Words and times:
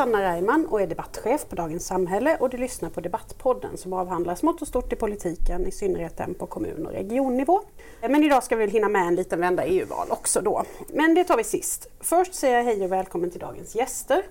Sanna 0.00 0.22
Reimann 0.22 0.66
och 0.66 0.80
är 0.80 0.86
debattchef 0.86 1.48
på 1.48 1.56
Dagens 1.56 1.86
Samhälle 1.86 2.36
och 2.40 2.50
du 2.50 2.56
lyssnar 2.56 2.90
på 2.90 3.00
Debattpodden 3.00 3.76
som 3.76 3.92
avhandlar 3.92 4.34
smått 4.34 4.62
och 4.62 4.68
stort 4.68 4.92
i 4.92 4.96
politiken, 4.96 5.66
i 5.66 5.70
synnerhet 5.70 6.16
den 6.16 6.34
på 6.34 6.46
kommun 6.46 6.86
och 6.86 6.92
regionnivå. 6.92 7.60
Men 8.00 8.24
idag 8.24 8.44
ska 8.44 8.56
vi 8.56 8.64
väl 8.64 8.70
hinna 8.70 8.88
med 8.88 9.06
en 9.06 9.14
liten 9.14 9.40
vända 9.40 9.64
EU-val 9.64 10.06
också 10.10 10.40
då. 10.40 10.64
Men 10.92 11.14
det 11.14 11.24
tar 11.24 11.36
vi 11.36 11.44
sist. 11.44 11.86
Först 12.00 12.34
säger 12.34 12.56
jag 12.56 12.64
hej 12.64 12.84
och 12.84 12.92
välkommen 12.92 13.30
till 13.30 13.40
dagens 13.40 13.74
gäster. 13.74 14.22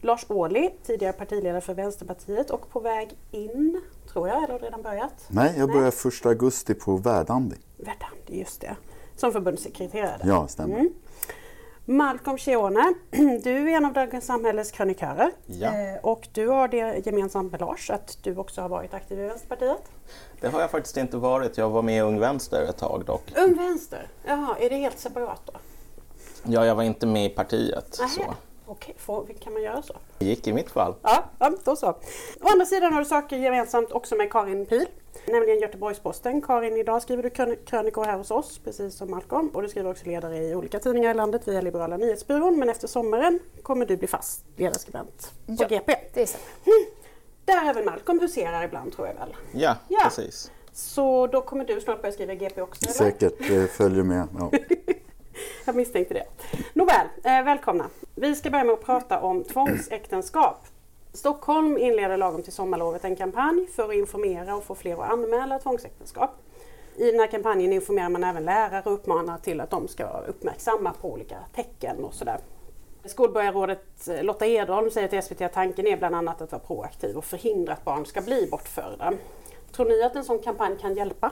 Lars 0.00 0.26
Ohly, 0.28 0.70
tidigare 0.86 1.12
partiledare 1.12 1.60
för 1.60 1.74
Vänsterpartiet 1.74 2.50
och 2.50 2.70
på 2.70 2.80
väg 2.80 3.16
in, 3.30 3.80
tror 4.12 4.28
jag, 4.28 4.36
eller 4.36 4.52
har 4.52 4.58
du 4.58 4.64
redan 4.64 4.82
börjat? 4.82 5.24
Nej, 5.28 5.54
jag 5.58 5.72
börjar 5.72 5.90
första 5.90 6.28
augusti 6.28 6.74
på 6.74 6.96
Verdandi. 6.96 7.56
Verdandi, 7.76 8.38
just 8.38 8.60
det. 8.60 8.76
Som 9.16 9.32
förbundssekreterare. 9.32 10.20
Ja, 10.24 10.48
stämmer. 10.48 10.78
Mm. 10.78 10.92
Malcolm 11.84 12.38
Schione, 12.38 12.94
du 13.44 13.70
är 13.72 13.76
en 13.76 13.84
av 13.84 13.92
Dagens 13.92 14.26
Samhälles 14.26 14.70
krönikörer. 14.70 15.30
Ja. 15.46 15.68
Eh, 15.68 15.96
och 16.02 16.28
du 16.32 16.48
har 16.48 16.68
det 16.68 17.06
gemensamt 17.06 17.52
med 17.52 17.60
Lars 17.60 17.90
att 17.90 18.18
du 18.22 18.36
också 18.36 18.60
har 18.60 18.68
varit 18.68 18.94
aktiv 18.94 19.20
i 19.20 19.22
Vänsterpartiet. 19.26 19.82
Det 20.40 20.48
har 20.48 20.60
jag 20.60 20.70
faktiskt 20.70 20.96
inte 20.96 21.16
varit. 21.16 21.58
Jag 21.58 21.70
var 21.70 21.82
med 21.82 21.96
i 21.96 22.00
Ung 22.00 22.20
Vänster 22.20 22.62
ett 22.62 22.78
tag 22.78 23.04
dock. 23.06 23.22
Ung 23.36 23.54
Vänster? 23.54 24.08
Jaha, 24.24 24.56
är 24.60 24.70
det 24.70 24.76
helt 24.76 24.98
separat 24.98 25.40
då? 25.44 25.52
Ja, 26.44 26.66
jag 26.66 26.74
var 26.74 26.82
inte 26.82 27.06
med 27.06 27.26
i 27.26 27.28
partiet. 27.28 27.96
Nähä. 28.00 28.10
Så. 28.10 28.34
Okej, 28.66 28.94
får, 28.98 29.26
kan 29.40 29.52
man 29.52 29.62
göra 29.62 29.82
så? 29.82 29.94
Det 30.18 30.24
gick 30.24 30.46
i 30.46 30.52
mitt 30.52 30.70
fall. 30.70 30.94
Ja, 31.02 31.24
ja, 31.38 31.52
då 31.64 31.76
så. 31.76 31.88
Å 31.90 32.48
andra 32.52 32.66
sidan 32.66 32.92
har 32.92 33.00
du 33.00 33.06
saker 33.06 33.36
gemensamt 33.36 33.92
också 33.92 34.14
med 34.14 34.32
Karin 34.32 34.66
Pil, 34.66 34.86
nämligen 35.26 35.58
Göteborgs-Posten. 35.60 36.42
Karin, 36.42 36.76
idag 36.76 37.02
skriver 37.02 37.22
du 37.22 37.28
krön- 37.28 37.56
krönikor 37.66 38.04
här 38.04 38.16
hos 38.18 38.30
oss, 38.30 38.58
precis 38.64 38.94
som 38.94 39.10
Malcolm. 39.10 39.48
Och 39.48 39.62
du 39.62 39.68
skriver 39.68 39.90
också 39.90 40.06
ledare 40.06 40.38
i 40.38 40.54
olika 40.54 40.78
tidningar 40.80 41.10
i 41.10 41.14
landet 41.14 41.48
via 41.48 41.60
Liberala 41.60 41.96
nyhetsbyrån. 41.96 42.58
Men 42.58 42.68
efter 42.68 42.88
sommaren 42.88 43.38
kommer 43.62 43.86
du 43.86 43.96
bli 43.96 44.08
fast 44.08 44.44
ledarskribent 44.56 45.32
på 45.46 45.52
Ja. 45.58 45.66
GP. 45.68 45.94
Det 46.14 46.22
är 46.22 46.26
så. 46.26 46.38
Där 47.44 47.70
även 47.70 47.84
Malcolm 47.84 48.20
huserar 48.20 48.62
ibland 48.64 48.92
tror 48.92 49.06
jag 49.06 49.14
väl. 49.14 49.34
Ja, 49.52 49.76
Ja. 49.88 50.00
precis. 50.04 50.50
Så 50.72 51.26
då 51.26 51.40
kommer 51.42 51.64
du 51.64 51.80
snart 51.80 52.00
börja 52.02 52.12
skriva 52.12 52.34
GP 52.34 52.62
också 52.62 52.84
eller? 52.84 52.92
Säkert, 52.94 53.38
det 53.48 53.68
följer 53.72 54.02
med. 54.02 54.28
Ja. 54.38 54.50
Jag 55.64 55.76
misstänkte 55.76 56.14
det. 56.14 56.24
Nåväl, 56.72 57.06
eh, 57.24 57.42
välkomna. 57.44 57.84
Vi 58.14 58.34
ska 58.34 58.50
börja 58.50 58.64
med 58.64 58.72
att 58.72 58.84
prata 58.84 59.20
om 59.20 59.44
tvångsäktenskap. 59.44 60.66
Stockholm 61.12 61.78
inleder 61.78 62.16
lagom 62.16 62.42
till 62.42 62.52
sommarlovet 62.52 63.04
en 63.04 63.16
kampanj 63.16 63.66
för 63.66 63.88
att 63.88 63.94
informera 63.94 64.56
och 64.56 64.64
få 64.64 64.74
fler 64.74 65.02
att 65.02 65.12
anmäla 65.12 65.58
tvångsäktenskap. 65.58 66.30
I 66.96 67.10
den 67.10 67.20
här 67.20 67.26
kampanjen 67.26 67.72
informerar 67.72 68.08
man 68.08 68.24
även 68.24 68.44
lärare 68.44 68.82
och 68.86 68.92
uppmanar 68.92 69.38
till 69.38 69.60
att 69.60 69.70
de 69.70 69.88
ska 69.88 70.06
vara 70.06 70.26
uppmärksamma 70.26 70.92
på 71.00 71.12
olika 71.12 71.36
tecken 71.54 72.04
och 72.04 72.14
sådär. 72.14 72.38
Skolborgarrådet 73.04 74.08
eh, 74.08 74.22
Lotta 74.22 74.46
Edholm 74.46 74.90
säger 74.90 75.08
till 75.08 75.22
SVT 75.22 75.40
att 75.40 75.52
tanken 75.52 75.86
är 75.86 75.96
bland 75.96 76.14
annat 76.14 76.40
att 76.40 76.52
vara 76.52 76.62
proaktiv 76.62 77.16
och 77.16 77.24
förhindra 77.24 77.72
att 77.72 77.84
barn 77.84 78.06
ska 78.06 78.20
bli 78.20 78.48
bortförda. 78.50 79.12
Tror 79.72 79.86
ni 79.86 80.02
att 80.02 80.16
en 80.16 80.24
sån 80.24 80.38
kampanj 80.38 80.76
kan 80.80 80.94
hjälpa? 80.94 81.30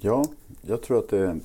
ja, 0.00 0.24
jag 0.62 0.82
tror 0.82 0.98
att 0.98 1.08
det, 1.08 1.38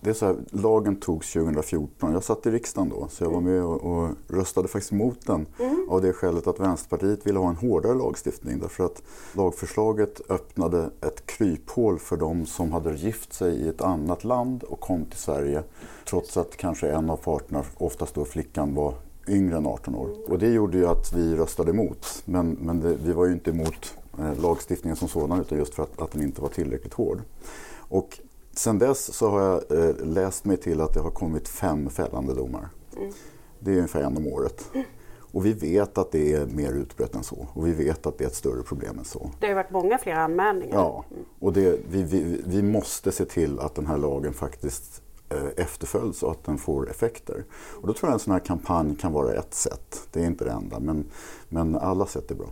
det 0.00 0.10
är 0.10 0.14
så 0.14 0.26
här, 0.26 0.36
lagen 0.50 0.96
togs 0.96 1.32
2014. 1.32 2.12
Jag 2.12 2.24
satt 2.24 2.46
i 2.46 2.50
riksdagen 2.50 2.88
då, 2.88 3.08
så 3.10 3.24
jag 3.24 3.30
var 3.30 3.40
med 3.40 3.62
och, 3.62 3.80
och 3.84 4.08
röstade 4.28 4.68
faktiskt 4.68 4.92
emot 4.92 5.26
den 5.26 5.46
av 5.88 6.02
det 6.02 6.12
skälet 6.12 6.46
att 6.46 6.60
Vänsterpartiet 6.60 7.26
ville 7.26 7.38
ha 7.38 7.48
en 7.48 7.56
hårdare 7.56 7.94
lagstiftning. 7.94 8.58
Därför 8.58 8.84
att 8.84 9.02
lagförslaget 9.32 10.20
öppnade 10.28 10.90
ett 11.00 11.26
kryphål 11.26 11.98
för 11.98 12.16
de 12.16 12.46
som 12.46 12.72
hade 12.72 12.94
gift 12.94 13.32
sig 13.32 13.54
i 13.54 13.68
ett 13.68 13.80
annat 13.80 14.24
land 14.24 14.62
och 14.62 14.80
kom 14.80 15.04
till 15.04 15.18
Sverige 15.18 15.62
trots 16.04 16.36
att 16.36 16.56
kanske 16.56 16.90
en 16.90 17.10
av 17.10 17.16
parterna, 17.16 17.64
oftast 17.76 18.14
då 18.14 18.24
flickan, 18.24 18.74
var 18.74 18.94
yngre 19.28 19.56
än 19.56 19.66
18 19.66 19.94
år. 19.94 20.30
Och 20.30 20.38
det 20.38 20.48
gjorde 20.48 20.78
ju 20.78 20.86
att 20.86 21.12
vi 21.12 21.36
röstade 21.36 21.70
emot. 21.70 22.22
Men, 22.24 22.50
men 22.50 22.80
det, 22.80 22.96
vi 23.04 23.12
var 23.12 23.26
ju 23.26 23.32
inte 23.32 23.50
emot 23.50 23.94
eh, 24.18 24.40
lagstiftningen 24.40 24.96
som 24.96 25.08
sådan 25.08 25.40
utan 25.40 25.58
just 25.58 25.74
för 25.74 25.82
att, 25.82 26.02
att 26.02 26.12
den 26.12 26.22
inte 26.22 26.40
var 26.42 26.48
tillräckligt 26.48 26.94
hård. 26.94 27.22
Och 27.88 28.20
sen 28.58 28.78
dess 28.78 29.14
så 29.14 29.30
har 29.30 29.40
jag 29.40 29.88
eh, 29.88 29.96
läst 30.06 30.44
mig 30.44 30.56
till 30.56 30.80
att 30.80 30.94
det 30.94 31.00
har 31.00 31.10
kommit 31.10 31.48
fem 31.48 31.90
fällande 31.90 32.34
domar. 32.34 32.68
Det 33.58 33.70
är 33.70 33.76
ungefär 33.76 34.02
en 34.02 34.16
om 34.16 34.26
året. 34.26 34.70
Och 35.32 35.46
vi 35.46 35.52
vet 35.52 35.98
att 35.98 36.12
det 36.12 36.32
är 36.32 36.46
mer 36.46 36.72
utbrett 36.72 37.14
än 37.14 37.22
så. 37.22 37.46
Och 37.52 37.66
vi 37.66 37.72
vet 37.72 38.06
att 38.06 38.18
det 38.18 38.24
är 38.24 38.28
ett 38.28 38.34
större 38.34 38.62
problem 38.62 38.98
än 38.98 39.04
så. 39.04 39.30
Det 39.40 39.46
har 39.46 39.54
varit 39.54 39.70
många 39.70 39.98
fler 39.98 40.14
anmälningar. 40.14 40.76
Ja, 40.76 41.04
och 41.40 41.52
det, 41.52 41.80
vi, 41.88 42.02
vi, 42.02 42.42
vi 42.46 42.62
måste 42.62 43.12
se 43.12 43.24
till 43.24 43.60
att 43.60 43.74
den 43.74 43.86
här 43.86 43.98
lagen 43.98 44.32
faktiskt 44.32 45.02
eh, 45.28 45.46
efterföljs 45.56 46.22
och 46.22 46.30
att 46.30 46.44
den 46.44 46.58
får 46.58 46.90
effekter. 46.90 47.44
Och 47.52 47.86
då 47.86 47.92
tror 47.92 48.08
jag 48.08 48.14
en 48.14 48.18
sån 48.18 48.32
här 48.32 48.40
kampanj 48.40 48.96
kan 48.96 49.12
vara 49.12 49.34
ett 49.34 49.54
sätt. 49.54 50.08
Det 50.12 50.20
är 50.20 50.26
inte 50.26 50.44
det 50.44 50.50
enda, 50.50 50.80
men, 50.80 51.04
men 51.48 51.76
alla 51.76 52.06
sätt 52.06 52.30
är 52.30 52.34
bra. 52.34 52.48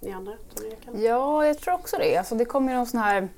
Ni 0.00 0.12
andra? 0.12 0.32
tror 0.54 0.70
ni 0.70 0.76
kan? 0.84 1.02
Ja, 1.02 1.46
jag 1.46 1.58
tror 1.58 1.74
också 1.74 1.96
det. 1.96 2.16
Alltså, 2.16 2.34
det 2.34 2.44
kom 2.44 2.68
ju 2.68 2.74
någon 2.74 2.86
sån 2.86 3.00
här 3.00 3.28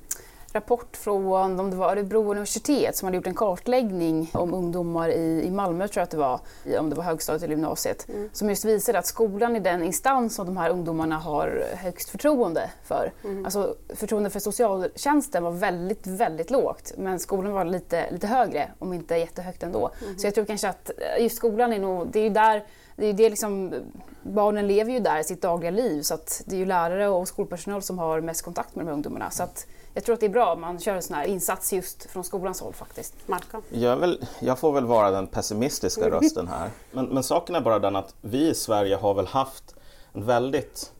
rapport 0.55 0.97
från 0.97 1.59
om 1.59 1.69
det 1.69 1.75
var 1.75 1.91
Örebro 1.91 2.31
universitet 2.31 2.95
som 2.95 3.05
hade 3.05 3.17
gjort 3.17 3.27
en 3.27 3.33
kartläggning 3.33 4.29
om 4.33 4.53
ungdomar 4.53 5.09
i, 5.09 5.43
i 5.45 5.51
Malmö, 5.51 5.87
tror 5.87 6.01
jag 6.01 6.03
att 6.03 6.11
det 6.11 6.17
var, 6.17 6.39
om 6.79 6.89
det 6.89 6.95
var 6.95 7.03
högstadiet 7.03 7.43
eller 7.43 7.55
gymnasiet, 7.55 8.07
som 8.33 8.49
just 8.49 8.65
visade 8.65 8.99
att 8.99 9.05
skolan 9.05 9.55
är 9.55 9.59
den 9.59 9.83
instans 9.83 10.35
som 10.35 10.45
de 10.45 10.57
här 10.57 10.69
ungdomarna 10.69 11.17
har 11.17 11.63
högst 11.75 12.09
förtroende 12.09 12.69
för. 12.83 13.11
Alltså 13.45 13.75
förtroende 13.95 14.29
för 14.29 14.39
socialtjänsten 14.39 15.43
var 15.43 15.51
väldigt, 15.51 16.07
väldigt 16.07 16.51
lågt, 16.51 16.93
men 16.97 17.19
skolan 17.19 17.53
var 17.53 17.65
lite, 17.65 18.11
lite 18.11 18.27
högre, 18.27 18.71
om 18.79 18.93
inte 18.93 19.15
jättehögt 19.15 19.63
ändå. 19.63 19.91
Så 20.17 20.27
jag 20.27 20.35
tror 20.35 20.45
kanske 20.45 20.69
att 20.69 20.89
eh, 20.89 21.23
just 21.23 21.37
skolan 21.37 21.73
är 21.73 21.79
nog, 21.79 22.07
det 22.11 22.19
är 22.19 22.23
ju 22.23 22.29
där 22.29 22.63
det 22.99 23.05
är 23.05 23.13
det 23.13 23.29
liksom, 23.29 23.73
barnen 24.23 24.67
lever 24.67 24.91
ju 24.91 24.99
där 24.99 25.19
i 25.19 25.23
sitt 25.23 25.41
dagliga 25.41 25.71
liv 25.71 26.01
så 26.01 26.13
att 26.13 26.41
det 26.45 26.55
är 26.55 26.59
ju 26.59 26.65
lärare 26.65 27.07
och 27.07 27.27
skolpersonal 27.27 27.81
som 27.81 27.99
har 27.99 28.21
mest 28.21 28.41
kontakt 28.41 28.75
med 28.75 28.85
de 28.85 28.87
här 28.87 28.93
ungdomarna. 28.93 29.31
Så 29.31 29.43
att 29.43 29.67
jag 29.99 30.05
tror 30.05 30.13
att 30.13 30.19
det 30.19 30.25
är 30.25 30.29
bra 30.29 30.53
om 30.53 30.61
man 30.61 30.79
kör 30.79 30.95
en 30.95 31.01
sån 31.01 31.15
här 31.15 31.25
insats 31.25 31.73
just 31.73 32.05
från 32.05 32.23
skolans 32.23 32.61
håll 32.61 32.73
faktiskt. 32.73 33.13
Malcolm? 33.25 33.63
Jag, 33.69 33.97
väl, 33.97 34.25
jag 34.39 34.59
får 34.59 34.71
väl 34.71 34.85
vara 34.85 35.11
den 35.11 35.27
pessimistiska 35.27 36.09
rösten 36.11 36.47
här. 36.47 36.69
Men, 36.91 37.05
men 37.05 37.23
saken 37.23 37.55
är 37.55 37.61
bara 37.61 37.79
den 37.79 37.95
att 37.95 38.15
vi 38.21 38.49
i 38.49 38.55
Sverige 38.55 38.95
har 38.95 39.13
väl 39.13 39.27
haft 39.27 39.75
en 40.13 40.25
väldigt 40.25 40.91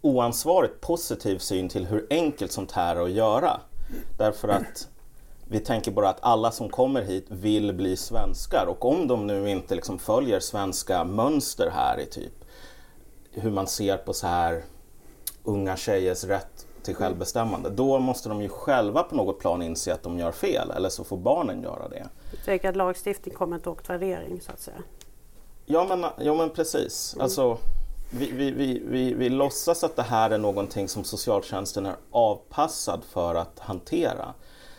oansvarigt 0.00 0.80
positiv 0.80 1.38
syn 1.38 1.68
till 1.68 1.86
hur 1.86 2.06
enkelt 2.10 2.52
sånt 2.52 2.72
här 2.72 2.96
är 2.96 3.00
att 3.00 3.10
göra. 3.10 3.60
Därför 4.18 4.48
att 4.48 4.88
vi 5.48 5.60
tänker 5.60 5.90
bara 5.90 6.08
att 6.08 6.18
alla 6.20 6.50
som 6.50 6.68
kommer 6.68 7.02
hit 7.02 7.26
vill 7.28 7.72
bli 7.72 7.96
svenskar 7.96 8.66
och 8.66 8.84
om 8.84 9.08
de 9.08 9.26
nu 9.26 9.50
inte 9.50 9.74
liksom 9.74 9.98
följer 9.98 10.40
svenska 10.40 11.04
mönster 11.04 11.70
här 11.70 12.00
i 12.00 12.06
typ 12.06 12.44
hur 13.30 13.50
man 13.50 13.66
ser 13.66 13.96
på 13.96 14.12
så 14.12 14.26
här 14.26 14.64
unga 15.44 15.76
tjejers 15.76 16.24
rätt 16.24 16.65
till 16.86 16.94
självbestämmande, 16.94 17.70
då 17.70 17.98
måste 17.98 18.28
de 18.28 18.42
ju 18.42 18.48
själva 18.48 19.02
på 19.02 19.16
något 19.16 19.38
plan 19.38 19.62
inse 19.62 19.94
att 19.94 20.02
de 20.02 20.18
gör 20.18 20.32
fel 20.32 20.70
eller 20.70 20.88
så 20.88 21.04
får 21.04 21.16
barnen 21.16 21.62
göra 21.62 21.88
det. 21.88 22.08
Säkert 22.44 22.68
att 22.68 22.76
lagstiftning 22.76 23.34
kommer 23.34 23.56
inte 23.56 23.70
åkt 23.70 23.90
värdering 23.90 24.40
så 24.40 24.52
att 24.52 24.60
säga. 24.60 24.82
Ja 25.66 25.86
men, 25.88 26.26
ja, 26.26 26.34
men 26.34 26.50
precis. 26.50 27.16
Alltså, 27.20 27.58
vi, 28.10 28.30
vi, 28.32 28.50
vi, 28.50 28.82
vi, 28.86 29.14
vi 29.14 29.28
låtsas 29.28 29.84
att 29.84 29.96
det 29.96 30.02
här 30.02 30.30
är 30.30 30.38
någonting 30.38 30.88
som 30.88 31.04
socialtjänsten 31.04 31.86
är 31.86 31.94
avpassad 32.10 33.04
för 33.04 33.34
att 33.34 33.58
hantera. 33.58 34.34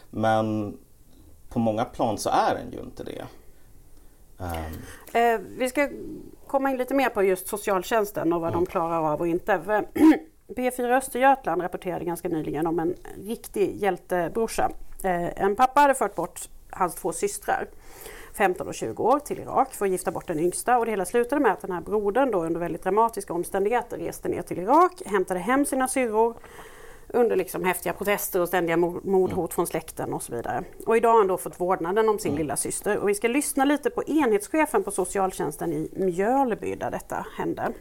Men 0.10 0.78
på 1.50 1.60
många 1.60 1.86
plan 1.86 2.18
så 2.18 2.30
är 2.30 2.56
den 2.56 2.72
ju 2.72 2.80
inte 2.80 3.04
det. 3.04 3.26
Ehm, 4.40 4.74
Eh, 5.14 5.40
vi 5.58 5.70
ska 5.70 5.90
komma 6.48 6.72
in 6.72 6.78
lite 6.78 6.94
mer 6.94 7.10
på 7.10 7.24
just 7.24 7.48
socialtjänsten 7.48 8.34
och 8.34 8.42
vad 8.42 8.54
de 8.54 8.66
klarar 8.66 9.14
av 9.14 9.20
och 9.20 9.28
inte. 9.28 9.84
För 10.48 10.54
P4 10.54 10.98
Östergötland 10.98 11.62
rapporterade 11.62 12.06
ganska 12.06 12.30
nyligen 12.30 12.68
om 12.68 12.80
en 12.80 12.96
riktig 13.24 13.76
hjältebrorsa. 13.76 14.72
Eh, 15.04 15.44
en 15.44 15.56
pappa 15.56 15.82
hade 15.82 15.96
fört 15.96 16.16
bort 16.16 16.50
hans 16.70 16.96
två 16.96 17.14
systrar, 17.14 17.68
15 18.38 18.68
och 18.68 18.74
20 18.74 19.04
år, 19.04 19.20
till 19.20 19.40
Irak 19.40 19.74
för 19.74 19.86
att 19.86 19.92
gifta 19.92 20.12
bort 20.12 20.28
den 20.28 20.40
yngsta. 20.40 20.78
Och 20.78 20.86
det 20.86 20.92
hela 20.92 21.06
slutade 21.06 21.42
med 21.42 21.52
att 21.52 21.62
den 21.62 21.72
här 21.72 21.82
brodern 21.82 22.32
då 22.32 22.44
under 22.44 22.60
väldigt 22.60 22.84
dramatiska 22.84 23.34
omständigheter 23.34 23.98
reste 23.98 24.30
ner 24.30 24.42
till 24.42 24.60
Irak, 24.60 25.02
hämtade 25.06 25.40
hem 25.40 25.66
sina 25.66 25.88
syrror 25.88 26.36
under 27.08 27.36
liksom 27.36 27.64
häftiga 27.64 27.94
protester 27.94 28.42
och 28.42 28.48
ständiga 28.48 28.78
mord- 28.78 29.06
mordhot 29.06 29.54
från 29.54 29.68
släkten 29.68 30.14
och 30.14 30.24
så 30.24 30.36
vidare. 30.36 30.64
Och 30.86 30.98
idag 30.98 31.10
har 31.10 31.18
han 31.18 31.28
då 31.28 31.38
fått 31.38 31.60
vårdnaden 31.60 32.10
om 32.10 32.20
sin 32.20 32.36
lilla 32.36 32.58
syster. 32.58 32.98
Och 32.98 33.10
vi 33.10 33.16
ska 33.16 33.28
lyssna 33.28 33.66
lite 33.66 33.90
på 33.90 34.04
enhetschefen 34.04 34.84
på 34.84 34.92
socialtjänsten 34.92 35.74
i 35.74 35.90
Mjölby 35.96 36.76
där 36.76 36.92
detta 36.92 37.26
hände. 37.38 37.74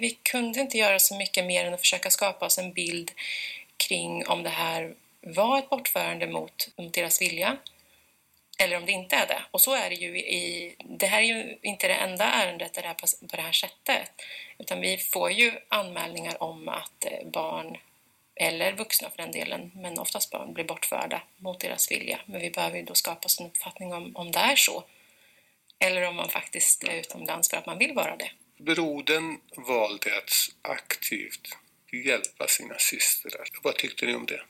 Vi 0.00 0.10
kunde 0.10 0.60
inte 0.60 0.78
göra 0.78 0.98
så 0.98 1.16
mycket 1.16 1.44
mer 1.44 1.64
än 1.64 1.74
att 1.74 1.80
försöka 1.80 2.10
skapa 2.10 2.46
oss 2.46 2.58
en 2.58 2.72
bild 2.72 3.12
kring 3.76 4.26
om 4.26 4.42
det 4.42 4.50
här 4.50 4.94
var 5.20 5.58
ett 5.58 5.70
bortförande 5.70 6.26
mot, 6.26 6.68
mot 6.76 6.94
deras 6.94 7.22
vilja 7.22 7.56
eller 8.58 8.76
om 8.76 8.86
det 8.86 8.92
inte 8.92 9.16
är 9.16 9.26
det. 9.26 9.42
Och 9.50 9.60
så 9.60 9.74
är 9.74 9.90
det 9.90 9.96
ju 9.96 10.18
i... 10.18 10.74
Det 10.84 11.06
här 11.06 11.18
är 11.18 11.26
ju 11.26 11.58
inte 11.62 11.88
det 11.88 11.94
enda 11.94 12.24
ärendet 12.24 12.74
där 12.74 12.82
det 12.82 12.88
är 12.88 12.94
på, 12.94 13.06
på 13.30 13.36
det 13.36 13.42
här 13.42 13.52
sättet. 13.52 14.10
Utan 14.58 14.80
vi 14.80 14.98
får 14.98 15.30
ju 15.30 15.52
anmälningar 15.68 16.42
om 16.42 16.68
att 16.68 17.04
eh, 17.04 17.26
barn, 17.26 17.76
eller 18.34 18.72
vuxna 18.72 19.10
för 19.10 19.16
den 19.16 19.32
delen, 19.32 19.70
men 19.74 19.98
oftast 19.98 20.30
barn, 20.30 20.54
blir 20.54 20.64
bortförda 20.64 21.22
mot 21.36 21.60
deras 21.60 21.90
vilja. 21.90 22.20
Men 22.26 22.40
vi 22.40 22.50
behöver 22.50 22.76
ju 22.76 22.82
då 22.82 22.94
skapa 22.94 23.26
oss 23.26 23.40
en 23.40 23.46
uppfattning 23.46 23.94
om, 23.94 24.16
om 24.16 24.32
det 24.32 24.38
är 24.38 24.56
så. 24.56 24.84
eller 25.78 26.02
om 26.02 26.16
man 26.16 26.28
faktiskt 26.28 26.84
är 26.84 26.94
utomlands 26.94 27.50
för 27.50 27.56
att 27.56 27.66
man 27.66 27.78
vill 27.78 27.92
vara 27.92 28.16
det. 28.16 28.30
Brodern 28.58 29.38
valde 29.56 30.18
att 30.18 30.32
aktivt 30.62 31.48
hjälpa 32.04 32.46
sina 32.48 32.74
systrar. 32.78 33.48
Vad 33.62 33.74
tyckte 33.74 34.06
ni 34.06 34.14
om 34.14 34.26
det? 34.26 34.40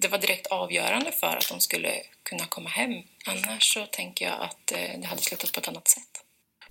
Det 0.00 0.08
var 0.08 0.18
direkt 0.18 0.46
avgörande 0.46 1.12
för 1.12 1.36
att 1.36 1.48
de 1.48 1.60
skulle 1.60 1.92
kunna 2.22 2.46
komma 2.48 2.68
hem. 2.68 3.02
Annars 3.26 3.74
så 3.74 3.86
tänker 3.86 4.24
jag 4.24 4.40
att 4.40 4.72
eh, 4.72 5.00
det 5.00 5.06
hade 5.06 5.22
slutat 5.22 5.52
på 5.52 5.60
ett 5.60 5.68
annat 5.68 5.88
sätt. 5.88 6.24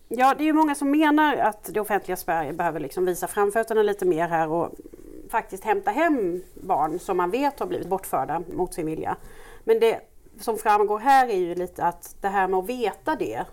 Ja, 0.07 0.35
det 0.37 0.43
är 0.43 0.45
ju 0.45 0.53
många 0.53 0.75
som 0.75 0.91
menar 0.91 1.37
att 1.37 1.73
det 1.73 1.79
offentliga 1.79 2.17
Sverige 2.17 2.53
behöver 2.53 2.79
liksom 2.79 3.05
visa 3.05 3.27
framfötterna 3.27 3.83
lite 3.83 4.05
mer 4.05 4.27
här 4.27 4.47
och 4.47 4.75
faktiskt 5.31 5.63
hämta 5.63 5.91
hem 5.91 6.43
barn 6.53 6.99
som 6.99 7.17
man 7.17 7.31
vet 7.31 7.59
har 7.59 7.67
blivit 7.67 7.87
bortförda 7.87 8.39
mot 8.39 8.73
sin 8.73 8.85
vilja. 8.85 9.17
Men 9.63 9.79
det 9.79 10.01
som 10.39 10.57
framgår 10.57 10.99
här 10.99 11.27
är 11.27 11.37
ju 11.37 11.55
lite 11.55 11.83
att 11.83 12.15
det 12.21 12.27
här 12.27 12.47
med 12.47 12.59
att 12.59 12.69
veta 12.69 13.15
det 13.15 13.45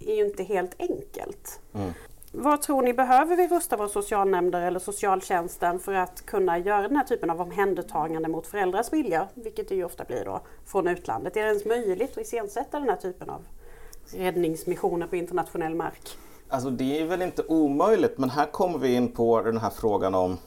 är 0.00 0.14
ju 0.14 0.26
inte 0.26 0.44
helt 0.44 0.80
enkelt. 0.80 1.60
Mm. 1.74 1.92
Vad 2.36 2.62
tror 2.62 2.82
ni, 2.82 2.94
behöver 2.94 3.36
vi 3.36 3.48
rusta 3.48 3.76
våra 3.76 3.88
socialnämnder 3.88 4.62
eller 4.62 4.78
socialtjänsten 4.78 5.78
för 5.78 5.94
att 5.94 6.26
kunna 6.26 6.58
göra 6.58 6.88
den 6.88 6.96
här 6.96 7.04
typen 7.04 7.30
av 7.30 7.40
omhändertagande 7.40 8.28
mot 8.28 8.46
föräldrars 8.46 8.92
vilja, 8.92 9.28
vilket 9.34 9.68
det 9.68 9.74
ju 9.74 9.84
ofta 9.84 10.04
blir 10.04 10.24
då, 10.24 10.40
från 10.66 10.88
utlandet? 10.88 11.36
Är 11.36 11.42
det 11.42 11.48
ens 11.48 11.64
möjligt 11.64 12.10
att 12.10 12.18
iscensätta 12.18 12.80
den 12.80 12.88
här 12.88 12.96
typen 12.96 13.30
av 13.30 13.44
räddningsmissioner 14.12 15.06
på 15.06 15.16
internationell 15.16 15.74
mark? 15.74 16.18
Alltså 16.48 16.70
det 16.70 17.00
är 17.00 17.06
väl 17.06 17.22
inte 17.22 17.42
omöjligt, 17.42 18.18
men 18.18 18.30
här 18.30 18.46
kommer 18.46 18.78
vi 18.78 18.94
in 18.94 19.12
på 19.12 19.42
den 19.42 19.58
här 19.58 19.70
frågan 19.70 20.14
om 20.14 20.38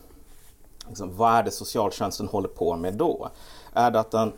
liksom, 0.88 1.18
vad 1.18 1.34
är 1.34 1.44
det 1.44 1.51
socialtjänsten 1.51 2.28
håller 2.28 2.50
på 2.50 2.75
med 2.75 2.94
då? 2.94 3.30
Är 3.74 3.92
det 3.92 4.00
att 4.00 4.12
den 4.12 4.34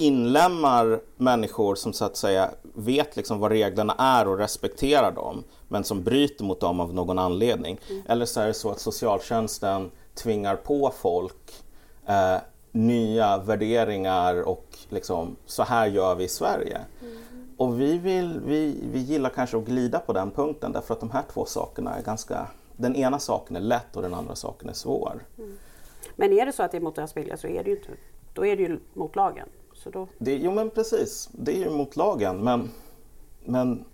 inlämnar 0.00 1.00
människor 1.16 1.74
som 1.74 1.92
så 1.92 2.04
att 2.04 2.16
säga 2.16 2.50
vet 2.62 3.16
liksom 3.16 3.38
vad 3.38 3.52
reglerna 3.52 3.94
är 3.98 4.28
och 4.28 4.38
respekterar 4.38 5.12
dem 5.12 5.44
men 5.68 5.84
som 5.84 6.02
bryter 6.02 6.44
mot 6.44 6.60
dem 6.60 6.80
av 6.80 6.94
någon 6.94 7.18
anledning. 7.18 7.80
Mm. 7.90 8.02
Eller 8.08 8.26
så 8.26 8.40
är 8.40 8.46
det 8.46 8.54
så 8.54 8.70
att 8.70 8.80
socialtjänsten 8.80 9.90
tvingar 10.14 10.56
på 10.56 10.92
folk 11.00 11.64
eh, 12.06 12.36
nya 12.72 13.38
värderingar 13.38 14.48
och 14.48 14.66
liksom 14.88 15.36
så 15.46 15.62
här 15.62 15.86
gör 15.86 16.14
vi 16.14 16.24
i 16.24 16.28
Sverige. 16.28 16.80
Mm. 17.00 17.16
Och 17.56 17.80
vi, 17.80 17.98
vill, 17.98 18.40
vi, 18.46 18.80
vi 18.92 18.98
gillar 18.98 19.30
kanske 19.30 19.56
att 19.56 19.64
glida 19.64 19.98
på 19.98 20.12
den 20.12 20.30
punkten 20.30 20.72
därför 20.72 20.94
att 20.94 21.00
de 21.00 21.10
här 21.10 21.24
två 21.32 21.44
sakerna 21.44 21.96
är 21.96 22.02
ganska 22.02 22.46
den 22.76 22.96
ena 22.96 23.18
saken 23.18 23.56
är 23.56 23.60
lätt 23.60 23.96
och 23.96 24.02
den 24.02 24.14
andra 24.14 24.34
saken 24.34 24.68
är 24.68 24.72
svår. 24.72 25.24
Mm. 25.38 25.58
Men 26.16 26.32
är 26.32 26.46
det 26.46 26.52
så 26.52 26.62
att 26.62 26.70
det 26.70 26.78
är 26.78 26.80
mot 26.80 26.94
deras 26.94 27.16
vilja 27.16 27.36
så 27.36 27.46
är 27.46 27.64
det 27.64 27.70
ju 27.70 27.76
inte, 27.76 27.88
då 28.32 28.46
är 28.46 28.56
det 28.56 28.62
ju 28.62 28.78
mot 28.94 29.16
lagen. 29.16 29.48
Så 29.78 29.90
då... 29.90 30.08
det, 30.18 30.34
jo 30.34 30.52
men 30.52 30.70
precis, 30.70 31.28
det 31.32 31.52
är 31.52 31.58
ju 31.58 31.70
mot 31.70 31.96
lagen 31.96 32.44
men, 32.44 32.70
men... 33.44 33.84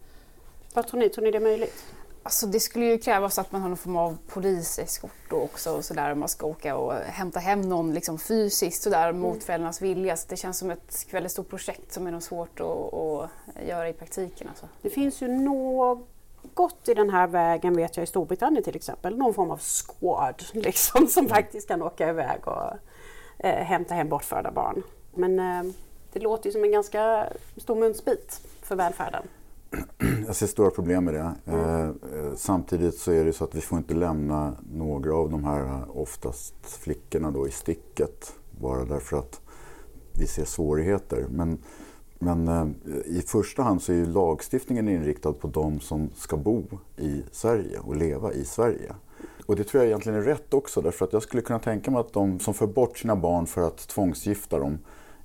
Vad 0.74 0.86
tror 0.86 1.00
ni, 1.00 1.08
tror 1.08 1.24
ni 1.24 1.30
det 1.30 1.38
är 1.38 1.42
möjligt? 1.42 1.84
Alltså 2.22 2.46
det 2.46 2.60
skulle 2.60 2.84
ju 2.84 2.98
krävas 2.98 3.38
att 3.38 3.52
man 3.52 3.62
har 3.62 3.68
någon 3.68 3.76
form 3.76 3.96
av 3.96 4.18
poliseskort 4.28 5.32
också 5.32 5.70
och 5.70 5.84
sådär 5.84 6.12
om 6.12 6.20
man 6.20 6.28
ska 6.28 6.46
åka 6.46 6.76
och 6.76 6.92
hämta 6.92 7.40
hem 7.40 7.60
någon 7.60 7.94
liksom 7.94 8.18
fysiskt 8.18 8.82
sådär 8.82 9.08
mm. 9.08 9.22
mot 9.22 9.44
föräldrarnas 9.44 9.82
vilja. 9.82 10.16
Så 10.16 10.26
det 10.28 10.36
känns 10.36 10.58
som 10.58 10.70
ett 10.70 11.06
väldigt 11.10 11.32
stort 11.32 11.48
projekt 11.48 11.92
som 11.92 12.06
är 12.06 12.10
nog 12.10 12.22
svårt 12.22 12.60
att, 12.60 12.94
att 12.94 13.30
göra 13.66 13.88
i 13.88 13.92
praktiken. 13.92 14.48
Alltså. 14.48 14.68
Det 14.82 14.90
finns 14.90 15.22
ju 15.22 15.28
något 15.28 16.88
i 16.88 16.94
den 16.94 17.10
här 17.10 17.26
vägen 17.26 17.76
vet 17.76 17.96
jag 17.96 18.04
i 18.04 18.06
Storbritannien 18.06 18.64
till 18.64 18.76
exempel, 18.76 19.16
någon 19.16 19.34
form 19.34 19.50
av 19.50 19.60
squad 19.60 20.44
liksom, 20.52 21.06
som 21.06 21.24
mm. 21.24 21.34
faktiskt 21.34 21.68
kan 21.68 21.82
åka 21.82 22.08
iväg 22.08 22.48
och 22.48 22.72
eh, 23.38 23.64
hämta 23.64 23.94
hem 23.94 24.08
bortförda 24.08 24.50
barn. 24.50 24.82
Men 25.16 25.38
eh, 25.38 25.72
det 26.12 26.20
låter 26.20 26.46
ju 26.46 26.52
som 26.52 26.64
en 26.64 26.72
ganska 26.72 27.26
stor 27.56 27.76
munsbit 27.76 28.40
för 28.62 28.76
välfärden. 28.76 29.22
Jag 30.26 30.36
ser 30.36 30.46
stora 30.46 30.70
problem 30.70 31.04
med 31.04 31.14
det. 31.14 31.34
Mm. 31.46 31.88
Eh, 31.88 32.34
samtidigt 32.36 32.98
så 32.98 33.12
är 33.12 33.24
det 33.24 33.32
så 33.32 33.44
att 33.44 33.54
vi 33.54 33.60
får 33.60 33.78
inte 33.78 33.94
lämna 33.94 34.56
några 34.72 35.14
av 35.14 35.30
de 35.30 35.44
här 35.44 35.84
oftast 35.98 36.54
flickorna 36.66 37.30
då 37.30 37.48
i 37.48 37.50
sticket 37.50 38.32
bara 38.50 38.84
därför 38.84 39.16
att 39.16 39.40
vi 40.12 40.26
ser 40.26 40.44
svårigheter. 40.44 41.26
Men 41.30 41.58
men 42.18 42.48
eh, 42.48 42.66
i 43.06 43.22
första 43.26 43.62
hand 43.62 43.82
så 43.82 43.92
är 43.92 43.96
ju 43.96 44.06
lagstiftningen 44.06 44.88
inriktad 44.88 45.32
på 45.32 45.48
de 45.48 45.80
som 45.80 46.10
ska 46.14 46.36
bo 46.36 46.64
i 46.96 47.22
Sverige 47.32 47.78
och 47.78 47.96
leva 47.96 48.32
i 48.32 48.44
Sverige. 48.44 48.94
Och 49.46 49.56
det 49.56 49.64
tror 49.64 49.82
jag 49.82 49.88
egentligen 49.88 50.18
är 50.18 50.22
rätt 50.22 50.54
också 50.54 50.80
därför 50.80 51.04
att 51.04 51.12
jag 51.12 51.22
skulle 51.22 51.42
kunna 51.42 51.58
tänka 51.58 51.90
mig 51.90 52.00
att 52.00 52.12
de 52.12 52.40
som 52.40 52.54
för 52.54 52.66
bort 52.66 52.98
sina 52.98 53.16
barn 53.16 53.46
för 53.46 53.66
att 53.66 53.88
tvångsgifta 53.88 54.58
dem 54.58 54.78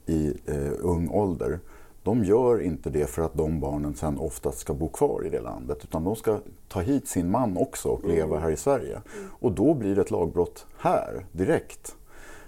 i 0.09 0.39
eh, 0.45 0.71
ung 0.79 1.09
ålder, 1.09 1.59
de 2.03 2.23
gör 2.23 2.61
inte 2.61 2.89
det 2.89 3.09
för 3.09 3.21
att 3.21 3.33
de 3.33 3.59
barnen 3.59 3.95
sen 3.95 4.17
oftast 4.17 4.59
ska 4.59 4.73
bo 4.73 4.89
kvar 4.89 5.25
i 5.25 5.29
det 5.29 5.41
landet 5.41 5.77
utan 5.83 6.03
de 6.03 6.15
ska 6.15 6.39
ta 6.67 6.81
hit 6.81 7.07
sin 7.07 7.31
man 7.31 7.57
också 7.57 7.89
och 7.89 8.07
leva 8.07 8.35
mm. 8.35 8.41
här 8.41 8.51
i 8.51 8.57
Sverige. 8.57 9.01
Och 9.39 9.51
då 9.51 9.73
blir 9.73 9.95
det 9.95 10.01
ett 10.01 10.11
lagbrott 10.11 10.65
här 10.77 11.25
direkt. 11.31 11.95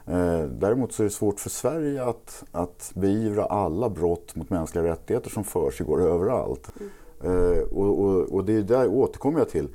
Eh, 0.06 0.44
däremot 0.44 0.94
så 0.94 1.04
är 1.04 1.06
det 1.06 1.10
svårt 1.12 1.40
för 1.40 1.50
Sverige 1.50 2.04
att, 2.04 2.44
att 2.52 2.92
beivra 2.96 3.46
alla 3.46 3.90
brott 3.90 4.36
mot 4.36 4.50
mänskliga 4.50 4.84
rättigheter 4.84 5.30
som 5.30 5.44
försiggår 5.44 6.02
överallt. 6.02 6.72
Mm. 6.80 6.90
Och, 7.72 8.00
och, 8.00 8.34
och, 8.34 8.46
det 8.46 8.54
är 8.54 8.62
där 8.62 8.88
återkommer 8.88 9.40
jag 9.40 9.50
till. 9.50 9.68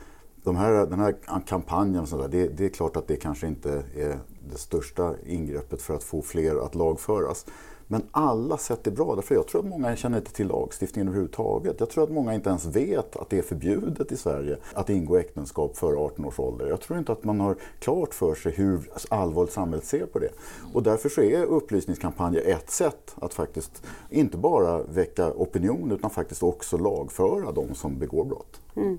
De 0.42 0.56
här, 0.56 0.86
den 0.86 1.00
här 1.00 1.14
kampanjen, 1.46 2.06
så 2.06 2.18
där, 2.18 2.28
det, 2.28 2.48
det, 2.48 2.64
är 2.64 2.68
klart 2.68 2.96
att 2.96 3.08
det 3.08 3.16
kanske 3.16 3.46
inte 3.46 3.82
är 3.96 4.18
det 4.50 4.58
största 4.58 5.14
ingreppet 5.26 5.82
för 5.82 5.94
att 5.94 6.02
få 6.02 6.22
fler 6.22 6.64
att 6.64 6.74
lagföras. 6.74 7.46
Men 7.88 8.02
alla 8.10 8.58
sätt 8.58 8.86
är 8.86 8.90
bra, 8.90 9.14
därför 9.14 9.34
jag 9.34 9.46
tror 9.46 9.60
att 9.60 9.66
många 9.66 9.96
känner 9.96 10.18
inte 10.18 10.32
till 10.32 10.46
lagstiftningen 10.46 11.08
överhuvudtaget. 11.08 11.80
Jag 11.80 11.90
tror 11.90 12.04
att 12.04 12.10
många 12.10 12.34
inte 12.34 12.48
ens 12.48 12.64
vet 12.64 13.16
att 13.16 13.30
det 13.30 13.38
är 13.38 13.42
förbjudet 13.42 14.12
i 14.12 14.16
Sverige 14.16 14.56
att 14.72 14.90
ingå 14.90 15.16
äktenskap 15.16 15.76
före 15.76 15.96
18 15.96 16.24
års 16.24 16.38
ålder. 16.38 16.66
Jag 16.66 16.80
tror 16.80 16.98
inte 16.98 17.12
att 17.12 17.24
man 17.24 17.40
har 17.40 17.56
klart 17.78 18.14
för 18.14 18.34
sig 18.34 18.52
hur 18.52 18.90
allvarligt 19.10 19.52
samhället 19.52 19.84
ser 19.84 20.06
på 20.06 20.18
det. 20.18 20.30
Och 20.74 20.82
därför 20.82 21.08
så 21.08 21.20
är 21.20 21.44
upplysningskampanjer 21.44 22.42
ett 22.46 22.70
sätt 22.70 23.14
att 23.14 23.34
faktiskt 23.34 23.82
inte 24.10 24.36
bara 24.36 24.82
väcka 24.82 25.32
opinion 25.32 25.92
utan 25.92 26.10
faktiskt 26.10 26.42
också 26.42 26.78
lagföra 26.78 27.52
de 27.52 27.74
som 27.74 27.98
begår 27.98 28.24
brott. 28.24 28.60
Mm. 28.76 28.98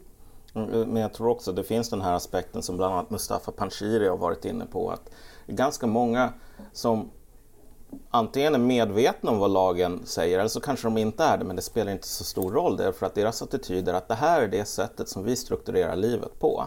Men 0.67 0.95
jag 0.95 1.13
tror 1.13 1.27
också 1.27 1.49
att 1.49 1.55
det 1.55 1.63
finns 1.63 1.89
den 1.89 2.01
här 2.01 2.13
aspekten 2.13 2.61
som 2.61 2.77
bland 2.77 2.93
annat 2.93 3.09
Mustafa 3.09 3.51
Panshiri 3.51 4.07
har 4.07 4.17
varit 4.17 4.45
inne 4.45 4.65
på. 4.65 4.89
att 4.89 5.09
ganska 5.47 5.87
många 5.87 6.33
som 6.73 7.09
antingen 8.09 8.56
är 8.56 8.59
medvetna 8.59 9.31
om 9.31 9.39
vad 9.39 9.51
lagen 9.51 10.01
säger 10.06 10.39
eller 10.39 10.49
så 10.49 10.59
kanske 10.59 10.87
de 10.87 10.97
inte 10.97 11.23
är 11.23 11.37
det 11.37 11.44
men 11.44 11.56
det 11.56 11.61
spelar 11.61 11.91
inte 11.91 12.07
så 12.07 12.23
stor 12.23 12.51
roll 12.51 12.77
därför 12.77 13.06
att 13.06 13.15
deras 13.15 13.41
attityd 13.41 13.87
är 13.87 13.94
att 13.94 14.07
det 14.07 14.15
här 14.15 14.41
är 14.41 14.47
det 14.47 14.65
sättet 14.65 15.09
som 15.09 15.23
vi 15.23 15.35
strukturerar 15.35 15.95
livet 15.95 16.39
på. 16.39 16.65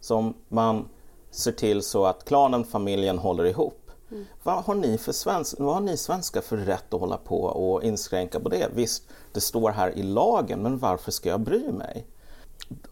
Som 0.00 0.34
man 0.48 0.88
ser 1.30 1.52
till 1.52 1.82
så 1.82 2.06
att 2.06 2.24
klanen, 2.24 2.64
familjen 2.64 3.18
håller 3.18 3.44
ihop. 3.44 3.90
Mm. 4.10 4.24
Vad, 4.42 4.64
har 4.64 4.74
ni 4.74 4.98
för 4.98 5.12
svensk, 5.12 5.54
vad 5.58 5.74
har 5.74 5.80
ni 5.80 5.96
svenskar 5.96 6.40
för 6.40 6.56
rätt 6.56 6.94
att 6.94 7.00
hålla 7.00 7.16
på 7.16 7.42
och 7.42 7.84
inskränka 7.84 8.40
på 8.40 8.48
det? 8.48 8.68
Visst, 8.74 9.08
det 9.32 9.40
står 9.40 9.70
här 9.70 9.98
i 9.98 10.02
lagen, 10.02 10.62
men 10.62 10.78
varför 10.78 11.10
ska 11.10 11.28
jag 11.28 11.40
bry 11.40 11.72
mig? 11.72 12.06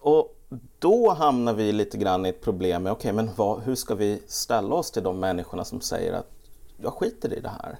Och 0.00 0.36
då 0.78 1.10
hamnar 1.10 1.54
vi 1.54 1.72
lite 1.72 1.98
grann 1.98 2.26
i 2.26 2.28
ett 2.28 2.40
problem 2.40 2.82
med, 2.82 2.92
okej, 2.92 3.12
okay, 3.12 3.24
men 3.24 3.34
vad, 3.36 3.60
hur 3.60 3.74
ska 3.74 3.94
vi 3.94 4.22
ställa 4.26 4.74
oss 4.74 4.90
till 4.90 5.02
de 5.02 5.20
människorna 5.20 5.64
som 5.64 5.80
säger 5.80 6.12
att 6.12 6.39
jag 6.82 6.92
skiter 6.92 7.38
i 7.38 7.40
det 7.40 7.48
här. 7.48 7.78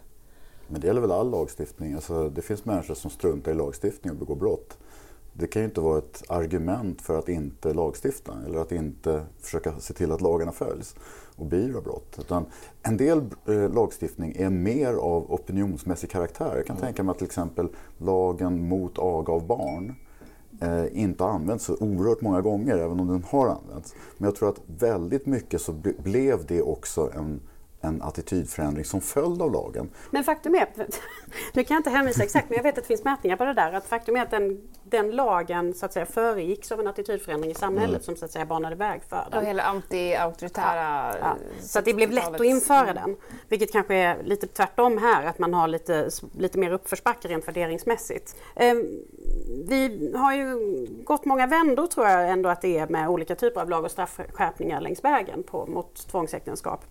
Men 0.69 0.81
det 0.81 0.87
gäller 0.87 1.01
väl 1.01 1.13
all 1.13 1.31
lagstiftning. 1.31 1.95
Alltså, 1.95 2.29
det 2.29 2.43
finns 2.43 2.65
människor 2.65 2.95
som 2.95 3.11
struntar 3.11 3.53
i 3.53 3.55
lagstiftning 3.55 4.13
och 4.13 4.19
begår 4.19 4.37
brott. 4.37 4.79
Det 5.33 5.47
kan 5.47 5.63
ju 5.63 5.69
inte 5.69 5.81
vara 5.81 5.99
ett 5.99 6.23
argument 6.29 7.03
för 7.03 7.19
att 7.19 7.29
inte 7.29 7.75
lagstifta 7.75 8.33
eller 8.47 8.59
att 8.59 8.73
inte 8.73 9.25
försöka 9.41 9.73
se 9.81 9.95
till 9.95 10.13
att 10.13 10.21
lagarna 10.21 10.53
följs 10.53 10.95
och 11.37 11.47
beivra 11.47 11.81
brott. 11.81 12.17
Utan 12.19 12.47
en 12.83 12.97
del 12.97 13.19
eh, 13.47 13.73
lagstiftning 13.75 14.35
är 14.37 14.51
mer 14.51 14.95
av 14.95 15.33
opinionsmässig 15.33 16.11
karaktär. 16.11 16.57
Jag 16.57 16.67
kan 16.67 16.77
mm. 16.77 16.87
tänka 16.87 17.03
mig 17.03 17.11
att 17.11 17.19
till 17.19 17.27
exempel 17.27 17.69
lagen 17.99 18.69
mot 18.69 18.99
aga 18.99 19.33
av 19.33 19.47
barn 19.47 19.95
eh, 20.61 21.03
inte 21.03 21.25
har 21.25 21.31
använts 21.31 21.65
så 21.65 21.77
oerhört 21.81 22.21
många 22.21 22.41
gånger, 22.41 22.79
även 22.79 23.01
om 23.01 23.07
den 23.09 23.25
har 23.25 23.47
använts. 23.47 23.95
Men 24.19 24.25
jag 24.25 24.35
tror 24.35 24.49
att 24.49 24.61
väldigt 24.67 25.27
mycket 25.27 25.61
så 25.61 25.73
blev 25.99 26.47
det 26.47 26.63
också 26.63 27.11
en 27.15 27.41
en 27.81 28.03
attitydförändring 28.03 28.85
som 28.85 29.01
följd 29.01 29.43
av 29.43 29.53
lagen. 29.53 29.91
Men 30.11 30.25
faktum 30.25 30.55
är, 30.55 30.69
nu 31.53 31.65
kan 31.65 31.75
jag 31.75 31.79
inte 31.79 31.91
hänvisa 31.91 32.23
exakt, 32.23 32.49
men 32.49 32.57
jag 32.57 32.63
vet 32.63 32.79
att 32.79 32.85
det 32.85 32.89
finns 32.89 33.05
mätningar 33.05 33.37
på 33.37 33.45
det 33.45 33.55
där, 33.55 33.73
att 33.73 33.87
faktum 33.87 34.17
är 34.17 34.23
att 34.23 34.31
den, 34.31 34.61
den 34.85 35.11
lagen 35.11 35.75
så 35.75 35.87
att 35.87 35.93
säga 35.93 36.07
föregicks 36.07 36.73
av 36.73 36.81
en 36.81 36.87
attitydförändring 36.87 37.51
i 37.51 37.55
samhället 37.55 37.91
mm. 37.91 38.03
som 38.03 38.17
så 38.17 38.25
att 38.25 38.31
säga 38.31 38.47
banade 38.47 38.77
väg 38.77 39.03
för 39.09 39.27
den. 39.31 39.39
Och 39.39 39.47
hela 39.47 39.63
anti-auktoritära... 39.63 41.15
Ja, 41.15 41.17
ja. 41.21 41.37
Så 41.61 41.79
att 41.79 41.85
det 41.85 41.95
blev 41.95 42.11
lätt 42.11 42.35
att 42.35 42.45
införa 42.45 42.93
den, 42.93 43.17
vilket 43.49 43.73
kanske 43.73 43.95
är 43.95 44.23
lite 44.23 44.47
tvärtom 44.47 44.99
här, 44.99 45.25
att 45.25 45.39
man 45.39 45.55
har 45.55 45.69
lite, 45.69 46.11
lite 46.39 46.59
mer 46.59 46.73
uppförsbacke 46.73 47.29
rent 47.29 47.49
värderingsmässigt. 47.49 48.37
Ehm, 48.57 48.87
vi 49.69 50.13
har 50.17 50.35
ju 50.35 50.57
gått 51.05 51.25
många 51.25 51.47
vändor 51.47 51.87
tror 51.87 52.07
jag 52.07 52.31
ändå 52.31 52.49
att 52.49 52.63
det 52.63 52.79
är 52.79 52.89
med 52.89 53.09
olika 53.09 53.35
typer 53.35 53.61
av 53.61 53.71
lag 53.71 53.85
och 53.85 53.91
straffskärpningar 53.91 54.81
längs 54.81 55.05
vägen 55.05 55.43
på, 55.43 55.67
mot 55.67 56.09
tvångsäktenskap. 56.09 56.85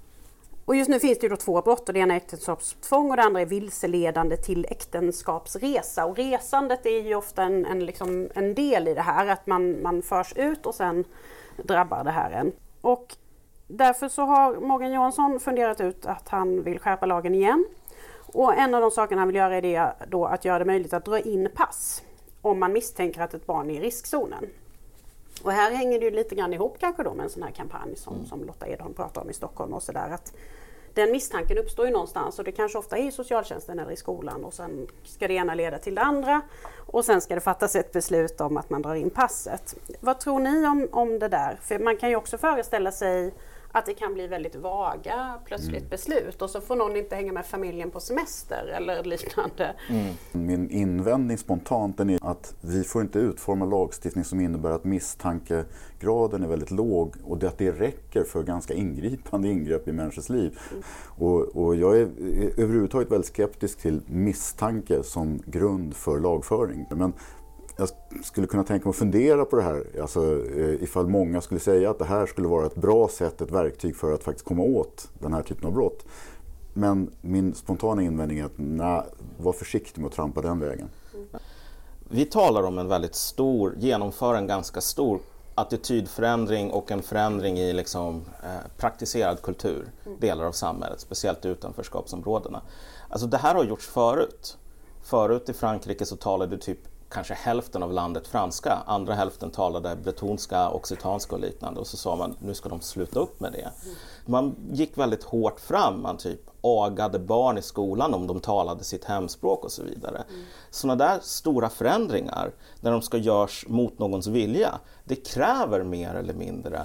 Och 0.66 0.76
just 0.76 0.90
nu 0.90 1.00
finns 1.00 1.20
det 1.20 1.26
ju 1.26 1.30
då 1.30 1.36
två 1.36 1.62
brott 1.62 1.90
och 1.90 1.94
det 1.94 2.00
ena 2.00 2.14
är 2.14 2.18
äktenskapstvång 2.18 3.10
och 3.12 3.18
det 3.18 3.24
andra 3.24 3.42
är 3.42 3.46
vilseledande 3.46 4.38
till 4.38 4.66
äktenskapsresa. 4.70 6.06
Och 6.06 6.16
resandet 6.16 6.86
är 6.86 7.02
ju 7.02 7.16
ofta 7.16 7.44
en, 7.44 7.66
en, 7.66 7.86
liksom, 7.86 8.30
en 8.36 8.56
del 8.56 8.88
i 8.88 8.94
det 8.94 9.02
här, 9.02 9.28
att 9.28 9.48
man, 9.48 9.82
man 9.82 10.02
förs 10.02 10.34
ut 10.36 10.66
och 10.66 10.76
sen 10.76 11.06
drabbar 11.58 12.04
det 12.04 12.12
här 12.12 12.32
en. 12.32 12.52
Och 12.82 13.16
därför 13.68 14.10
så 14.10 14.22
har 14.22 14.56
Morgan 14.56 14.92
Johansson 14.92 15.40
funderat 15.40 15.82
ut 15.82 16.06
att 16.06 16.30
han 16.30 16.64
vill 16.64 16.80
skärpa 16.80 17.06
lagen 17.06 17.36
igen. 17.36 17.66
Och 18.34 18.58
en 18.58 18.76
av 18.76 18.82
de 18.82 18.92
sakerna 18.92 19.22
han 19.22 19.28
vill 19.28 19.36
göra 19.36 19.58
är 19.58 19.62
det 19.62 19.94
då 20.08 20.26
att 20.26 20.46
göra 20.46 20.60
det 20.60 20.66
möjligt 20.66 20.94
att 20.94 21.06
dra 21.06 21.20
in 21.20 21.50
pass 21.56 22.04
om 22.42 22.60
man 22.60 22.74
misstänker 22.74 23.22
att 23.22 23.34
ett 23.34 23.46
barn 23.46 23.70
är 23.70 23.74
i 23.74 23.80
riskzonen. 23.80 24.46
Och 25.44 25.52
här 25.52 25.72
hänger 25.72 26.00
det 26.00 26.06
ju 26.06 26.12
lite 26.12 26.36
grann 26.36 26.54
ihop 26.54 26.78
kanske 26.80 27.04
då 27.04 27.14
med 27.14 27.24
en 27.24 27.30
sån 27.30 27.44
här 27.44 27.52
kampanj 27.52 27.96
som, 27.96 28.14
mm. 28.14 28.26
som 28.26 28.44
Lotta 28.44 28.68
Edholm 28.68 28.94
pratar 28.94 29.22
om 29.22 29.30
i 29.30 29.34
Stockholm 29.34 29.74
och 29.74 29.84
sådär. 29.84 30.18
Den 30.94 31.12
misstanken 31.12 31.58
uppstår 31.58 31.86
ju 31.86 31.92
någonstans 31.92 32.40
och 32.40 32.46
det 32.46 32.52
kanske 32.52 32.78
ofta 32.78 32.98
är 32.98 33.08
i 33.08 33.12
socialtjänsten 33.12 33.80
eller 33.80 33.92
i 33.92 33.96
skolan 33.96 34.46
och 34.46 34.54
sen 34.54 34.88
ska 35.04 35.28
det 35.28 35.34
ena 35.34 35.56
leda 35.56 35.78
till 35.78 35.96
det 35.96 36.02
andra 36.02 36.42
och 36.86 37.06
sen 37.06 37.22
ska 37.22 37.36
det 37.36 37.42
fattas 37.42 37.76
ett 37.76 37.92
beslut 37.92 38.42
om 38.42 38.58
att 38.58 38.70
man 38.70 38.82
drar 38.82 38.96
in 38.96 39.10
passet. 39.10 39.76
Vad 40.00 40.20
tror 40.20 40.40
ni 40.40 40.68
om, 40.68 40.88
om 40.92 41.20
det 41.20 41.28
där? 41.28 41.60
För 41.62 41.80
man 41.80 41.98
kan 41.98 42.10
ju 42.10 42.16
också 42.16 42.38
föreställa 42.38 42.92
sig 42.92 43.34
att 43.72 43.86
det 43.86 43.94
kan 43.94 44.14
bli 44.14 44.28
väldigt 44.28 44.56
vaga 44.56 45.40
plötsligt 45.46 45.78
mm. 45.78 45.90
beslut 45.90 46.42
och 46.42 46.50
så 46.50 46.62
får 46.62 46.76
någon 46.76 46.96
inte 46.96 47.16
hänga 47.16 47.34
med 47.34 47.46
familjen 47.46 47.92
på 47.92 48.00
semester 48.00 48.74
eller 48.78 49.04
liknande. 49.04 49.76
Mm. 49.90 50.14
Min 50.32 50.70
invändning 50.70 51.38
spontant 51.38 52.00
är 52.00 52.20
att 52.22 52.56
vi 52.62 52.84
får 52.84 53.02
inte 53.02 53.20
utforma 53.20 53.66
lagstiftning 53.66 54.24
som 54.24 54.40
innebär 54.40 54.72
att 54.72 54.84
misstankegraden 54.84 56.44
är 56.44 56.48
väldigt 56.48 56.72
låg 56.72 57.16
och 57.24 57.44
att 57.44 57.58
det 57.58 57.72
räcker 57.72 58.24
för 58.24 58.44
ganska 58.44 58.74
ingripande 58.74 59.48
ingrepp 59.48 59.88
i 59.88 59.92
människors 59.92 60.30
liv. 60.30 60.60
Mm. 60.72 60.84
Och, 61.08 61.40
och, 61.40 61.76
jag 61.76 61.98
är 61.98 62.10
överhuvudtaget 62.58 63.12
väldigt 63.12 63.28
skeptisk 63.28 63.80
till 63.80 64.02
misstanke 64.06 65.04
som 65.04 65.42
grund 65.46 65.96
för 65.96 66.20
lagföring. 66.20 66.86
Men 66.90 67.14
jag 67.80 67.90
skulle 68.26 68.48
kunna 68.48 68.64
tänka 68.64 68.86
mig 68.86 68.90
att 68.90 68.96
fundera 68.96 69.46
på 69.46 69.56
det 69.56 69.62
här. 69.62 69.86
Alltså, 70.02 70.22
eh, 70.58 70.84
ifall 70.84 71.08
många 71.08 71.42
skulle 71.42 71.60
säga 71.60 71.90
att 71.90 72.00
det 72.00 72.06
här 72.06 72.26
skulle 72.26 72.48
vara 72.48 72.66
ett 72.66 72.76
bra 72.76 73.08
sätt, 73.08 73.42
ett 73.42 73.52
verktyg 73.52 73.96
för 73.96 74.14
att 74.14 74.24
faktiskt 74.24 74.46
komma 74.46 74.64
åt 74.64 75.10
den 75.20 75.34
här 75.34 75.42
typen 75.42 75.66
av 75.66 75.74
brott. 75.74 76.06
Men 76.74 77.12
min 77.22 77.56
spontana 77.56 78.02
invändning 78.02 78.40
är 78.40 78.46
att 78.46 78.58
nej, 78.58 79.04
var 79.38 79.54
försiktig 79.54 80.02
med 80.02 80.08
att 80.08 80.14
trampa 80.14 80.42
den 80.42 80.60
vägen. 80.60 80.90
Vi 82.10 82.26
talar 82.26 82.64
om 82.64 82.78
en 82.78 82.88
väldigt 82.88 83.16
stor, 83.16 83.76
genomför 83.78 84.36
en 84.36 84.48
ganska 84.48 84.82
stor 84.82 85.20
attitydförändring 85.56 86.72
och 86.72 86.92
en 86.92 87.02
förändring 87.02 87.60
i 87.60 87.74
liksom, 87.74 88.26
eh, 88.44 88.72
praktiserad 88.78 89.42
kultur, 89.42 89.92
delar 90.20 90.46
av 90.46 90.52
samhället, 90.52 91.00
speciellt 91.00 91.46
i 91.46 91.48
utanförskapsområdena. 91.48 92.62
Alltså 93.10 93.28
det 93.28 93.38
här 93.38 93.56
har 93.56 93.64
gjorts 93.64 93.88
förut. 93.88 94.58
Förut 95.02 95.50
i 95.50 95.54
Frankrike 95.54 96.06
så 96.06 96.16
talade 96.16 96.58
typ 96.58 96.80
kanske 97.10 97.34
hälften 97.34 97.84
av 97.84 97.94
landet 97.94 98.28
franska, 98.28 98.84
andra 98.86 99.14
hälften 99.14 99.52
talade 99.52 99.96
bretonska, 99.96 100.70
occitanska 100.70 101.36
och 101.36 101.42
liknande 101.42 101.80
och 101.80 101.88
så 101.88 101.98
sa 101.98 102.16
man 102.16 102.36
nu 102.40 102.54
ska 102.54 102.70
de 102.70 102.82
sluta 102.82 103.20
upp 103.20 103.40
med 103.40 103.52
det. 103.52 103.72
Man 104.26 104.56
gick 104.72 104.98
väldigt 104.98 105.24
hårt 105.24 105.60
fram, 105.60 106.02
man 106.02 106.18
typ 106.18 106.42
agade 106.62 107.20
barn 107.20 107.58
i 107.58 107.62
skolan 107.62 108.14
om 108.14 108.28
de 108.28 108.40
talade 108.40 108.84
sitt 108.84 109.06
hemspråk 109.06 109.66
och 109.66 109.72
så 109.72 109.84
vidare. 109.84 110.24
Mm. 110.30 110.42
Sådana 110.72 111.06
där 111.06 111.20
stora 111.22 111.70
förändringar, 111.70 112.52
när 112.82 112.92
de 112.92 113.02
ska 113.02 113.18
göras 113.18 113.64
mot 113.68 114.00
någons 114.00 114.28
vilja, 114.28 114.80
det 115.04 115.16
kräver 115.16 115.84
mer 115.84 116.14
eller 116.14 116.34
mindre 116.34 116.82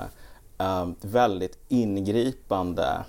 eh, 0.58 0.88
väldigt 1.00 1.58
ingripande 1.68 3.04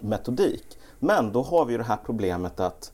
metodik. 0.00 0.78
Men 0.98 1.32
då 1.32 1.42
har 1.42 1.64
vi 1.64 1.72
ju 1.72 1.78
det 1.78 1.84
här 1.84 1.98
problemet 2.06 2.60
att 2.60 2.92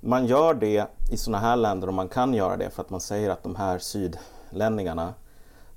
man 0.00 0.26
gör 0.26 0.54
det 0.54 0.86
i 1.10 1.16
sådana 1.16 1.38
här 1.38 1.56
länder 1.56 1.88
och 1.88 1.94
man 1.94 2.08
kan 2.08 2.34
göra 2.34 2.56
det 2.56 2.70
för 2.70 2.82
att 2.82 2.90
man 2.90 3.00
säger 3.00 3.30
att 3.30 3.42
de 3.42 3.56
här 3.56 3.78
sydlänningarna 3.78 5.14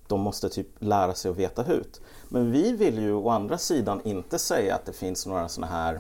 de 0.07 0.21
måste 0.21 0.49
typ 0.49 0.67
lära 0.79 1.13
sig 1.13 1.31
att 1.31 1.37
veta 1.37 1.63
hut. 1.63 2.01
Men 2.29 2.51
vi 2.51 2.71
vill 2.71 2.99
ju 2.99 3.13
å 3.13 3.29
andra 3.29 3.57
sidan 3.57 4.01
inte 4.03 4.39
säga 4.39 4.75
att 4.75 4.85
det 4.85 4.93
finns 4.93 5.25
några 5.25 5.47
sådana 5.47 5.73
här... 5.73 5.99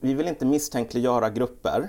Vi 0.00 0.14
vill 0.14 0.28
inte 0.28 0.46
misstänkliggöra 0.46 1.30
grupper. 1.30 1.88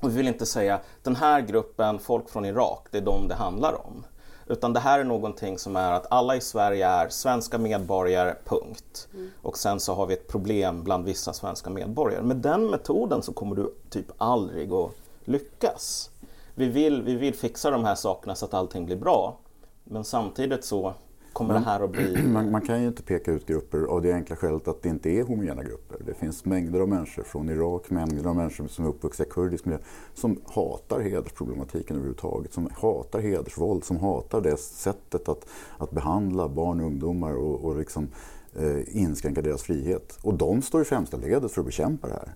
Och 0.00 0.10
vi 0.10 0.16
vill 0.16 0.28
inte 0.28 0.46
säga 0.46 0.80
den 1.02 1.16
här 1.16 1.40
gruppen, 1.40 1.98
folk 1.98 2.30
från 2.30 2.44
Irak, 2.44 2.86
det 2.90 2.98
är 2.98 3.02
de 3.02 3.28
det 3.28 3.34
handlar 3.34 3.86
om. 3.86 4.04
Utan 4.46 4.72
det 4.72 4.80
här 4.80 5.00
är 5.00 5.04
någonting 5.04 5.58
som 5.58 5.76
är 5.76 5.92
att 5.92 6.06
alla 6.10 6.36
i 6.36 6.40
Sverige 6.40 6.86
är 6.86 7.08
svenska 7.08 7.58
medborgare, 7.58 8.34
punkt. 8.44 9.08
Mm. 9.14 9.30
Och 9.42 9.58
sen 9.58 9.80
så 9.80 9.94
har 9.94 10.06
vi 10.06 10.14
ett 10.14 10.28
problem 10.28 10.84
bland 10.84 11.04
vissa 11.04 11.32
svenska 11.32 11.70
medborgare. 11.70 12.22
Med 12.22 12.36
den 12.36 12.66
metoden 12.66 13.22
så 13.22 13.32
kommer 13.32 13.56
du 13.56 13.74
typ 13.90 14.06
aldrig 14.18 14.72
att 14.72 14.90
lyckas. 15.24 16.10
Vi 16.54 16.68
vill, 16.68 17.02
vi 17.02 17.14
vill 17.14 17.34
fixa 17.34 17.70
de 17.70 17.84
här 17.84 17.94
sakerna 17.94 18.34
så 18.34 18.44
att 18.44 18.54
allting 18.54 18.86
blir 18.86 18.96
bra. 18.96 19.36
Men 19.84 20.04
samtidigt 20.04 20.64
så 20.64 20.94
kommer 21.34 21.54
Men, 21.54 21.62
det 21.62 21.68
här 21.68 21.80
att 21.80 21.90
bli... 21.90 22.22
Man, 22.28 22.50
man, 22.50 22.60
kan 22.60 22.80
ju 22.80 22.86
inte 22.86 23.02
peka 23.02 23.32
ut 23.32 23.46
grupper 23.46 23.78
av 23.78 24.02
det 24.02 24.12
enkla 24.12 24.36
skälet 24.36 24.68
att 24.68 24.82
det 24.82 24.88
inte 24.88 25.10
är 25.10 25.22
homogena 25.22 25.62
grupper. 25.62 25.96
Det 26.06 26.14
finns 26.14 26.44
mängder 26.44 26.80
av 26.80 26.88
människor 26.88 27.22
från 27.22 27.48
Irak, 27.48 27.90
mängder 27.90 28.28
av 28.28 28.36
människor 28.36 28.68
som 28.68 28.84
är 28.84 28.88
uppvuxna 28.88 29.24
i 29.24 29.28
kurdisk 29.28 29.64
miljö 29.64 29.78
som 30.14 30.40
hatar 30.44 31.00
hedersproblematiken 31.00 31.96
överhuvudtaget, 31.96 32.52
som 32.52 32.68
hatar 32.80 33.20
hedersvåld, 33.20 33.84
som 33.84 33.96
hatar 33.96 34.40
det 34.40 34.56
sättet 34.56 35.28
att, 35.28 35.46
att 35.78 35.90
behandla 35.90 36.48
barn 36.48 36.80
och 36.80 36.86
ungdomar 36.86 37.34
och, 37.34 37.64
och 37.64 37.76
liksom, 37.76 38.08
eh, 38.56 38.96
inskränka 38.96 39.42
deras 39.42 39.62
frihet. 39.62 40.18
Och 40.22 40.34
de 40.34 40.62
står 40.62 40.82
i 40.82 40.84
främsta 40.84 41.16
ledet 41.16 41.52
för 41.52 41.60
att 41.60 41.66
bekämpa 41.66 42.08
det 42.08 42.14
här. 42.14 42.34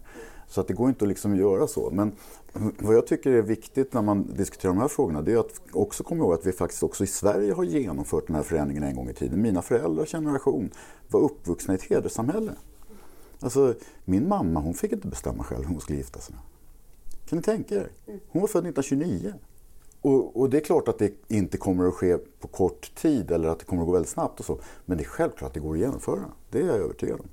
Så 0.48 0.60
att 0.60 0.68
det 0.68 0.74
går 0.74 0.88
inte 0.88 1.04
att 1.04 1.08
liksom 1.08 1.36
göra 1.36 1.66
så. 1.66 1.90
Men 1.90 2.12
vad 2.78 2.94
jag 2.94 3.06
tycker 3.06 3.30
är 3.30 3.42
viktigt 3.42 3.92
när 3.92 4.02
man 4.02 4.34
diskuterar 4.34 4.72
de 4.72 4.80
här 4.80 4.88
frågorna 4.88 5.22
det 5.22 5.32
är 5.32 5.38
att 5.38 5.60
också 5.72 6.04
komma 6.04 6.24
ihåg 6.24 6.34
att 6.34 6.46
vi 6.46 6.52
faktiskt 6.52 6.82
också 6.82 7.04
i 7.04 7.06
Sverige 7.06 7.52
har 7.52 7.64
genomfört 7.64 8.26
den 8.26 8.36
här 8.36 8.42
förändringen 8.42 8.82
en 8.82 8.96
gång 8.96 9.08
i 9.08 9.14
tiden. 9.14 9.42
Mina 9.42 9.62
föräldrars 9.62 10.10
generation 10.10 10.70
var 11.08 11.20
uppvuxna 11.20 11.74
i 11.74 11.76
ett 11.76 11.82
hederssamhälle. 11.82 12.52
Alltså, 13.40 13.74
min 14.04 14.28
mamma 14.28 14.60
hon 14.60 14.74
fick 14.74 14.92
inte 14.92 15.08
bestämma 15.08 15.44
själv 15.44 15.64
hur 15.64 15.72
hon 15.72 15.80
skulle 15.80 15.98
gifta 15.98 16.20
sig. 16.20 16.34
Kan 17.28 17.38
ni 17.38 17.42
tänka 17.42 17.74
er? 17.74 17.90
Hon 18.06 18.40
var 18.40 18.48
född 18.48 18.66
1929. 18.66 19.34
Och, 20.00 20.40
och, 20.40 20.50
det 20.50 20.56
är 20.56 20.60
klart 20.60 20.88
att 20.88 20.98
det 20.98 21.12
inte 21.28 21.58
kommer 21.58 21.88
att 21.88 21.94
ske 21.94 22.18
på 22.18 22.48
kort 22.48 22.94
tid 22.94 23.30
eller 23.30 23.48
att 23.48 23.58
det 23.58 23.64
kommer 23.64 23.82
att 23.82 23.86
gå 23.86 23.92
väldigt 23.92 24.10
snabbt 24.10 24.40
och 24.40 24.46
så. 24.46 24.60
Men 24.84 24.98
det 24.98 25.04
är 25.04 25.08
självklart 25.08 25.48
att 25.48 25.54
det 25.54 25.60
går 25.60 25.72
att 25.72 25.80
genomföra. 25.80 26.24
Det 26.50 26.60
är 26.60 26.66
jag 26.66 26.76
övertygad 26.76 27.20
om. 27.20 27.26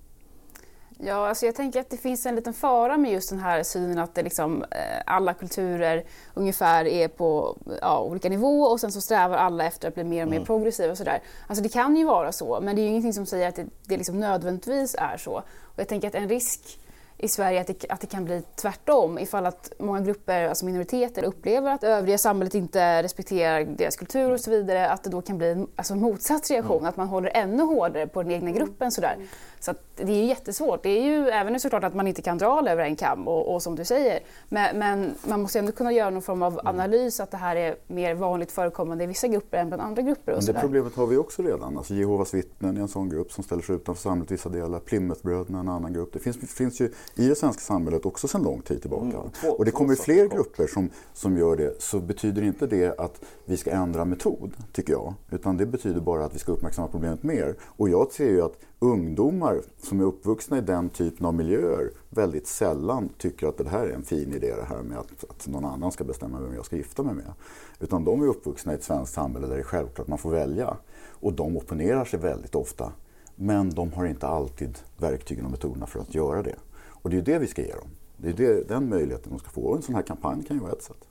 Ja, 0.98 1.28
alltså 1.28 1.46
jag 1.46 1.56
tänker 1.56 1.80
att 1.80 1.90
det 1.90 1.98
finns 1.98 2.26
en 2.26 2.36
liten 2.36 2.54
fara 2.54 2.98
med 2.98 3.12
just 3.12 3.30
den 3.30 3.40
här 3.40 3.64
synen 3.64 4.00
att 4.00 4.16
det 4.16 4.24
liksom, 4.24 4.64
eh, 4.64 5.02
alla 5.06 5.34
kulturer 5.34 6.04
ungefär 6.34 6.86
är 6.86 7.08
på 7.08 7.58
ja, 7.82 8.02
olika 8.02 8.30
nivåer 8.30 8.72
och 8.72 8.80
sen 8.80 8.92
så 8.92 9.02
strävar 9.02 9.38
alla 9.38 9.66
efter 9.66 9.88
att 9.88 9.94
bli 9.94 10.04
mer 10.04 10.24
och 10.24 10.30
mer 10.30 10.38
mm. 10.38 10.46
progressiva 10.46 10.92
och 10.92 10.98
sådär. 10.98 11.22
Alltså 11.48 11.64
det 11.64 11.70
kan 11.70 11.96
ju 11.96 12.06
vara 12.06 12.32
så, 12.32 12.60
men 12.62 12.76
det 12.76 12.82
är 12.82 12.84
ju 12.84 12.90
ingenting 12.90 13.14
som 13.14 13.26
säger 13.26 13.50
att 13.50 13.56
det, 13.56 13.66
det 13.84 13.98
liksom 13.98 14.20
nödvändigtvis 14.20 14.96
är 15.00 15.18
så. 15.18 15.32
Och 15.64 15.80
jag 15.80 15.88
tänker 15.88 16.08
att 16.08 16.16
en 16.16 16.30
risk 16.30 16.80
i 17.18 17.28
Sverige 17.28 17.62
att 17.62 17.68
det, 17.68 17.86
att 17.90 18.02
det 18.02 18.08
kan 18.08 18.26
bli 18.26 18.44
tvärtom 18.56 19.20
ifall 19.20 19.46
att 19.46 19.72
många 19.80 20.02
grupper, 20.02 20.50
alltså 20.50 20.66
minoriteter, 20.66 21.24
upplever 21.24 21.72
att 21.72 21.84
övriga 21.84 22.18
samhället 22.18 22.56
inte 22.56 23.04
respekterar 23.04 23.64
deras 23.64 23.96
kultur 23.96 24.32
och 24.32 24.40
så 24.40 24.52
vidare, 24.52 24.90
att 24.90 25.04
det 25.04 25.10
då 25.10 25.22
kan 25.22 25.38
bli 25.38 25.52
en 25.52 25.68
alltså, 25.76 25.96
motsatt 25.96 26.52
reaktion, 26.52 26.78
mm. 26.78 26.90
att 26.90 26.98
man 26.98 27.08
håller 27.08 27.32
ännu 27.34 27.64
hårdare 27.64 28.08
på 28.08 28.24
den 28.24 28.32
egna 28.32 28.52
gruppen. 28.52 28.92
Sådär. 28.92 29.18
Så 29.60 29.74
det 29.96 30.12
är 30.12 30.18
ju 30.18 30.26
jättesvårt. 30.26 30.84
Det 30.84 30.90
är 30.90 31.04
ju 31.04 31.30
även 31.30 31.60
såklart 31.60 31.84
att 31.84 31.94
man 31.94 32.08
inte 32.08 32.22
kan 32.22 32.38
dra 32.38 32.60
alla 32.60 32.72
över 32.72 32.84
en 32.84 32.96
kam 32.96 33.28
och, 33.28 33.54
och 33.54 33.62
som 33.62 33.76
du 33.76 33.86
säger. 33.86 34.20
Men, 34.50 34.80
men, 34.80 35.16
man 35.28 35.42
måste 35.42 35.60
ändå 35.60 35.72
kunna 35.72 35.92
göra 35.92 36.10
någon 36.10 36.22
form 36.22 36.42
av 36.42 36.54
mm. 36.54 36.68
analys 36.68 37.20
att 37.20 37.32
det 37.32 37.38
här 37.38 37.56
är 37.56 37.76
mer 37.88 38.14
vanligt 38.14 38.52
förekommande 38.52 39.04
i 39.04 39.08
vissa 39.08 39.28
grupper 39.28 39.58
än 39.58 39.68
bland 39.68 39.82
andra 39.82 40.02
grupper. 40.02 40.32
Och 40.32 40.44
men 40.46 40.54
det 40.54 40.62
problemet 40.62 40.96
har 40.96 41.08
vi 41.08 41.18
också 41.18 41.42
redan. 41.42 41.78
Alltså 41.78 41.94
Jehovas 41.94 42.34
vittnen 42.34 42.78
är 42.78 42.82
en 42.82 42.88
sån 42.88 43.10
grupp 43.10 43.32
som 43.32 43.44
ställer 43.44 43.62
sig 43.62 43.76
utanför 43.76 44.02
samhället 44.02 44.32
vissa 44.32 44.50
delar. 44.50 44.80
Plymouthbröderna 44.80 45.58
är 45.58 45.62
en 45.62 45.70
annan 45.70 45.94
grupp. 45.94 46.14
Det 46.14 46.20
finns, 46.20 46.38
finns 46.38 46.80
ju 46.82 46.86
i 47.16 47.28
det 47.28 47.36
svenska 47.36 47.62
samhället 47.62 48.06
också 48.06 48.28
sedan 48.28 48.44
lång 48.44 48.62
tid 48.62 48.82
tillbaka. 48.82 49.06
Mm, 49.06 49.30
två, 49.42 49.48
och 49.48 49.66
det 49.66 49.72
kommer 49.72 49.96
fler 49.96 50.28
grupper 50.28 50.68
som, 50.68 50.90
som 51.14 51.38
gör 51.38 51.56
det. 51.56 51.82
Så 51.82 52.00
betyder 52.00 52.42
inte 52.42 52.68
det 52.68 53.00
att 53.00 53.22
vi 53.46 53.58
ska 53.58 53.72
ändra 53.72 54.06
metod, 54.06 54.54
tycker 54.74 54.94
jag. 54.94 55.14
Utan 55.32 55.58
det 55.58 55.66
betyder 55.66 56.02
bara 56.02 56.26
att 56.26 56.36
vi 56.36 56.40
ska 56.40 56.52
uppmärksamma 56.52 56.88
problemet 56.88 57.24
mer. 57.24 57.56
Och 57.62 57.90
jag 57.90 58.12
ser 58.12 58.30
ju 58.30 58.42
att 58.42 58.58
ungdomar 58.80 59.62
som 59.86 60.00
är 60.00 60.04
uppvuxna 60.04 60.58
i 60.58 60.62
den 60.62 60.90
typen 60.90 61.26
av 61.26 61.34
miljöer 61.34 61.92
väldigt 62.10 62.48
sällan 62.48 63.10
tycker 63.18 63.48
att 63.48 63.58
det 63.58 63.70
här 63.70 63.88
är 63.88 63.94
en 63.94 64.04
fin 64.04 64.34
idé 64.34 64.56
det 64.56 64.66
här 64.76 64.82
med 64.82 64.98
att, 64.98 65.24
att 65.30 65.48
någon 65.48 65.66
annan 65.66 65.92
ska 65.92 66.04
bestämma 66.04 66.40
vem 66.40 66.56
jag 66.56 66.66
ska 66.66 66.76
gifta 66.76 67.04
mig 67.04 67.16
med. 67.16 67.34
Utan 67.80 68.06
de 68.06 68.22
är 68.22 68.28
uppvuxna 68.28 68.72
i 68.72 68.76
ett 68.76 68.84
svenskt 68.84 69.14
samhälle 69.14 69.48
där 69.48 69.56
det 69.56 69.62
är 69.62 69.66
självklart 69.66 70.00
att 70.00 70.08
man 70.08 70.18
får 70.18 70.32
välja. 70.32 70.78
Och 71.10 71.34
de 71.34 71.58
opponerar 71.58 72.06
sig 72.06 72.20
väldigt 72.20 72.56
ofta. 72.56 72.92
Men 73.36 73.70
de 73.70 73.94
har 73.94 74.06
inte 74.06 74.28
alltid 74.28 74.80
verktygen 74.98 75.46
och 75.46 75.52
metoderna 75.52 75.86
för 75.86 76.00
att 76.00 76.16
göra 76.16 76.42
det. 76.42 76.56
Och 76.88 77.10
det 77.10 77.18
är 77.18 77.22
det 77.22 77.40
vi 77.40 77.48
ska 77.48 77.62
ge 77.62 77.74
dem. 77.74 77.90
Det 78.18 78.30
är 78.30 78.34
det, 78.34 78.68
den 78.68 78.90
möjligheten 78.90 79.32
de 79.32 79.40
ska 79.40 79.50
få. 79.50 79.62
Och 79.62 79.76
en 79.76 79.82
sån 79.82 79.96
här 79.96 80.02
kampanj 80.02 80.44
kan 80.44 80.58
ju 80.58 80.62
vara 80.62 80.72
ett 80.72 80.84
sätt. 80.84 81.08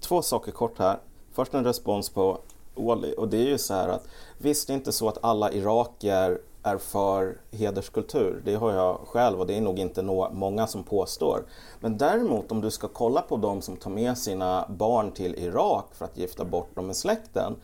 Två 0.00 0.22
saker 0.22 0.52
kort 0.52 0.78
här. 0.78 0.98
Först 1.32 1.54
en 1.54 1.64
respons 1.64 2.10
på 2.10 2.40
Wally. 2.74 3.12
Och 3.12 3.28
det 3.28 3.36
är 3.36 3.46
ju 3.46 3.58
så 3.58 3.74
här 3.74 3.88
att 3.88 4.06
visst 4.38 4.66
det 4.66 4.72
är 4.72 4.74
inte 4.74 4.92
så 4.92 5.08
att 5.08 5.18
alla 5.24 5.52
irakier 5.52 6.40
är 6.64 6.78
för 6.78 7.36
hederskultur. 7.50 8.42
Det 8.44 8.54
har 8.54 8.72
jag 8.72 9.00
själv 9.06 9.40
och 9.40 9.46
det 9.46 9.56
är 9.56 9.60
nog 9.60 9.78
inte 9.78 10.02
många 10.32 10.66
som 10.66 10.84
påstår. 10.84 11.44
Men 11.80 11.98
däremot 11.98 12.52
om 12.52 12.60
du 12.60 12.70
ska 12.70 12.88
kolla 12.88 13.22
på 13.22 13.36
de 13.36 13.62
som 13.62 13.76
tar 13.76 13.90
med 13.90 14.18
sina 14.18 14.66
barn 14.68 15.12
till 15.12 15.34
Irak 15.34 15.94
för 15.94 16.04
att 16.04 16.18
gifta 16.18 16.44
bort 16.44 16.74
dem 16.74 16.86
med 16.86 16.96
släkten. 16.96 17.56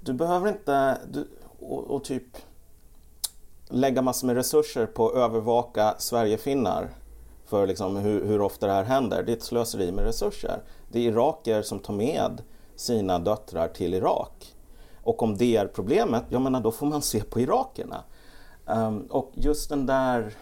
Du 0.00 0.12
behöver 0.12 0.48
inte 0.48 0.98
du, 1.10 1.28
och, 1.60 1.84
och 1.84 2.04
typ 2.04 2.36
lägga 3.68 4.02
massor 4.02 4.26
med 4.26 4.36
resurser 4.36 4.86
på 4.86 5.08
att 5.08 5.14
övervaka 5.14 5.94
Sverigefinnar 5.98 6.90
för 7.46 7.66
liksom 7.66 7.96
hur, 7.96 8.24
hur 8.24 8.40
ofta 8.40 8.66
det 8.66 8.72
här 8.72 8.84
händer. 8.84 9.22
Det 9.22 9.32
är 9.32 9.36
ett 9.36 9.42
slöseri 9.42 9.92
med 9.92 10.04
resurser. 10.04 10.62
Det 10.88 10.98
är 10.98 11.02
iraker 11.02 11.62
som 11.62 11.78
tar 11.78 11.94
med 11.94 12.42
sina 12.76 13.18
döttrar 13.18 13.68
till 13.68 13.94
Irak. 13.94 14.54
Och 15.02 15.22
om 15.22 15.36
det 15.36 15.56
är 15.56 15.66
problemet, 15.66 16.24
jag 16.28 16.42
menar 16.42 16.60
då 16.60 16.70
får 16.70 16.86
man 16.86 17.02
se 17.02 17.22
på 17.22 17.40
irakerna. 17.40 18.04
Um, 18.70 19.00
och 19.10 19.32
just 19.34 19.68
den 19.68 19.86
där, 19.86 20.34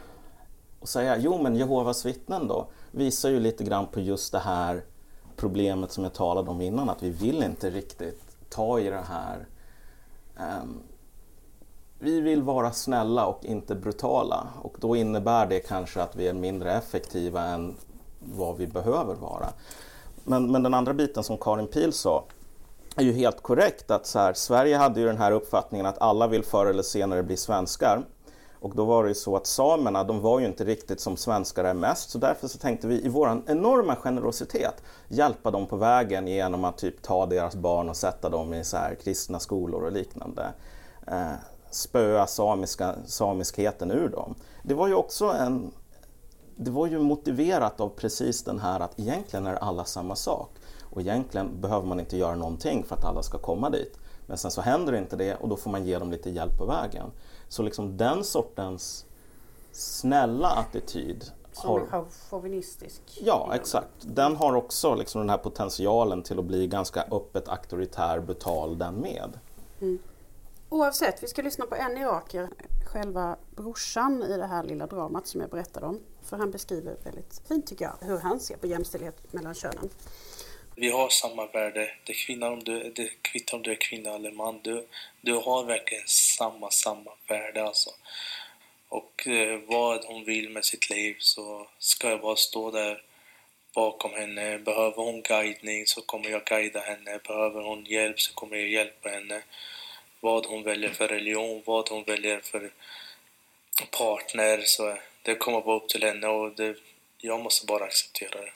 att 0.80 0.88
säga, 0.88 1.16
jo 1.18 1.42
men 1.42 1.56
Jehovas 1.56 2.06
vittnen 2.06 2.48
då, 2.48 2.66
visar 2.90 3.28
ju 3.28 3.40
lite 3.40 3.64
grann 3.64 3.86
på 3.86 4.00
just 4.00 4.32
det 4.32 4.38
här 4.38 4.84
problemet 5.36 5.92
som 5.92 6.04
jag 6.04 6.14
talade 6.14 6.50
om 6.50 6.60
innan, 6.60 6.90
att 6.90 7.02
vi 7.02 7.10
vill 7.10 7.42
inte 7.42 7.70
riktigt 7.70 8.22
ta 8.48 8.80
i 8.80 8.90
det 8.90 9.04
här. 9.08 9.46
Um, 10.60 10.82
vi 11.98 12.20
vill 12.20 12.42
vara 12.42 12.72
snälla 12.72 13.26
och 13.26 13.44
inte 13.44 13.74
brutala 13.74 14.48
och 14.62 14.76
då 14.80 14.96
innebär 14.96 15.46
det 15.46 15.60
kanske 15.60 16.02
att 16.02 16.16
vi 16.16 16.28
är 16.28 16.34
mindre 16.34 16.72
effektiva 16.72 17.42
än 17.42 17.76
vad 18.18 18.56
vi 18.56 18.66
behöver 18.66 19.14
vara. 19.14 19.48
Men, 20.24 20.52
men 20.52 20.62
den 20.62 20.74
andra 20.74 20.94
biten 20.94 21.24
som 21.24 21.38
Karin 21.38 21.66
Pil 21.66 21.92
sa 21.92 22.24
är 22.96 23.02
ju 23.02 23.12
helt 23.12 23.42
korrekt 23.42 23.90
att 23.90 24.06
så 24.06 24.18
här, 24.18 24.32
Sverige 24.32 24.76
hade 24.76 25.00
ju 25.00 25.06
den 25.06 25.18
här 25.18 25.32
uppfattningen 25.32 25.86
att 25.86 25.98
alla 25.98 26.26
vill 26.26 26.44
förr 26.44 26.66
eller 26.66 26.82
senare 26.82 27.22
bli 27.22 27.36
svenskar. 27.36 28.02
Och 28.60 28.76
då 28.76 28.84
var 28.84 29.02
det 29.02 29.08
ju 29.08 29.14
så 29.14 29.36
att 29.36 29.46
samerna, 29.46 30.04
de 30.04 30.20
var 30.20 30.40
ju 30.40 30.46
inte 30.46 30.64
riktigt 30.64 31.00
som 31.00 31.16
svenskar 31.16 31.64
är 31.64 31.74
mest, 31.74 32.10
så 32.10 32.18
därför 32.18 32.48
så 32.48 32.58
tänkte 32.58 32.86
vi 32.86 33.04
i 33.04 33.08
vår 33.08 33.42
enorma 33.46 33.96
generositet 33.96 34.82
hjälpa 35.08 35.50
dem 35.50 35.66
på 35.66 35.76
vägen 35.76 36.28
genom 36.28 36.64
att 36.64 36.78
typ 36.78 37.02
ta 37.02 37.26
deras 37.26 37.54
barn 37.54 37.88
och 37.88 37.96
sätta 37.96 38.28
dem 38.28 38.54
i 38.54 38.64
så 38.64 38.76
här 38.76 38.94
kristna 38.94 39.38
skolor 39.38 39.84
och 39.84 39.92
liknande. 39.92 40.52
Eh, 41.06 41.32
spöa 41.70 42.26
samiska, 42.26 42.94
samiskheten 43.06 43.90
ur 43.90 44.08
dem. 44.08 44.34
Det 44.62 44.74
var 44.74 44.88
ju 44.88 44.94
också 44.94 45.24
en 45.24 45.72
det 46.58 46.70
var 46.70 46.86
ju 46.86 46.98
motiverat 46.98 47.80
av 47.80 47.88
precis 47.88 48.44
den 48.44 48.58
här 48.58 48.80
att 48.80 48.98
egentligen 49.00 49.46
är 49.46 49.54
alla 49.54 49.84
samma 49.84 50.16
sak 50.16 50.50
och 50.82 51.00
egentligen 51.00 51.60
behöver 51.60 51.86
man 51.86 52.00
inte 52.00 52.16
göra 52.16 52.34
någonting 52.34 52.84
för 52.84 52.96
att 52.96 53.04
alla 53.04 53.22
ska 53.22 53.38
komma 53.38 53.70
dit. 53.70 53.98
Men 54.26 54.38
sen 54.38 54.50
så 54.50 54.60
händer 54.60 54.92
inte 54.92 55.16
det 55.16 55.34
och 55.34 55.48
då 55.48 55.56
får 55.56 55.70
man 55.70 55.84
ge 55.84 55.98
dem 55.98 56.10
lite 56.10 56.30
hjälp 56.30 56.58
på 56.58 56.64
vägen. 56.64 57.10
Så 57.48 57.62
liksom 57.62 57.96
den 57.96 58.24
sortens 58.24 59.04
snälla 59.72 60.48
attityd 60.48 61.32
som 61.52 61.70
har... 61.70 61.80
är 61.80 62.04
chauvinistisk? 62.30 63.02
Ja, 63.24 63.50
exakt. 63.54 63.90
Den 64.00 64.36
har 64.36 64.54
också 64.54 64.94
liksom 64.94 65.20
den 65.20 65.30
här 65.30 65.38
potentialen 65.38 66.22
till 66.22 66.38
att 66.38 66.44
bli 66.44 66.66
ganska 66.66 67.02
öppet 67.02 67.48
auktoritär, 67.48 68.20
brutal 68.20 68.78
den 68.78 68.94
med. 68.94 69.38
Mm. 69.80 69.98
Oavsett, 70.68 71.22
vi 71.22 71.26
ska 71.26 71.42
lyssna 71.42 71.66
på 71.66 71.74
en 71.74 71.96
iraker, 71.96 72.48
själva 72.86 73.36
brorsan 73.56 74.22
i 74.22 74.36
det 74.36 74.46
här 74.46 74.64
lilla 74.64 74.86
dramat 74.86 75.26
som 75.26 75.40
jag 75.40 75.50
berättade 75.50 75.86
om. 75.86 76.00
För 76.22 76.36
han 76.36 76.50
beskriver 76.50 76.96
väldigt 77.04 77.42
fint 77.48 77.66
tycker 77.66 77.84
jag 77.84 78.08
hur 78.08 78.18
han 78.18 78.40
ser 78.40 78.56
på 78.56 78.66
jämställdhet 78.66 79.32
mellan 79.32 79.54
könen. 79.54 79.88
Vi 80.78 80.90
har 80.90 81.08
samma 81.08 81.46
värde. 81.46 81.90
Det, 82.04 82.14
kvinnan, 82.14 82.52
om 82.52 82.64
du, 82.64 82.90
det 82.90 83.22
kvittar 83.22 83.56
om 83.56 83.62
du 83.62 83.70
är 83.70 83.74
kvinna 83.74 84.14
eller 84.14 84.30
man. 84.30 84.60
Du, 84.62 84.86
du 85.20 85.32
har 85.32 85.64
verkligen 85.64 86.06
samma, 86.06 86.70
samma 86.70 87.10
värde 87.28 87.64
alltså. 87.64 87.90
Och 88.88 89.26
eh, 89.26 89.60
vad 89.66 90.04
hon 90.04 90.24
vill 90.24 90.50
med 90.50 90.64
sitt 90.64 90.90
liv 90.90 91.16
så 91.18 91.68
ska 91.78 92.10
jag 92.10 92.20
bara 92.20 92.36
stå 92.36 92.70
där 92.70 93.02
bakom 93.74 94.12
henne. 94.12 94.58
Behöver 94.58 95.02
hon 95.02 95.22
guidning 95.22 95.86
så 95.86 96.00
kommer 96.02 96.30
jag 96.30 96.44
guida 96.44 96.80
henne. 96.80 97.20
Behöver 97.26 97.62
hon 97.62 97.84
hjälp 97.84 98.20
så 98.20 98.34
kommer 98.34 98.56
jag 98.56 98.68
hjälpa 98.68 99.08
henne. 99.08 99.42
Vad 100.20 100.46
hon 100.46 100.62
väljer 100.62 100.90
för 100.90 101.08
religion, 101.08 101.62
vad 101.64 101.88
hon 101.88 102.04
väljer 102.04 102.40
för 102.40 102.70
partner. 103.90 104.62
Så 104.64 104.96
det 105.22 105.34
kommer 105.34 105.60
vara 105.60 105.76
upp 105.76 105.88
till 105.88 106.02
henne 106.02 106.26
och 106.26 106.52
det, 106.52 106.76
jag 107.18 107.40
måste 107.40 107.66
bara 107.66 107.84
acceptera 107.84 108.40
det. 108.40 108.52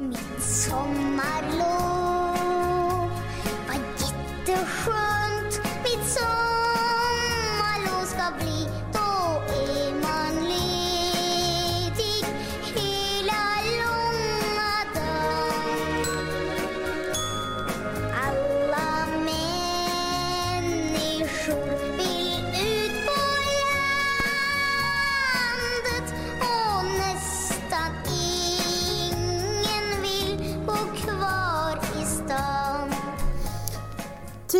Mitt 0.00 0.40
sommarlov 0.40 1.89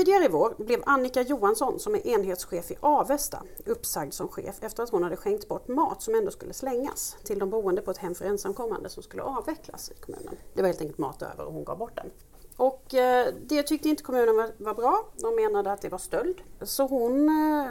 Tidigare 0.00 0.24
i 0.24 0.28
vår 0.28 0.54
blev 0.58 0.82
Annika 0.86 1.22
Johansson, 1.22 1.78
som 1.78 1.94
är 1.94 2.06
enhetschef 2.06 2.70
i 2.70 2.76
Avesta, 2.80 3.42
uppsagd 3.66 4.12
som 4.12 4.28
chef 4.28 4.62
efter 4.62 4.82
att 4.82 4.90
hon 4.90 5.02
hade 5.02 5.16
skänkt 5.16 5.48
bort 5.48 5.68
mat 5.68 6.02
som 6.02 6.14
ändå 6.14 6.30
skulle 6.30 6.52
slängas 6.52 7.16
till 7.24 7.38
de 7.38 7.50
boende 7.50 7.82
på 7.82 7.90
ett 7.90 7.98
hem 7.98 8.14
för 8.14 8.24
ensamkommande 8.24 8.88
som 8.88 9.02
skulle 9.02 9.22
avvecklas 9.22 9.90
i 9.90 9.94
kommunen. 10.00 10.36
Det 10.54 10.62
var 10.62 10.68
helt 10.68 10.80
enkelt 10.80 10.98
mat 10.98 11.22
över 11.22 11.44
och 11.44 11.52
hon 11.52 11.64
gav 11.64 11.78
bort 11.78 11.96
den. 11.96 12.10
Och 12.56 12.94
eh, 12.94 13.34
det 13.46 13.62
tyckte 13.62 13.88
inte 13.88 14.02
kommunen 14.02 14.52
var, 14.58 14.74
bra. 14.74 15.04
De 15.16 15.34
menade 15.34 15.72
att 15.72 15.82
det 15.82 15.88
var 15.88 15.98
stöld. 15.98 16.42
Så 16.62 16.86
hon 16.86 17.28
eh, 17.28 17.70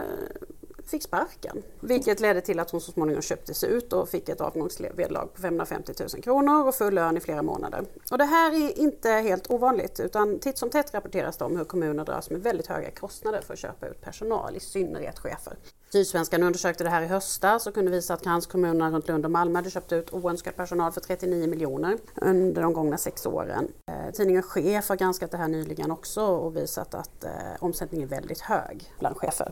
fick 0.90 1.04
sparken. 1.04 1.64
Vilket 1.80 2.20
ledde 2.20 2.42
till 2.42 2.60
att 2.60 2.72
hon 2.72 2.82
så 2.82 2.92
småningom 2.92 3.22
köptes 3.22 3.64
ut 3.64 3.94
och 3.94 4.10
fick 4.10 4.30
ett 4.30 4.42
avgångsvederlag 4.42 5.26
på 5.34 5.42
550 5.42 5.94
000 6.00 6.24
kronor 6.24 6.68
och 6.68 6.76
full 6.76 6.94
lön 6.94 7.18
i 7.18 7.20
flera 7.20 7.42
månader. 7.42 7.86
Och 8.12 8.18
det 8.18 8.26
här 8.26 8.52
är 8.52 8.80
inte 8.80 9.10
helt 9.10 9.52
ovanligt 9.52 10.00
utan 10.00 10.40
titt 10.40 10.58
som 10.58 10.70
tätt 10.70 10.94
rapporteras 10.94 11.38
det 11.38 11.46
om 11.46 11.58
hur 11.58 11.66
kommuner 11.66 12.06
dras 12.06 12.30
med 12.30 12.44
väldigt 12.44 12.68
höga 12.68 12.92
kostnader 12.92 13.42
för 13.42 13.54
att 13.54 13.60
köpa 13.60 13.88
ut 13.88 14.02
personal, 14.02 14.56
i 14.56 14.60
synnerhet 14.60 15.20
chefer. 15.20 15.54
Sydsvenskan 15.92 16.44
undersökte 16.44 16.84
det 16.84 16.90
här 16.90 17.02
i 17.02 17.08
höstas 17.08 17.68
och 17.68 17.74
kunde 17.74 17.92
visa 17.92 18.14
att 18.14 18.24
kranskommunerna 18.24 18.92
runt 18.92 19.08
Lund 19.08 19.26
och 19.26 19.32
Malmö 19.32 19.60
hade 19.60 19.70
köpt 19.70 19.92
ut 19.92 20.14
oönskad 20.14 20.56
personal 20.56 20.92
för 20.92 21.02
39 21.02 21.48
miljoner 21.48 21.98
under 22.16 22.62
de 22.62 22.74
gångna 22.74 22.98
sex 22.98 23.26
åren. 23.26 23.68
Eh, 23.88 24.14
Tidningen 24.14 24.44
Chef 24.44 24.90
har 24.90 24.96
granskat 24.96 25.32
det 25.32 25.38
här 25.38 25.48
nyligen 25.48 25.92
också 25.92 26.22
och 26.22 26.56
visat 26.56 26.94
att 26.94 27.24
eh, 27.24 27.32
omsättningen 27.60 28.08
är 28.08 28.16
väldigt 28.16 28.42
hög 28.42 28.94
bland 29.00 29.18
chefer. 29.18 29.52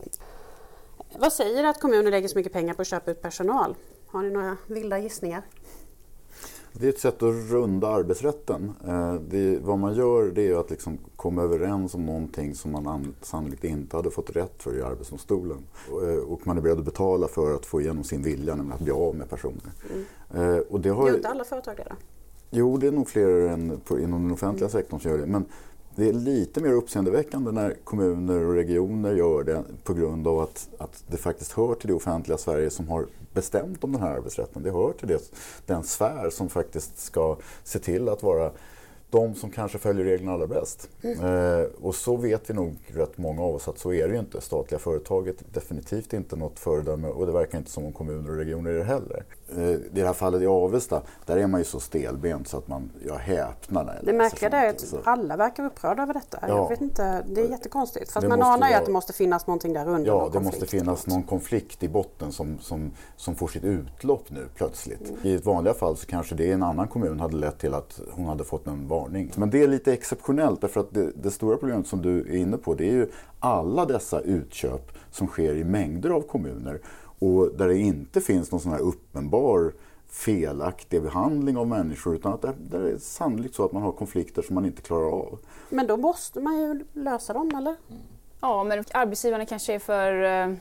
Vad 1.16 1.32
säger 1.32 1.64
att 1.64 1.80
kommuner 1.80 2.10
lägger 2.10 2.28
så 2.28 2.38
mycket 2.38 2.52
pengar 2.52 2.74
på 2.74 2.82
att 2.82 2.88
köpa 2.88 3.10
ut 3.10 3.22
personal? 3.22 3.76
Har 4.06 4.22
ni 4.22 4.30
några 4.30 4.56
vilda 4.66 4.98
gissningar? 4.98 5.42
Det 6.72 6.86
är 6.86 6.88
ett 6.88 6.98
sätt 6.98 7.22
att 7.22 7.50
runda 7.50 7.88
arbetsrätten. 7.88 8.72
Eh, 8.86 9.14
det, 9.14 9.58
vad 9.58 9.78
man 9.78 9.94
gör 9.94 10.30
det 10.30 10.48
är 10.48 10.60
att 10.60 10.70
liksom 10.70 10.98
komma 11.16 11.42
överens 11.42 11.94
om 11.94 12.06
någonting 12.06 12.54
som 12.54 12.72
man 12.72 13.14
sannolikt 13.22 13.64
inte 13.64 13.96
hade 13.96 14.10
fått 14.10 14.36
rätt 14.36 14.62
för 14.62 14.78
i 14.78 14.82
Arbetsdomstolen. 14.82 15.58
Eh, 15.88 16.18
och 16.18 16.46
man 16.46 16.56
är 16.58 16.60
beredd 16.60 16.78
att 16.78 16.84
betala 16.84 17.28
för 17.28 17.54
att 17.54 17.66
få 17.66 17.80
igenom 17.80 18.04
sin 18.04 18.22
vilja, 18.22 18.54
nämligen 18.54 18.72
att 18.72 18.80
bli 18.80 18.92
av 18.92 19.14
med 19.14 19.30
personer. 19.30 19.72
Mm. 19.90 20.54
Eh, 20.54 20.58
och 20.58 20.80
det 20.80 20.88
har... 20.88 21.08
Gör 21.08 21.16
inte 21.16 21.28
alla 21.28 21.44
företag 21.44 21.76
det 21.76 21.84
då? 21.88 21.96
Jo, 22.50 22.76
det 22.76 22.86
är 22.86 22.92
nog 22.92 23.08
fler 23.08 23.28
än 23.28 23.80
på, 23.84 23.98
inom 23.98 24.22
den 24.22 24.32
offentliga 24.32 24.68
mm. 24.68 24.80
sektorn 24.80 25.00
som 25.00 25.10
gör 25.10 25.18
det. 25.18 25.26
Men 25.26 25.44
det 25.98 26.08
är 26.08 26.12
lite 26.12 26.60
mer 26.60 26.72
uppseendeväckande 26.72 27.52
när 27.52 27.74
kommuner 27.84 28.44
och 28.44 28.54
regioner 28.54 29.14
gör 29.14 29.44
det 29.44 29.64
på 29.84 29.94
grund 29.94 30.28
av 30.28 30.40
att, 30.40 30.68
att 30.78 31.04
det 31.06 31.16
faktiskt 31.16 31.52
hör 31.52 31.74
till 31.74 31.88
det 31.88 31.94
offentliga 31.94 32.38
Sverige 32.38 32.70
som 32.70 32.88
har 32.88 33.06
bestämt 33.34 33.84
om 33.84 33.92
den 33.92 34.02
här 34.02 34.16
arbetsrätten. 34.16 34.62
Det 34.62 34.70
hör 34.70 34.92
till 34.92 35.08
det, 35.08 35.32
den 35.66 35.82
sfär 35.82 36.30
som 36.30 36.48
faktiskt 36.48 36.98
ska 36.98 37.36
se 37.64 37.78
till 37.78 38.08
att 38.08 38.22
vara 38.22 38.50
de 39.10 39.34
som 39.34 39.50
kanske 39.50 39.78
följer 39.78 40.04
reglerna 40.04 40.32
allra 40.32 40.46
bäst. 40.46 40.88
Mm. 41.02 41.24
Eh, 41.24 41.66
och 41.82 41.94
så 41.94 42.16
vet 42.16 42.50
vi 42.50 42.54
nog 42.54 42.76
rätt 42.86 43.18
många 43.18 43.42
av 43.42 43.54
oss 43.54 43.68
att 43.68 43.78
så 43.78 43.92
är 43.92 44.08
det 44.08 44.14
ju 44.14 44.20
inte. 44.20 44.40
Statliga 44.40 44.78
företaget 44.78 45.40
är 45.40 45.46
definitivt 45.52 46.12
inte 46.12 46.36
något 46.36 46.58
föredöme 46.58 47.08
och 47.08 47.26
det 47.26 47.32
verkar 47.32 47.58
inte 47.58 47.70
som 47.70 47.84
om 47.84 47.92
kommuner 47.92 48.30
och 48.30 48.36
regioner 48.36 48.70
är 48.70 48.78
det 48.78 48.84
heller. 48.84 49.24
Eh, 49.56 49.70
I 49.70 49.88
det 49.92 50.06
här 50.06 50.12
fallet 50.12 50.42
i 50.42 50.46
Avesta, 50.46 51.02
där 51.26 51.36
är 51.36 51.46
man 51.46 51.60
ju 51.60 51.64
så 51.64 51.80
stelbent 51.80 52.48
så 52.48 52.58
att 52.58 52.68
man, 52.68 52.90
jag 53.06 53.14
häpnar 53.14 53.84
när 53.84 53.94
jag 53.94 54.04
Det 54.04 54.12
märkliga 54.12 54.50
är 54.50 54.70
att 54.70 54.94
alla 55.04 55.36
verkar 55.36 55.64
upprörda 55.64 56.02
över 56.02 56.14
detta. 56.14 56.38
Ja. 56.42 56.48
Jag 56.48 56.68
vet 56.68 56.80
inte, 56.80 57.24
det 57.28 57.40
är 57.40 57.50
jättekonstigt. 57.50 58.10
Fast 58.10 58.28
man 58.28 58.42
anar 58.42 58.68
ju 58.68 58.74
att 58.74 58.86
det 58.86 58.92
måste 58.92 59.12
finnas 59.12 59.46
någonting 59.46 59.72
där 59.72 59.88
under. 59.88 60.10
Ja, 60.10 60.30
det 60.32 60.40
måste 60.40 60.66
finnas 60.66 61.06
någon 61.06 61.22
konflikt 61.22 61.82
i 61.82 61.88
botten 61.88 62.32
som, 62.32 62.58
som, 62.58 62.90
som 63.16 63.34
får 63.34 63.48
sitt 63.48 63.64
utlopp 63.64 64.30
nu 64.30 64.46
plötsligt. 64.54 65.08
Mm. 65.08 65.20
I 65.22 65.34
ett 65.34 65.44
vanliga 65.44 65.74
fall 65.74 65.96
så 65.96 66.06
kanske 66.06 66.34
det 66.34 66.44
i 66.44 66.52
en 66.52 66.62
annan 66.62 66.88
kommun 66.88 67.20
hade 67.20 67.36
lett 67.36 67.58
till 67.58 67.74
att 67.74 68.00
hon 68.10 68.26
hade 68.26 68.44
fått 68.44 68.66
en 68.66 68.88
varning. 69.00 69.32
Men 69.36 69.50
det 69.50 69.62
är 69.62 69.68
lite 69.68 69.92
exceptionellt 69.92 70.60
därför 70.60 70.80
att 70.80 70.94
det, 70.94 71.12
det 71.14 71.30
stora 71.30 71.56
problemet 71.56 71.86
som 71.86 72.02
du 72.02 72.20
är 72.20 72.36
inne 72.36 72.56
på 72.56 72.74
det 72.74 72.84
är 72.84 72.92
ju 72.92 73.10
alla 73.40 73.84
dessa 73.84 74.20
utköp 74.20 74.92
som 75.10 75.26
sker 75.26 75.54
i 75.54 75.64
mängder 75.64 76.10
av 76.10 76.20
kommuner 76.20 76.80
och 77.18 77.50
där 77.56 77.68
det 77.68 77.78
inte 77.78 78.20
finns 78.20 78.50
någon 78.50 78.60
sån 78.60 78.72
här 78.72 78.80
uppenbar 78.80 79.72
felaktig 80.10 81.02
behandling 81.02 81.56
av 81.56 81.66
människor 81.66 82.14
utan 82.14 82.32
att 82.32 82.42
det, 82.42 82.54
det 82.58 82.76
är 82.76 82.98
sannolikt 82.98 83.54
så 83.54 83.64
att 83.64 83.72
man 83.72 83.82
har 83.82 83.92
konflikter 83.92 84.42
som 84.42 84.54
man 84.54 84.64
inte 84.64 84.82
klarar 84.82 85.10
av. 85.12 85.38
Men 85.68 85.86
då 85.86 85.96
måste 85.96 86.40
man 86.40 86.58
ju 86.58 86.84
lösa 86.92 87.32
dem, 87.32 87.50
eller? 87.56 87.76
Ja, 88.40 88.64
men 88.64 88.84
arbetsgivarna 88.92 89.46
kanske 89.46 89.74
är 89.74 89.78
för 89.78 90.22
eh, 90.22 90.56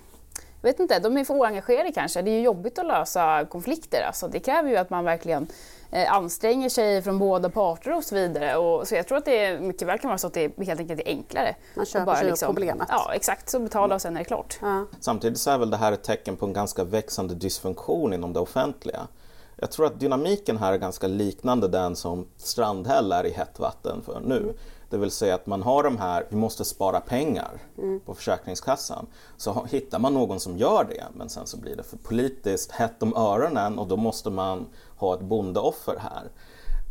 jag 0.62 0.72
vet 0.72 0.80
inte, 0.80 1.00
de 1.00 1.18
är 1.18 1.24
för 1.24 1.34
oengagerade 1.34 1.92
kanske. 1.92 2.22
Det 2.22 2.32
är 2.32 2.36
ju 2.38 2.42
jobbigt 2.42 2.80
att 2.80 2.86
lösa 2.86 3.46
konflikter. 3.46 4.02
Alltså, 4.08 4.28
det 4.28 4.40
kräver 4.40 4.70
ju 4.70 4.78
att 4.78 4.90
man 4.90 5.06
verkligen 5.06 5.44
eh, 5.44 5.50
anstränger 5.92 6.70
sig 6.70 7.02
från 7.02 7.20
båda 7.20 7.50
parter 7.50 7.96
och 7.96 8.04
så 8.04 8.16
vidare. 8.16 8.58
Och, 8.58 8.88
så 8.88 8.96
jag 8.96 9.08
tror 9.08 9.18
att 9.18 9.26
det 9.26 9.60
mycket 9.60 9.88
väl 9.88 10.00
kan 10.00 10.10
vara 10.10 10.18
så 10.18 10.28
att 10.28 10.34
det 10.34 10.66
helt 10.66 10.80
enkelt 10.80 11.00
är 11.00 11.08
enklare. 11.08 11.56
Man 11.76 11.86
köper 11.86 12.06
bara, 12.06 12.16
sig 12.16 12.26
liksom, 12.28 12.48
problemet. 12.48 12.88
Ja, 12.92 13.14
exakt. 13.14 13.50
Så 13.50 13.60
betala 13.60 13.96
och 13.96 14.02
sen 14.02 14.16
är 14.16 14.20
det 14.20 14.26
klart. 14.26 14.58
Ja. 14.62 14.86
Samtidigt 15.00 15.40
så 15.40 15.52
är 15.52 15.58
väl 15.58 15.70
det 15.70 15.78
här 15.78 15.92
ett 15.92 16.04
tecken 16.04 16.36
på 16.36 16.46
en 16.46 16.54
ganska 16.54 16.84
växande 16.84 17.36
dysfunktion 17.36 18.14
inom 18.14 18.34
det 18.34 18.40
offentliga. 18.40 19.08
Jag 19.56 19.72
tror 19.72 19.86
att 19.86 20.00
dynamiken 20.00 20.58
här 20.58 20.74
är 20.74 20.78
ganska 20.78 21.08
liknande 21.08 21.68
den 21.68 21.96
som 21.96 22.28
Strandhäll 22.38 23.12
är 23.12 23.26
i 23.26 23.32
hett 23.32 23.60
vatten 23.60 24.02
för 24.06 24.20
nu. 24.20 24.38
Mm. 24.38 24.56
Det 24.90 24.98
vill 24.98 25.12
säga 25.12 25.36
att 25.36 25.46
man 25.46 25.62
har 25.62 25.84
de 25.84 25.98
här, 25.98 26.26
vi 26.30 26.36
måste 26.36 26.66
spara 26.66 27.00
pengar 27.00 27.62
mm. 27.78 28.00
på 28.00 28.14
Försäkringskassan. 28.14 29.08
Så 29.38 29.66
hittar 29.72 30.00
man 30.00 30.14
någon 30.14 30.40
som 30.40 30.58
gör 30.58 30.84
det, 30.84 31.04
men 31.14 31.30
sen 31.30 31.48
så 31.48 31.58
blir 31.58 31.76
det 31.76 31.84
för 31.84 31.98
politiskt 31.98 32.72
hett 32.72 33.04
om 33.04 33.16
öronen 33.16 33.80
och 33.80 33.88
då 33.88 33.98
måste 33.98 34.30
man 34.30 34.66
ha 34.98 35.14
ett 35.14 35.22
bondeoffer 35.22 35.98
här. 36.00 36.32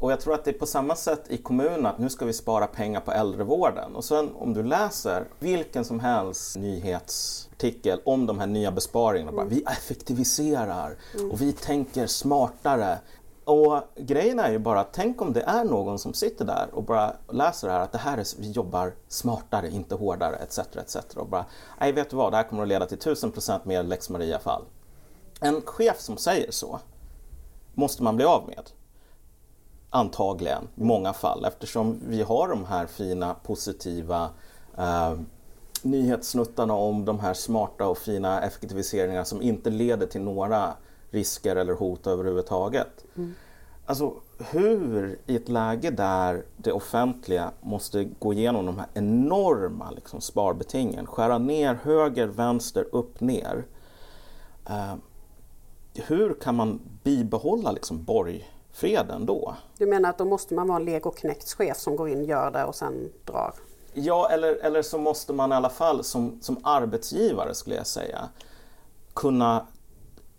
Och 0.00 0.12
jag 0.12 0.20
tror 0.20 0.34
att 0.34 0.44
det 0.44 0.50
är 0.50 0.58
på 0.58 0.66
samma 0.66 0.96
sätt 0.96 1.24
i 1.28 1.36
kommunen 1.36 1.86
att 1.86 1.98
nu 1.98 2.08
ska 2.08 2.24
vi 2.24 2.32
spara 2.32 2.66
pengar 2.66 3.00
på 3.00 3.12
äldrevården. 3.12 3.96
Och 3.96 4.04
sen 4.04 4.30
om 4.34 4.54
du 4.54 4.62
läser 4.62 5.24
vilken 5.38 5.84
som 5.84 6.00
helst 6.00 6.56
nyhetsartikel 6.56 8.00
om 8.04 8.26
de 8.26 8.38
här 8.38 8.46
nya 8.46 8.72
besparingarna. 8.72 9.32
Mm. 9.32 9.36
Bara, 9.36 9.46
vi 9.46 9.62
effektiviserar 9.62 10.96
mm. 11.14 11.30
och 11.30 11.40
vi 11.40 11.52
tänker 11.52 12.06
smartare. 12.06 12.98
Och 13.44 13.80
grejen 13.96 14.38
är 14.38 14.50
ju 14.50 14.58
bara, 14.58 14.84
tänk 14.84 15.22
om 15.22 15.32
det 15.32 15.42
är 15.42 15.64
någon 15.64 15.98
som 15.98 16.14
sitter 16.14 16.44
där 16.44 16.68
och 16.72 16.82
bara 16.82 17.16
läser 17.32 17.68
det 17.68 17.74
här 17.74 17.80
att 17.80 17.92
det 17.92 17.98
här 17.98 18.18
är, 18.18 18.40
vi 18.40 18.50
jobbar 18.50 18.94
smartare, 19.08 19.70
inte 19.70 19.94
hårdare 19.94 20.36
etc. 20.36 20.58
etc. 20.58 20.96
Och 21.16 21.28
bara, 21.28 21.44
nej 21.80 21.92
vet 21.92 22.10
du 22.10 22.16
vad, 22.16 22.32
det 22.32 22.36
här 22.36 22.44
kommer 22.44 22.62
att 22.62 22.68
leda 22.68 22.86
till 22.86 22.98
1000% 22.98 23.60
mer 23.64 23.82
lex 23.82 24.10
Maria-fall. 24.10 24.62
En 25.40 25.62
chef 25.62 26.00
som 26.00 26.16
säger 26.16 26.50
så 26.50 26.80
måste 27.76 28.02
man 28.02 28.16
bli 28.16 28.24
av 28.24 28.46
med. 28.46 28.70
Antagligen, 29.90 30.68
i 30.74 30.84
många 30.84 31.12
fall, 31.12 31.44
eftersom 31.44 32.00
vi 32.06 32.22
har 32.22 32.48
de 32.48 32.64
här 32.64 32.86
fina, 32.86 33.34
positiva 33.34 34.30
eh, 34.78 35.14
nyhetssnuttarna 35.82 36.74
om 36.74 37.04
de 37.04 37.20
här 37.20 37.34
smarta 37.34 37.86
och 37.86 37.98
fina 37.98 38.42
effektiviseringarna 38.42 39.24
som 39.24 39.42
inte 39.42 39.70
leder 39.70 40.06
till 40.06 40.20
några 40.20 40.72
risker 41.10 41.56
eller 41.56 41.72
hot 41.72 42.06
överhuvudtaget. 42.06 43.04
Mm. 43.16 43.34
Alltså 43.86 44.14
hur 44.38 45.18
i 45.26 45.36
ett 45.36 45.48
läge 45.48 45.90
där 45.90 46.44
det 46.56 46.72
offentliga 46.72 47.50
måste 47.60 48.04
gå 48.04 48.32
igenom 48.32 48.66
de 48.66 48.78
här 48.78 48.88
enorma 48.94 49.90
liksom, 49.90 50.20
sparbetingen, 50.20 51.06
skära 51.06 51.38
ner 51.38 51.74
höger, 51.82 52.26
vänster, 52.26 52.86
upp, 52.92 53.20
ner. 53.20 53.64
Uh, 54.70 54.94
hur 56.06 56.34
kan 56.34 56.54
man 56.54 56.80
bibehålla 57.02 57.72
liksom, 57.72 58.04
borgfreden 58.04 59.26
då? 59.26 59.54
Du 59.78 59.86
menar 59.86 60.10
att 60.10 60.18
då 60.18 60.24
måste 60.24 60.54
man 60.54 60.68
vara 60.68 60.78
en 60.78 60.84
legoknektschef 60.84 61.76
som 61.76 61.96
går 61.96 62.08
in, 62.08 62.24
gör 62.24 62.50
det 62.50 62.64
och 62.64 62.74
sen 62.74 63.12
drar? 63.24 63.54
Ja, 63.92 64.28
eller, 64.30 64.54
eller 64.54 64.82
så 64.82 64.98
måste 64.98 65.32
man 65.32 65.52
i 65.52 65.54
alla 65.54 65.70
fall 65.70 66.04
som, 66.04 66.38
som 66.42 66.58
arbetsgivare 66.62 67.54
skulle 67.54 67.76
jag 67.76 67.86
säga 67.86 68.28
kunna 69.14 69.66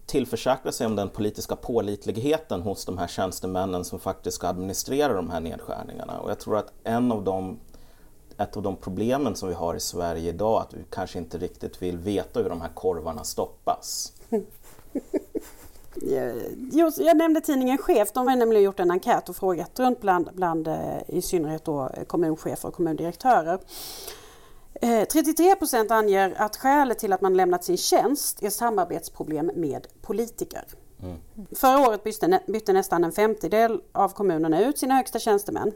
tillförsäkra 0.06 0.72
sig 0.72 0.88
om 0.88 0.96
den 0.96 1.10
politiska 1.10 1.56
pålitligheten 1.56 2.62
hos 2.62 2.86
de 2.86 2.98
här 2.98 3.08
tjänstemännen 3.08 3.84
som 3.84 4.00
faktiskt 4.00 4.38
ska 4.38 4.48
administrera 4.48 5.13
de 5.13 5.30
här 5.30 5.39
nedskärningarna. 5.39 6.20
Och 6.20 6.30
jag 6.30 6.39
tror 6.39 6.58
att 6.58 6.74
en 6.84 7.12
av 7.12 7.24
de, 7.24 7.60
ett 8.38 8.58
av 8.58 8.63
de 8.63 8.76
problemen 8.76 9.36
som 9.36 9.50
vi 9.50 9.56
har 9.56 9.76
i 9.76 9.80
Sverige 9.80 10.30
idag 10.30 10.62
att 10.62 10.74
vi 10.74 10.86
kanske 10.89 11.20
inte 11.20 11.38
riktigt 11.38 11.82
vill 11.82 11.98
veta 11.98 12.39
hur 12.39 12.50
de 12.50 12.62
här 12.62 12.72
korvarna 12.74 13.24
stoppas. 13.24 14.13
Jag, 16.72 17.18
nämnde 17.18 17.42
tidningen 17.42 17.78
Chef, 17.78 18.12
de 18.12 18.28
har 18.28 18.36
nämligen 18.36 18.64
gjort 18.64 18.80
en 18.80 18.92
enkät 18.92 19.30
och 19.30 19.36
frågat 19.36 19.80
runt 19.80 20.02
bland, 20.02 20.30
bland 20.34 20.68
eh, 20.68 20.76
i 21.08 21.22
synnerhet 21.22 21.66
då 21.66 21.90
kommunchefer 22.08 22.68
och 22.68 22.74
kommundirektörer. 22.74 23.60
33 24.82 25.50
eh, 25.50 25.56
procent 25.56 25.92
anger 25.92 26.36
att 26.38 26.56
skälet 26.56 27.00
till 27.00 27.14
att 27.14 27.22
man 27.22 27.38
lämnat 27.38 27.64
sin 27.64 27.78
tjänst 27.78 28.44
är 28.44 28.50
samarbetsproblem 28.50 29.52
med 29.56 29.88
politiker. 30.02 30.64
Mm. 31.04 31.18
Förra 31.56 31.88
året 31.88 32.04
bytte, 32.04 32.40
bytte 32.48 32.74
nästan 32.74 33.04
en 33.04 33.12
femtedel 33.12 33.82
av 33.92 34.10
kommunerna 34.10 34.66
ut 34.66 34.78
sina 34.78 34.96
högsta 34.96 35.20
tjänstemän. 35.20 35.72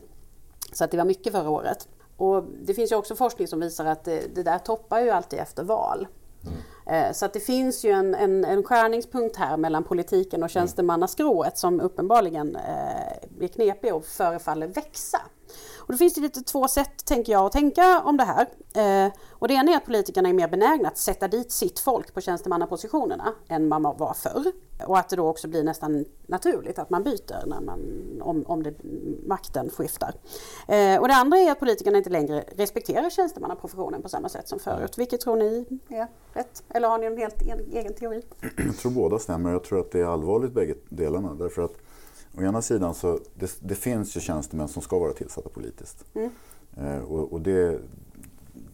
Så 0.73 0.83
att 0.83 0.91
det 0.91 0.97
var 0.97 1.05
mycket 1.05 1.33
förra 1.33 1.49
året. 1.49 1.87
Och 2.17 2.43
det 2.65 2.73
finns 2.73 2.91
ju 2.91 2.95
också 2.95 3.15
forskning 3.15 3.47
som 3.47 3.59
visar 3.59 3.85
att 3.85 4.03
det, 4.03 4.35
det 4.35 4.43
där 4.43 4.59
toppar 4.59 4.99
ju 4.99 5.09
alltid 5.09 5.39
efter 5.39 5.63
val. 5.63 6.07
Mm. 6.43 6.57
Så 7.13 7.25
att 7.25 7.33
det 7.33 7.39
finns 7.39 7.85
ju 7.85 7.91
en, 7.91 8.15
en, 8.15 8.45
en 8.45 8.63
skärningspunkt 8.63 9.35
här 9.35 9.57
mellan 9.57 9.83
politiken 9.83 10.43
och 10.43 10.49
tjänstemannaskrået 10.49 11.57
som 11.57 11.81
uppenbarligen 11.81 12.55
eh, 12.55 13.43
är 13.43 13.47
knepig 13.47 13.93
och 13.95 14.05
förefaller 14.05 14.67
växa. 14.67 15.21
Och 15.91 15.95
då 15.95 15.97
finns 15.97 16.13
det 16.13 16.21
lite 16.21 16.41
två 16.41 16.67
sätt, 16.67 17.05
tänker 17.05 17.31
jag, 17.31 17.45
att 17.45 17.51
tänka 17.51 18.01
om 18.01 18.17
det 18.17 18.23
här. 18.23 18.47
Eh, 18.75 19.11
och 19.31 19.47
det 19.47 19.53
ena 19.53 19.71
är 19.71 19.77
att 19.77 19.85
politikerna 19.85 20.29
är 20.29 20.33
mer 20.33 20.47
benägna 20.47 20.87
att 20.87 20.97
sätta 20.97 21.27
dit 21.27 21.51
sitt 21.51 21.79
folk 21.79 22.13
på 22.13 22.21
tjänstemannapositionerna 22.21 23.33
än 23.47 23.67
man 23.67 23.83
var 23.83 24.13
förr. 24.13 24.51
Och 24.87 24.97
att 24.97 25.09
det 25.09 25.15
då 25.15 25.27
också 25.27 25.47
blir 25.47 25.63
nästan 25.63 26.05
naturligt 26.27 26.79
att 26.79 26.89
man 26.89 27.03
byter 27.03 27.45
när 27.47 27.61
man, 27.61 27.79
om, 28.21 28.43
om 28.47 28.63
det, 28.63 28.73
makten 29.27 29.69
skiftar. 29.69 30.13
Eh, 30.67 30.99
och 30.99 31.07
det 31.07 31.13
andra 31.13 31.37
är 31.37 31.51
att 31.51 31.59
politikerna 31.59 31.97
inte 31.97 32.09
längre 32.09 32.43
respekterar 32.55 33.09
tjänstemannaprofessionen 33.09 34.01
på 34.01 34.09
samma 34.09 34.29
sätt 34.29 34.47
som 34.47 34.59
förut. 34.59 34.97
Vilket 34.97 35.21
tror 35.21 35.35
ni 35.35 35.65
är 35.89 36.07
rätt? 36.33 36.63
Eller 36.69 36.87
har 36.87 36.97
ni 36.97 37.05
en 37.05 37.17
helt 37.17 37.41
egen 37.71 37.93
teori? 37.93 38.23
Jag 38.57 38.77
tror 38.77 38.91
båda 38.91 39.19
stämmer. 39.19 39.51
Jag 39.51 39.63
tror 39.63 39.79
att 39.79 39.91
det 39.91 39.99
är 39.99 40.05
allvarligt 40.05 40.51
bägge 40.51 40.75
delarna. 40.89 41.33
Därför 41.33 41.61
att 41.61 41.73
Å 42.37 42.41
ena 42.41 42.61
sidan 42.61 42.93
så 42.93 43.19
det, 43.35 43.57
det 43.59 43.75
finns 43.75 44.17
ju 44.17 44.19
tjänstemän 44.19 44.67
som 44.67 44.81
ska 44.81 44.99
vara 44.99 45.13
tillsatta 45.13 45.49
politiskt. 45.49 46.05
Mm. 46.13 46.31
Eh, 46.77 46.99
och, 46.99 47.33
och 47.33 47.41
det, 47.41 47.79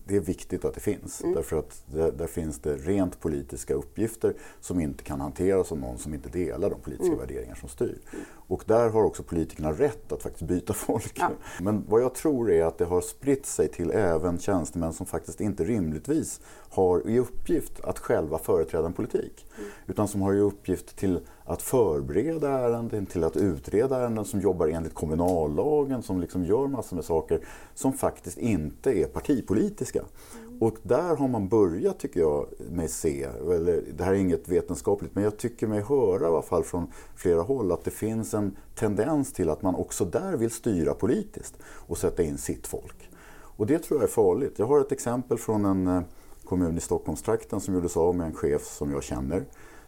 det 0.08 0.15
är 0.15 0.20
viktigt 0.20 0.65
att 0.65 0.74
det 0.74 0.80
finns. 0.80 1.22
Mm. 1.22 1.36
Därför 1.36 1.60
att 1.60 1.84
där, 1.86 2.12
där, 2.12 2.28
finns 2.28 2.60
det 2.60 2.76
rent 2.76 3.20
politiska 3.20 3.74
uppgifter 3.74 4.34
som 4.62 4.80
inte 4.80 5.04
kan 5.04 5.22
hanteras 5.22 5.72
av 5.72 5.80
någon 5.80 5.98
som 5.98 6.13
inte 6.13 6.30
delar 6.30 6.70
de 6.70 6.80
politiska 6.80 7.13
mm. 7.13 7.20
värderingar 7.20 7.56
som 7.56 7.70
styr. 7.70 8.00
Mm. 8.13 8.26
Och 8.34 8.63
där 8.65 8.89
har 8.89 9.04
också 9.04 9.24
politikerna 9.24 9.72
rätt 9.72 10.12
att 10.12 10.24
faktiskt 10.24 10.48
byta 10.48 10.74
folk. 10.88 11.13
Ja. 11.15 11.32
Men 11.62 11.86
vad 11.89 12.02
jag 12.02 12.15
tror 12.15 12.52
är 12.52 12.65
att 12.65 12.78
det 12.78 12.86
har 12.86 13.02
spritt 13.02 13.46
sig 13.46 13.67
till 13.67 13.91
även 13.91 14.39
tjänstemän 14.39 14.93
som 14.93 15.06
faktiskt 15.06 15.41
inte 15.41 15.63
rimligtvis 15.63 16.41
har 16.70 17.10
i 17.10 17.20
uppgift 17.20 17.80
att 17.84 18.00
själva 18.00 18.38
företräda 18.38 18.86
en 18.86 18.93
politik. 18.93 19.46
Mm. 19.58 19.70
Utan 19.88 20.08
som 20.08 20.22
har 20.22 20.34
i 20.34 20.39
uppgift 20.39 20.96
till 20.96 21.20
att 21.48 21.62
förbereda 21.62 22.50
ärenden, 22.50 23.06
till 23.06 23.24
att 23.24 23.38
utreda 23.38 23.98
ärenden, 23.98 24.26
som 24.26 24.42
jobbar 24.42 24.68
enligt 24.68 24.94
kommunallagen, 24.94 26.04
som 26.04 26.22
liksom 26.22 26.46
gör 26.46 26.68
massor 26.68 26.96
med 26.96 27.06
saker 27.06 27.40
som 27.74 27.94
faktiskt 27.94 28.38
inte 28.38 29.00
är 29.00 29.06
partipolitiska. 29.06 30.04
Mm. 30.48 30.62
Och 30.62 30.76
där 30.84 31.16
har 31.16 31.28
man 31.28 31.48
börjat, 31.48 32.00
tycker 32.00 32.20
jag, 32.20 32.48
mig 32.72 32.88
se, 32.88 33.24
eller 33.24 33.84
det 33.98 34.04
här 34.04 34.14
är 34.14 34.18
inget 34.18 34.48
vetenskapligt, 34.48 35.16
men 35.16 35.24
jag 35.24 35.38
tycker 35.38 35.68
mig 35.68 35.82
höra 35.82 36.24
i 36.24 36.28
alla 36.28 36.42
fall 36.42 36.64
från 36.64 36.92
flera 37.16 37.42
håll 37.42 37.72
att 37.72 37.84
det 37.84 37.92
finns 37.92 38.34
en 38.34 38.58
tendens 38.76 39.34
till 39.34 39.50
att 39.50 39.62
man 39.62 39.76
också 39.76 40.06
där 40.06 40.38
vill 40.38 40.52
styra 40.52 40.94
politiskt 40.94 41.56
och 41.64 41.98
sätta 41.98 42.24
in 42.24 42.38
sitt 42.38 42.68
folk. 42.68 43.10
Och 43.58 43.66
det 43.66 43.80
tror 43.80 44.00
jag 44.00 44.04
är 44.04 44.14
farligt. 44.14 44.54
Jag 44.60 44.66
har 44.66 44.80
ett 44.80 44.92
exempel 44.92 45.38
från 45.38 45.66
en 45.66 45.88
eh, 45.88 46.02
kommun 46.46 46.78
i 46.78 46.82
Stockholmstrakten 46.82 47.62
som 47.62 47.74
gjorde 47.74 47.90
sig 47.90 48.00
av 48.00 48.16
med 48.16 48.28
en 48.28 48.34
chef 48.34 48.66
som 48.66 48.92
jag 48.92 49.04
känner. 49.04 49.46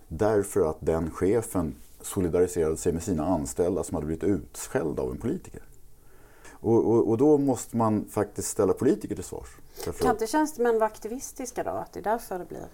Därför 0.10 0.70
att 0.70 0.78
den 0.80 1.12
chefen 1.12 1.76
solidariserade 2.02 2.78
sig 2.78 2.94
med 2.94 3.04
sina 3.04 3.26
anställda 3.26 3.84
som 3.84 3.96
hade 3.96 4.08
blivit 4.08 4.24
utskällda 4.24 5.02
av 5.02 5.12
en 5.12 5.18
politiker. 5.18 5.62
Och, 6.52 6.92
och, 6.92 7.10
och, 7.10 7.18
då 7.18 7.38
måste 7.38 7.78
man 7.78 8.06
faktiskt 8.06 8.48
ställa 8.48 8.74
politiker 8.74 9.16
till 9.16 9.24
svars. 9.24 9.48
Därför 9.86 10.04
kan 10.04 10.12
inte 10.12 10.28
tjänstemän 10.28 10.74
vara 10.74 10.86
aktivistiska 10.86 11.64
då? 11.64 11.70
Att 11.70 11.94
det 11.94 12.00
är 12.00 12.04
därför 12.04 12.40
det 12.40 12.46
blir... 12.46 12.68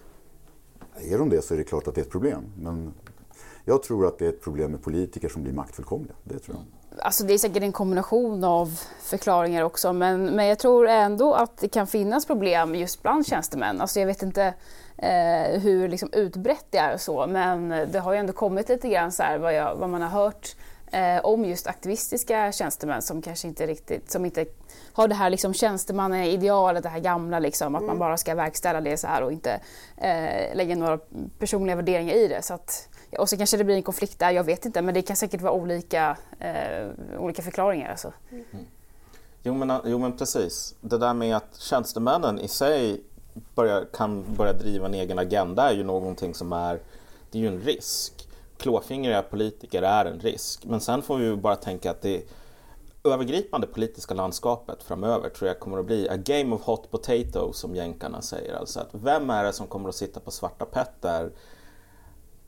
Är 1.12 1.18
de 1.18 1.28
det 1.28 1.42
så 1.42 1.54
är 1.54 1.58
det 1.58 1.64
klart 1.64 1.88
att 1.88 1.94
det 1.94 2.00
är 2.00 2.04
ett 2.04 2.10
problem. 2.10 2.44
Men 2.58 2.94
jag 3.64 3.82
tror 3.82 4.06
att 4.06 4.18
det 4.18 4.24
är 4.24 4.28
ett 4.28 4.42
problem 4.42 4.70
med 4.70 4.82
politiker 4.82 5.28
som 5.28 5.42
blir 5.42 5.52
maktfullkomliga. 5.52 6.14
Det 6.24 6.38
tror 6.38 6.56
jag. 6.56 6.64
Alltså 6.98 7.24
det 7.24 7.34
är 7.34 7.38
säkert 7.38 7.62
en 7.62 7.72
kombination 7.72 8.44
av 8.44 8.80
förklaringar 9.02 9.62
också 9.62 9.92
men, 9.92 10.24
men 10.24 10.46
jag 10.46 10.58
tror 10.58 10.88
ändå 10.88 11.34
att 11.34 11.56
det 11.56 11.68
kan 11.68 11.86
finnas 11.86 12.26
problem 12.26 12.74
just 12.74 13.02
bland 13.02 13.26
tjänstemän. 13.26 13.80
Alltså 13.80 14.00
jag 14.00 14.06
vet 14.06 14.22
inte 14.22 14.54
eh, 14.98 15.60
hur 15.60 15.88
liksom 15.88 16.08
utbrett 16.12 16.66
det 16.70 16.78
är 16.78 16.94
och 16.94 17.00
så 17.00 17.26
men 17.26 17.68
det 17.68 17.98
har 17.98 18.12
ju 18.12 18.18
ändå 18.18 18.32
kommit 18.32 18.68
lite 18.68 18.88
grann 18.88 19.12
så 19.12 19.22
här 19.22 19.38
vad, 19.38 19.54
jag, 19.54 19.76
vad 19.76 19.90
man 19.90 20.02
har 20.02 20.08
hört 20.08 20.56
eh, 20.90 21.24
om 21.24 21.44
just 21.44 21.66
aktivistiska 21.66 22.52
tjänstemän 22.52 23.02
som 23.02 23.22
kanske 23.22 23.48
inte 23.48 23.66
riktigt, 23.66 24.10
som 24.10 24.24
inte 24.24 24.46
har 24.92 25.08
det 25.08 25.14
här 25.14 25.30
liksom 25.30 25.54
tjänstemannaidealet, 25.54 26.82
det 26.82 26.88
här 26.88 27.00
gamla 27.00 27.38
liksom, 27.38 27.74
att 27.74 27.84
man 27.84 27.98
bara 27.98 28.16
ska 28.16 28.34
verkställa 28.34 28.80
det 28.80 28.96
så 28.96 29.06
här 29.06 29.22
och 29.22 29.32
inte 29.32 29.60
eh, 29.96 30.56
lägga 30.56 30.76
några 30.76 30.98
personliga 31.38 31.76
värderingar 31.76 32.14
i 32.14 32.28
det. 32.28 32.42
Så 32.42 32.54
att, 32.54 32.88
och 33.18 33.28
så 33.28 33.36
kanske 33.36 33.56
det 33.56 33.64
blir 33.64 33.76
en 33.76 33.82
konflikt 33.82 34.18
där, 34.18 34.30
jag 34.30 34.44
vet 34.44 34.64
inte, 34.64 34.82
men 34.82 34.94
det 34.94 35.02
kan 35.02 35.16
säkert 35.16 35.40
vara 35.40 35.52
olika, 35.52 36.16
eh, 36.38 36.88
olika 37.18 37.42
förklaringar. 37.42 37.90
Alltså. 37.90 38.12
Mm. 38.30 38.44
Jo, 39.42 39.54
men, 39.54 39.80
jo 39.84 39.98
men 39.98 40.16
precis. 40.16 40.74
Det 40.80 40.98
där 40.98 41.14
med 41.14 41.36
att 41.36 41.56
tjänstemännen 41.56 42.38
i 42.38 42.48
sig 42.48 43.02
börjar, 43.56 43.84
kan 43.92 44.34
börja 44.36 44.52
driva 44.52 44.86
en 44.86 44.94
egen 44.94 45.18
agenda 45.18 45.70
är 45.70 45.74
ju 45.74 45.84
någonting 45.84 46.34
som 46.34 46.52
är, 46.52 46.80
det 47.30 47.38
är 47.38 47.42
ju 47.42 47.48
en 47.48 47.60
risk. 47.60 48.28
Klåfingriga 48.56 49.22
politiker 49.22 49.82
är 49.82 50.04
en 50.04 50.20
risk. 50.20 50.64
Men 50.64 50.80
sen 50.80 51.02
får 51.02 51.16
vi 51.16 51.24
ju 51.24 51.36
bara 51.36 51.56
tänka 51.56 51.90
att 51.90 52.02
det 52.02 52.22
övergripande 53.04 53.66
politiska 53.66 54.14
landskapet 54.14 54.82
framöver 54.82 55.28
tror 55.28 55.48
jag 55.48 55.60
kommer 55.60 55.78
att 55.78 55.86
bli 55.86 56.08
a 56.08 56.16
game 56.16 56.54
of 56.54 56.62
hot 56.62 56.90
potato 56.90 57.52
som 57.52 57.76
jänkarna 57.76 58.22
säger. 58.22 58.54
Alltså 58.54 58.80
att 58.80 58.88
vem 58.92 59.30
är 59.30 59.44
det 59.44 59.52
som 59.52 59.66
kommer 59.66 59.88
att 59.88 59.94
sitta 59.94 60.20
på 60.20 60.30
svarta 60.30 60.64
petter? 60.64 61.32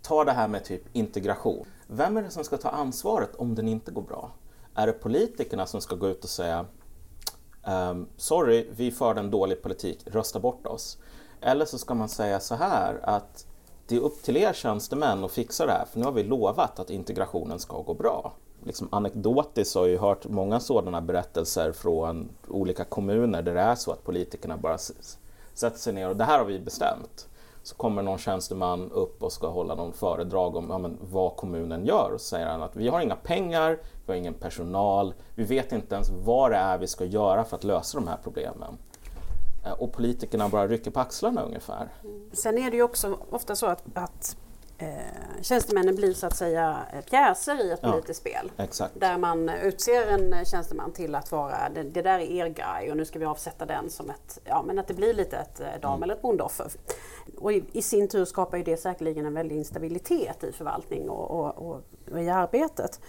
Ta 0.02 0.24
det 0.24 0.32
här 0.32 0.48
med 0.48 0.64
typ 0.64 0.82
integration. 0.92 1.66
Vem 1.86 2.16
är 2.16 2.22
det 2.22 2.30
som 2.30 2.44
ska 2.44 2.56
ta 2.56 2.68
ansvaret 2.68 3.34
om 3.36 3.54
den 3.54 3.68
inte 3.68 3.90
går 3.90 4.02
bra? 4.02 4.30
Är 4.74 4.86
det 4.86 4.92
politikerna 4.92 5.66
som 5.66 5.80
ska 5.80 5.96
gå 5.96 6.08
ut 6.08 6.24
och 6.24 6.30
säga 6.30 6.66
um, 7.68 8.08
sorry, 8.16 8.66
vi 8.76 8.90
förde 8.90 9.20
en 9.20 9.30
dålig 9.30 9.62
politik, 9.62 9.98
rösta 10.06 10.40
bort 10.40 10.66
oss. 10.66 10.98
Eller 11.40 11.64
så 11.64 11.78
ska 11.78 11.94
man 11.94 12.08
säga 12.08 12.40
så 12.40 12.54
här 12.54 13.00
att 13.02 13.46
det 13.86 13.96
är 13.96 14.00
upp 14.00 14.22
till 14.22 14.36
er 14.36 14.52
tjänstemän 14.52 15.24
att 15.24 15.32
fixa 15.32 15.66
det 15.66 15.72
här 15.72 15.84
för 15.84 15.98
nu 15.98 16.04
har 16.04 16.12
vi 16.12 16.22
lovat 16.22 16.78
att 16.78 16.90
integrationen 16.90 17.58
ska 17.58 17.82
gå 17.82 17.94
bra. 17.94 18.32
Liksom 18.64 18.88
anekdotiskt 18.92 19.74
har 19.74 19.86
jag 19.86 20.00
hört 20.00 20.28
många 20.28 20.60
sådana 20.60 21.00
berättelser 21.00 21.72
från 21.72 22.28
olika 22.48 22.84
kommuner 22.84 23.42
där 23.42 23.54
det 23.54 23.60
är 23.60 23.74
så 23.74 23.92
att 23.92 24.04
politikerna 24.04 24.56
bara 24.56 24.78
sätter 25.54 25.78
sig 25.78 25.92
ner 25.92 26.08
och 26.08 26.16
det 26.16 26.24
här 26.24 26.38
har 26.38 26.44
vi 26.44 26.58
bestämt. 26.58 27.28
Så 27.68 27.76
kommer 27.76 28.02
någon 28.02 28.18
tjänsteman 28.18 28.90
upp 28.92 29.22
och 29.22 29.32
ska 29.32 29.48
hålla 29.48 29.74
någon 29.74 29.92
föredrag 29.92 30.56
om 30.56 30.66
ja, 30.70 30.78
men, 30.78 30.98
vad 31.00 31.36
kommunen 31.36 31.86
gör 31.86 32.10
och 32.14 32.20
så 32.20 32.26
säger 32.26 32.46
han 32.46 32.62
att 32.62 32.76
vi 32.76 32.88
har 32.88 33.00
inga 33.00 33.16
pengar, 33.16 33.78
vi 34.06 34.12
har 34.12 34.14
ingen 34.14 34.34
personal, 34.34 35.14
vi 35.34 35.44
vet 35.44 35.72
inte 35.72 35.94
ens 35.94 36.10
vad 36.10 36.50
det 36.50 36.56
är 36.56 36.78
vi 36.78 36.86
ska 36.86 37.04
göra 37.04 37.44
för 37.44 37.56
att 37.56 37.64
lösa 37.64 37.98
de 37.98 38.08
här 38.08 38.16
problemen. 38.22 38.78
Eh, 39.64 39.72
och 39.72 39.92
politikerna 39.92 40.48
bara 40.48 40.68
rycker 40.68 40.90
på 40.90 41.00
axlarna 41.00 41.42
ungefär. 41.42 41.88
Sen 42.32 42.58
är 42.58 42.70
det 42.70 42.76
ju 42.76 42.82
också 42.82 43.18
ofta 43.30 43.56
så 43.56 43.66
att, 43.66 43.82
att 43.94 44.36
eh, 44.78 45.42
tjänstemännen 45.42 45.96
blir 45.96 46.12
så 46.12 46.26
att 46.26 46.36
säga 46.36 46.78
pjäser 47.10 47.64
i 47.64 47.70
ett 47.70 47.80
ja, 47.82 47.92
politiskt 47.92 48.20
spel. 48.20 48.52
Exakt. 48.56 49.00
Där 49.00 49.18
man 49.18 49.48
utser 49.48 50.06
en 50.06 50.44
tjänsteman 50.44 50.92
till 50.92 51.14
att 51.14 51.32
vara 51.32 51.68
det, 51.74 51.82
det, 51.82 52.02
där 52.02 52.18
är 52.18 52.30
er 52.30 52.48
guy 52.48 52.90
och 52.90 52.96
nu 52.96 53.04
ska 53.04 53.18
vi 53.18 53.24
avsätta 53.24 53.66
den 53.66 53.90
som 53.90 54.10
ett, 54.10 54.38
ja 54.44 54.62
men 54.66 54.78
att 54.78 54.86
det 54.86 54.94
blir 54.94 55.14
lite 55.14 55.36
ett 55.36 55.60
eh, 55.60 55.66
dam 55.82 55.92
mm. 55.92 56.02
eller 56.02 56.14
ett 56.14 56.22
bondeoffer. 56.22 56.70
Och 57.38 57.52
i, 57.52 57.64
i, 57.72 57.82
sin 57.82 58.08
tur 58.08 58.24
skapar 58.24 58.56
ju 58.56 58.64
det 58.64 58.76
säkerligen 58.76 59.26
en 59.26 59.34
väldig 59.34 59.56
instabilitet 59.56 60.44
i 60.44 60.52
förvaltning 60.52 61.10
och, 61.10 61.30
och, 61.30 61.70
och, 61.70 61.82
och 62.12 62.22
i 62.22 62.28
arbetet 62.28 63.00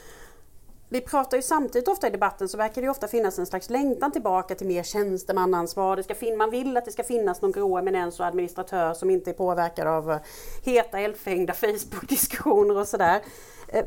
vi 0.91 1.01
pratar 1.01 1.37
ju 1.37 1.43
samtidigt 1.43 1.87
ofta 1.87 2.07
i 2.07 2.09
debatten 2.09 2.49
så 2.49 2.57
verkar 2.57 2.81
det 2.81 2.89
ofta 2.89 3.07
finnas 3.07 3.39
en 3.39 3.45
slags 3.45 3.69
längtan 3.69 4.11
tillbaka 4.11 4.55
till 4.55 4.67
mer 4.67 4.83
tjänstemannaansvar. 4.83 5.95
Det 5.95 6.03
ska 6.03 6.15
fin 6.15 6.37
man 6.37 6.49
vill 6.49 6.77
att 6.77 6.85
det 6.85 6.91
ska 6.91 7.03
finnas 7.03 7.41
någon 7.41 7.51
grå 7.51 7.77
eminens 7.77 8.19
och 8.19 8.25
administratör 8.25 8.93
som 8.93 9.09
inte 9.09 9.29
är 9.29 9.33
påverkad 9.33 9.87
av 9.87 10.11
eh, 10.11 10.19
heta 10.63 10.99
eldfängda 10.99 11.53
Facebook-diskussioner 11.61 12.77
och 12.77 12.87
sådär. 12.87 13.21
Eh, 13.67 13.85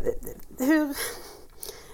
hur, 0.59 0.97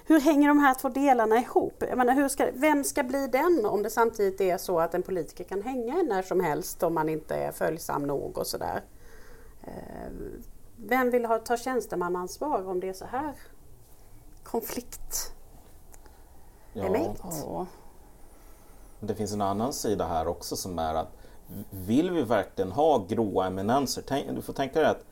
hur 0.07 0.21
hänger 0.21 0.49
de 0.49 0.59
här 0.59 0.75
två 0.75 0.89
delarna 0.89 1.37
ihop? 1.37 1.85
Jag 1.89 1.99
menar, 1.99 2.15
hur 2.15 2.29
ska, 2.29 2.49
vem 2.53 2.85
ska 2.85 3.03
bli 3.03 3.27
den 3.27 3.67
om 3.67 3.83
det 3.83 3.91
samtidigt 3.91 4.41
är 4.41 4.59
så 4.59 4.81
att 4.81 4.95
en 4.95 5.03
politiker 5.03 5.45
kan 5.45 5.63
hänga 5.63 6.03
när 6.03 6.23
som 6.23 6.41
helst 6.41 6.83
om 6.83 6.95
man 6.95 7.09
inte 7.09 7.35
är 7.35 7.53
följsam 7.53 8.03
nog 8.03 8.39
och 8.39 8.47
sådär? 8.47 8.83
Eh, 9.63 10.13
vem 10.77 11.11
vill 11.11 11.25
ha, 11.25 11.39
ta 11.39 11.57
tjänstemannaansvar 11.57 12.69
om 12.69 12.81
det 12.81 12.89
är 12.89 12.93
så 12.93 13.05
här 13.05 13.35
konflikt 14.51 15.33
ja. 16.73 17.15
Ja. 17.47 17.67
Det 19.01 19.15
finns 19.15 19.33
en 19.33 19.41
annan 19.41 19.73
sida 19.73 20.07
här 20.07 20.29
också 20.29 20.57
som 20.57 20.79
är 20.79 20.95
att 20.95 21.09
vill 21.71 22.11
vi 22.11 22.23
verkligen 22.23 22.73
ha 22.73 23.07
gråa 23.09 23.47
eminenser? 23.47 24.03
Tänk, 24.07 24.31
du 24.31 24.43
får 24.43 24.53
tänka 24.53 24.81
dig 24.81 24.89
att 24.89 25.05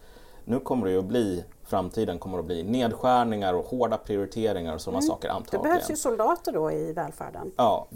nu 0.44 0.60
kommer 0.60 0.86
det 0.86 0.98
att 0.98 1.04
bli, 1.04 1.44
framtiden 1.64 2.18
kommer 2.18 2.38
att 2.38 2.44
bli 2.44 2.62
nedskärningar 2.62 3.54
och 3.54 3.64
hårda 3.64 3.96
prioriteringar 3.96 4.74
och 4.74 4.80
sådana 4.80 4.98
mm. 4.98 5.08
saker 5.08 5.28
antagligen. 5.28 5.62
Det 5.62 5.68
behövs 5.68 5.90
ju 5.90 5.96
soldater 5.96 6.52
då 6.52 6.72
i 6.72 6.92
välfärden. 6.92 7.52
Ja, 7.56 7.86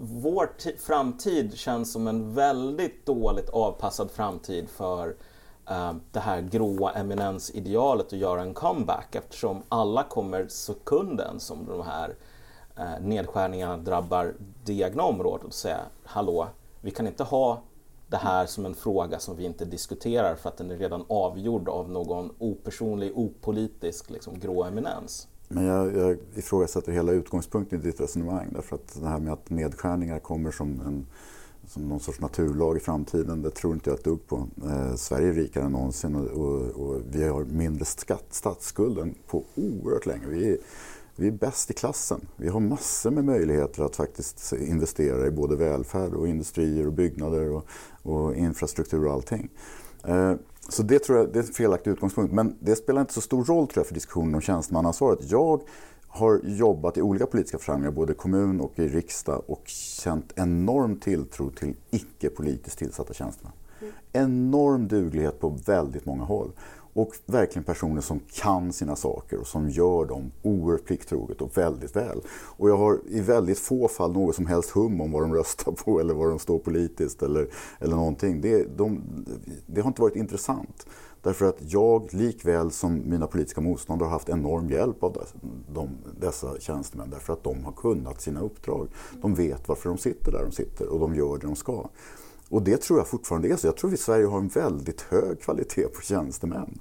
vår 0.00 0.50
framtid 0.78 1.58
känns 1.58 1.92
som 1.92 2.06
en 2.06 2.34
väldigt 2.34 3.06
dåligt 3.06 3.48
avpassad 3.50 4.10
framtid 4.10 4.68
för 4.68 5.16
Eh, 5.70 5.92
det 6.12 6.20
här 6.20 6.40
gråa 6.40 6.92
eminensidealet 6.92 8.12
och 8.12 8.18
göra 8.18 8.42
en 8.42 8.54
comeback 8.54 9.14
eftersom 9.14 9.62
alla 9.68 10.02
kommer 10.02 10.48
sekunden 10.48 11.40
som 11.40 11.66
de 11.66 11.82
här 11.82 12.14
eh, 12.76 13.00
nedskärningarna 13.00 13.76
drabbar 13.76 14.34
det 14.64 14.72
egna 14.72 15.02
området 15.02 15.46
och 15.46 15.54
säga 15.54 15.78
hallå, 16.04 16.46
vi 16.80 16.90
kan 16.90 17.06
inte 17.06 17.24
ha 17.24 17.62
det 18.08 18.16
här 18.16 18.46
som 18.46 18.66
en 18.66 18.74
fråga 18.74 19.18
som 19.18 19.36
vi 19.36 19.44
inte 19.44 19.64
diskuterar 19.64 20.34
för 20.34 20.48
att 20.48 20.56
den 20.56 20.70
är 20.70 20.76
redan 20.76 21.04
avgjord 21.08 21.68
av 21.68 21.90
någon 21.90 22.30
opersonlig, 22.38 23.12
opolitisk 23.14 24.10
liksom, 24.10 24.38
grå 24.38 24.64
eminens. 24.64 25.28
Men 25.48 25.64
jag, 25.64 25.96
jag 25.96 26.18
ifrågasätter 26.34 26.92
hela 26.92 27.12
utgångspunkten 27.12 27.80
i 27.80 27.82
ditt 27.82 28.00
resonemang 28.00 28.48
därför 28.52 28.76
att 28.76 29.00
det 29.00 29.08
här 29.08 29.18
med 29.18 29.32
att 29.32 29.50
nedskärningar 29.50 30.18
kommer 30.18 30.50
som 30.50 30.80
en 30.80 31.06
som 31.70 31.88
någon 31.88 32.00
sorts 32.00 32.20
naturlag 32.20 32.76
i 32.76 32.80
framtiden. 32.80 33.42
Det 33.42 33.50
tror 33.50 33.74
inte 33.74 33.90
jag 33.90 33.98
ett 33.98 34.04
dugg 34.04 34.26
på. 34.26 34.46
Eh, 34.64 34.94
Sverige 34.94 35.28
är 35.28 35.32
rikare 35.32 35.64
än 35.64 35.72
någonsin 35.72 36.14
och, 36.14 36.26
och, 36.26 36.68
och 36.70 37.00
vi 37.10 37.28
har 37.28 37.44
mindre 37.44 37.84
skatt, 37.84 38.26
statsskuld 38.30 38.98
än 38.98 39.14
på 39.26 39.44
oerhört 39.54 40.06
länge. 40.06 40.26
Vi 40.26 40.50
är, 40.50 40.58
vi 41.16 41.26
är 41.26 41.32
bäst 41.32 41.70
i 41.70 41.74
klassen. 41.74 42.20
Vi 42.36 42.48
har 42.48 42.60
massor 42.60 43.10
med 43.10 43.24
möjligheter 43.24 43.82
att 43.82 43.96
faktiskt 43.96 44.52
investera 44.52 45.26
i 45.26 45.30
både 45.30 45.56
välfärd 45.56 46.14
och 46.14 46.28
industrier 46.28 46.86
och 46.86 46.92
byggnader 46.92 47.50
och, 47.50 47.66
och 48.02 48.36
infrastruktur 48.36 49.06
och 49.06 49.12
allting. 49.12 49.48
Eh, 50.04 50.34
så 50.68 50.82
det 50.82 50.98
tror 50.98 51.18
jag 51.18 51.32
det 51.32 51.38
är 51.38 51.42
en 51.42 51.52
felaktig 51.52 51.90
utgångspunkt. 51.90 52.34
Men 52.34 52.56
det 52.60 52.76
spelar 52.76 53.00
inte 53.00 53.12
så 53.12 53.20
stor 53.20 53.44
roll 53.44 53.66
tror 53.66 53.80
jag, 53.80 53.86
för 53.86 53.94
diskussionen 53.94 54.34
om 54.34 54.40
tjänstemannaansvaret. 54.40 55.18
Jag 55.30 55.60
har 56.12 56.40
jobbat 56.44 56.96
i 56.96 57.02
olika 57.02 57.26
politiska 57.26 57.58
församlingar, 57.58 57.90
både 57.92 58.14
kommun 58.14 58.60
och 58.60 58.78
i 58.78 58.88
riksdag 58.88 59.42
och 59.46 59.62
känt 59.66 60.32
enorm 60.36 60.96
tilltro 60.96 61.50
till 61.50 61.74
icke 61.90 62.30
politiskt 62.30 62.78
tillsatta 62.78 63.14
tjänstemän. 63.14 63.52
Mm. 63.80 63.92
Enorm 64.12 64.88
duglighet 64.88 65.40
på 65.40 65.48
väldigt 65.66 66.06
många 66.06 66.24
håll. 66.24 66.50
Och 66.92 67.12
verkligen 67.26 67.64
personer 67.64 68.00
som 68.00 68.20
kan 68.32 68.72
sina 68.72 68.96
saker 68.96 69.38
och 69.38 69.46
som 69.46 69.70
gör 69.70 70.04
dem 70.04 70.32
oerhört 70.42 70.84
plikttroget 70.84 71.40
och 71.40 71.56
väldigt 71.56 71.96
väl. 71.96 72.20
Och 72.30 72.70
jag 72.70 72.76
har 72.76 73.00
i 73.08 73.20
väldigt 73.20 73.58
få 73.58 73.88
fall 73.88 74.12
något 74.12 74.34
som 74.34 74.46
helst 74.46 74.70
hum 74.70 75.00
om 75.00 75.12
vad 75.12 75.22
de 75.22 75.34
röstar 75.34 75.72
på 75.72 76.00
eller 76.00 76.14
vad 76.14 76.28
de 76.28 76.38
står 76.38 76.58
politiskt 76.58 77.22
eller, 77.22 77.48
eller 77.78 77.96
någonting. 77.96 78.40
Det, 78.40 78.76
de, 78.76 79.02
det 79.66 79.80
har 79.80 79.88
inte 79.88 80.02
varit 80.02 80.16
intressant. 80.16 80.86
Därför 81.22 81.46
att 81.46 81.58
jag, 81.60 82.14
likväl 82.14 82.70
som 82.70 83.10
mina 83.10 83.26
politiska 83.26 83.60
motståndare, 83.60 84.06
har 84.06 84.12
haft 84.12 84.28
enorm 84.28 84.70
hjälp 84.70 85.02
av 85.02 85.26
de, 85.74 85.88
dessa 86.20 86.60
tjänstemän 86.60 87.10
därför 87.10 87.32
att 87.32 87.44
de 87.44 87.64
har 87.64 87.72
kunnat 87.72 88.20
sina 88.20 88.40
uppdrag. 88.40 88.88
De 89.22 89.34
vet 89.34 89.68
varför 89.68 89.88
de 89.88 89.98
sitter 89.98 90.32
där 90.32 90.42
de 90.42 90.52
sitter 90.52 90.88
och 90.88 91.00
de 91.00 91.14
gör 91.14 91.38
det 91.38 91.46
de 91.46 91.56
ska. 91.56 91.88
Och 92.50 92.62
det 92.62 92.76
tror 92.76 92.98
jag 92.98 93.08
fortfarande 93.08 93.48
är 93.48 93.56
så. 93.56 93.66
Jag 93.66 93.76
tror 93.76 93.92
att 93.92 94.00
Sverige 94.00 94.26
har 94.26 94.38
en 94.38 94.48
väldigt 94.48 95.00
hög 95.00 95.40
kvalitet 95.40 95.88
på 95.88 96.00
tjänstemän. 96.00 96.78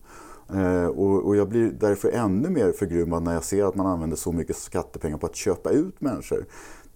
Eh, 0.54 0.86
och, 0.86 1.28
och, 1.28 1.36
jag 1.36 1.50
blir 1.50 1.72
därför 1.80 2.12
ännu 2.12 2.50
mer 2.50 2.72
förgrymmad 2.72 3.24
när 3.24 3.34
jag 3.34 3.44
ser 3.44 3.64
att 3.64 3.76
man 3.76 3.86
använder 3.86 4.18
så 4.18 4.32
mycket 4.32 4.58
skattepengar 4.58 5.18
på 5.18 5.26
att 5.26 5.36
köpa 5.36 5.70
ut 5.70 6.02
människor. 6.02 6.46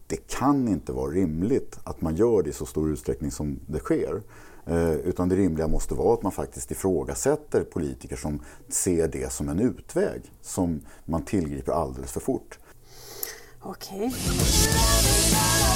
Det 0.07 0.27
kan 0.27 0.67
inte 0.67 0.91
vara 0.91 1.11
rimligt 1.11 1.79
att 1.83 2.01
man 2.01 2.15
gör 2.15 2.43
det 2.43 2.49
i 2.49 2.53
så 2.53 2.65
stor 2.65 2.91
utsträckning 2.91 3.31
som 3.31 3.59
det 3.67 3.79
sker. 3.79 4.21
Eh, 4.65 4.93
utan 4.93 5.29
det 5.29 5.35
rimliga 5.35 5.67
måste 5.67 5.95
vara 5.95 6.13
att 6.13 6.23
man 6.23 6.31
faktiskt 6.31 6.71
ifrågasätter 6.71 7.63
politiker 7.63 8.15
som 8.15 8.39
ser 8.69 9.07
det 9.07 9.31
som 9.31 9.49
en 9.49 9.59
utväg 9.59 10.21
som 10.41 10.81
man 11.05 11.25
tillgriper 11.25 11.71
alldeles 11.71 12.11
för 12.11 12.19
fort. 12.19 12.59
Okej. 13.61 13.97
Okay. 13.97 15.72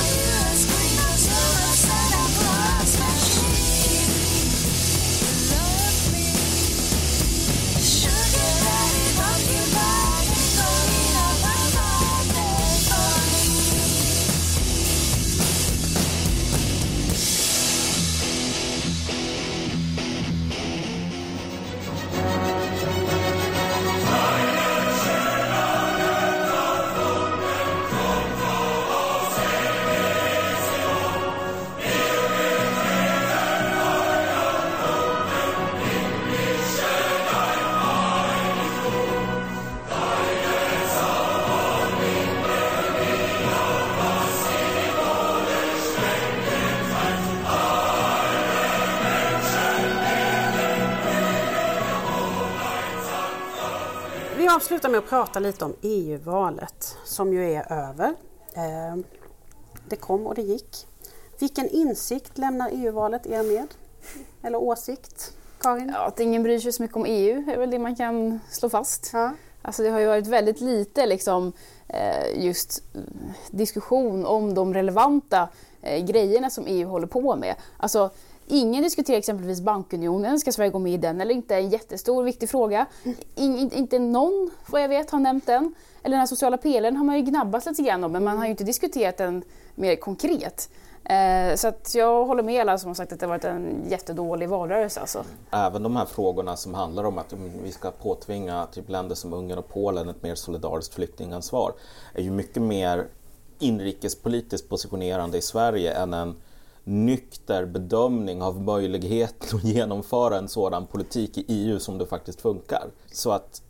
Vi 54.58 54.60
avslutar 54.60 54.90
med 54.90 54.98
att 54.98 55.10
prata 55.10 55.40
lite 55.40 55.66
om 55.66 55.76
EU-valet 55.82 56.98
som 57.06 57.34
ju 57.34 57.54
är 57.54 57.72
över. 57.72 58.14
Eh, 58.54 58.96
det 59.90 59.96
kom 59.96 60.28
och 60.28 60.36
det 60.36 60.42
gick. 60.42 60.88
Vilken 61.40 61.70
insikt 61.70 62.38
lämnar 62.38 62.70
EU-valet 62.74 63.26
er 63.28 63.44
med? 63.44 63.68
Eller 64.42 64.58
åsikt? 64.58 65.34
Karin? 65.60 65.92
Ja, 65.96 66.06
att 66.06 66.20
ingen 66.20 66.44
bryr 66.44 66.60
sig 66.60 66.72
så 66.72 66.84
mycket 66.84 66.98
om 66.98 67.06
EU 67.06 67.52
är 67.52 67.58
väl 67.58 67.70
det 67.70 67.80
man 67.80 67.96
kan 67.96 68.40
slå 68.50 68.70
fast. 68.70 69.10
Ja. 69.14 69.32
Alltså 69.62 69.84
det 69.84 69.90
har 69.90 70.00
ju 70.00 70.08
varit 70.08 70.28
väldigt 70.28 70.62
lite 70.62 71.06
liksom, 71.06 71.54
eh, 71.88 72.46
just 72.46 72.84
diskussion 73.52 74.26
om 74.26 74.54
de 74.54 74.74
relevanta 74.74 75.50
eh, 75.82 76.06
grejerna 76.06 76.50
som 76.50 76.64
EU 76.68 76.88
håller 76.88 77.08
på 77.08 77.36
med. 77.36 77.56
Alltså, 77.78 78.10
ingen 78.48 78.84
diskuterar 78.84 79.18
exempelvis 79.18 79.62
bankunionen, 79.62 80.40
ska 80.40 80.52
Sverige 80.52 80.72
gå 80.72 80.80
med 80.80 80.94
i 80.94 80.98
den 80.98 81.22
eller 81.22 81.34
inte? 81.34 81.56
En 81.56 81.70
jättestor 81.70 82.24
viktig 82.24 82.50
fråga. 82.50 82.86
In, 83.36 83.72
inte 83.72 84.00
någon, 84.00 84.52
vad 84.68 84.82
jag 84.82 84.90
vet, 84.90 85.12
har 85.12 85.20
nämnt 85.20 85.46
den. 85.46 85.76
Eller 86.04 86.12
den 86.14 86.20
här 86.20 86.28
sociala 86.28 86.58
pelaren 86.58 86.98
har 86.98 87.06
man 87.06 87.18
ju 87.18 87.22
gnabbats 87.22 87.66
lite 87.66 87.82
grann 87.82 88.04
om 88.04 88.12
men 88.12 88.24
man 88.24 88.38
har 88.38 88.46
ju 88.46 88.52
inte 88.52 88.64
diskuterat 88.64 89.18
den 89.18 89.44
mer 89.76 89.96
konkret. 89.96 90.70
Eh, 91.10 91.56
så 91.56 91.68
att 91.68 91.96
jag 91.96 92.26
håller 92.26 92.44
med 92.44 92.62
alla 92.62 92.78
som 92.78 92.88
har 92.88 92.96
sagt 92.96 93.14
att 93.14 93.20
det 93.20 93.26
har 93.26 93.34
varit 93.34 93.46
en 93.46 93.86
jättedålig 93.90 94.50
valrörelse. 94.50 95.00
Alltså. 95.00 95.24
Även 95.52 95.84
de 95.84 95.96
här 95.96 96.06
frågorna 96.06 96.58
som 96.58 96.74
handlar 96.74 97.04
om 97.04 97.18
att 97.18 97.34
mm, 97.34 97.52
vi 97.64 97.72
ska 97.72 97.92
påtvinga 97.92 98.66
typ 98.66 98.90
länder 98.90 99.16
som 99.16 99.34
Ungern 99.34 99.60
och 99.60 99.70
Polen 99.70 100.10
ett 100.10 100.24
mer 100.24 100.36
solidariskt 100.36 100.94
flyktingansvar 100.94 101.74
är 102.14 102.22
ju 102.22 102.32
mycket 102.32 102.62
mer 102.62 103.08
inrikespolitiskt 103.60 104.70
positionerande 104.70 105.38
i 105.38 105.42
Sverige 105.42 105.94
än 105.94 106.14
en 106.14 106.36
nykter 106.88 107.66
bedömning 107.66 108.42
av 108.42 108.62
möjligheten 108.62 109.58
att 109.58 109.64
genomföra 109.64 110.38
en 110.38 110.48
sådan 110.48 110.88
politik 110.88 111.38
i 111.38 111.46
EU 111.48 111.80
som 111.80 111.98
det 111.98 112.06
faktiskt 112.06 112.42
funkar. 112.42 112.92
Så 113.12 113.32
att 113.32 113.62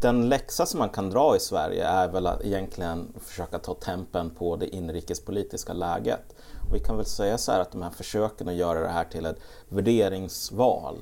den 0.00 0.28
läxa 0.28 0.66
som 0.66 0.78
man 0.78 0.88
kan 0.88 1.10
dra 1.10 1.36
i 1.36 1.40
Sverige 1.40 1.84
är 1.84 2.08
väl 2.08 2.26
att 2.26 2.44
egentligen 2.44 3.12
försöka 3.20 3.58
ta 3.58 3.74
tempen 3.74 4.30
på 4.30 4.56
det 4.56 4.76
inrikespolitiska 4.76 5.72
läget. 5.72 6.34
Och 6.68 6.74
vi 6.74 6.80
kan 6.80 6.96
väl 6.96 7.06
säga 7.06 7.38
så 7.38 7.52
här 7.52 7.60
att 7.60 7.72
de 7.72 7.82
här 7.82 7.90
försöken 7.90 8.48
att 8.48 8.54
göra 8.54 8.80
det 8.80 8.88
här 8.88 9.04
till 9.04 9.26
ett 9.26 9.40
värderingsval. 9.68 10.96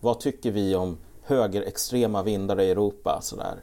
Vad 0.00 0.20
tycker 0.20 0.50
vi 0.50 0.76
om 0.76 0.98
högerextrema 1.22 2.22
vindar 2.22 2.60
i 2.60 2.70
Europa? 2.70 3.18
Så 3.22 3.36
där. 3.36 3.60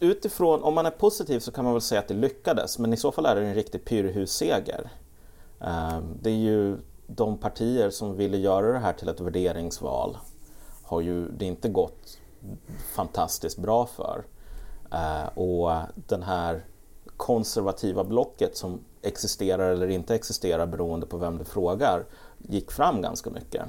Utifrån, 0.00 0.62
om 0.62 0.74
man 0.74 0.86
är 0.86 0.90
positiv 0.90 1.40
så 1.40 1.52
kan 1.52 1.64
man 1.64 1.74
väl 1.74 1.80
säga 1.80 2.00
att 2.00 2.08
det 2.08 2.14
lyckades, 2.14 2.78
men 2.78 2.92
i 2.92 2.96
så 2.96 3.12
fall 3.12 3.26
är 3.26 3.34
det 3.34 3.46
en 3.46 3.54
riktig 3.54 3.84
pyrrhusseger. 3.84 4.90
Ehm, 5.60 6.04
det 6.22 6.30
är 6.30 6.34
ju 6.34 6.76
de 7.06 7.38
partier 7.38 7.90
som 7.90 8.16
ville 8.16 8.36
göra 8.36 8.72
det 8.72 8.78
här 8.78 8.92
till 8.92 9.08
ett 9.08 9.20
värderingsval 9.20 10.18
har 10.82 11.00
ju 11.00 11.28
det 11.28 11.44
inte 11.44 11.68
gått 11.68 12.18
fantastiskt 12.94 13.58
bra 13.58 13.86
för. 13.86 14.24
Ehm, 14.90 15.28
och 15.28 15.70
den 15.94 16.22
här 16.22 16.64
konservativa 17.16 18.04
blocket 18.04 18.56
som 18.56 18.80
existerar 19.02 19.72
eller 19.72 19.88
inte 19.88 20.14
existerar 20.14 20.66
beroende 20.66 21.06
på 21.06 21.16
vem 21.16 21.38
du 21.38 21.44
frågar 21.44 22.04
gick 22.38 22.70
fram 22.70 23.02
ganska 23.02 23.30
mycket. 23.30 23.62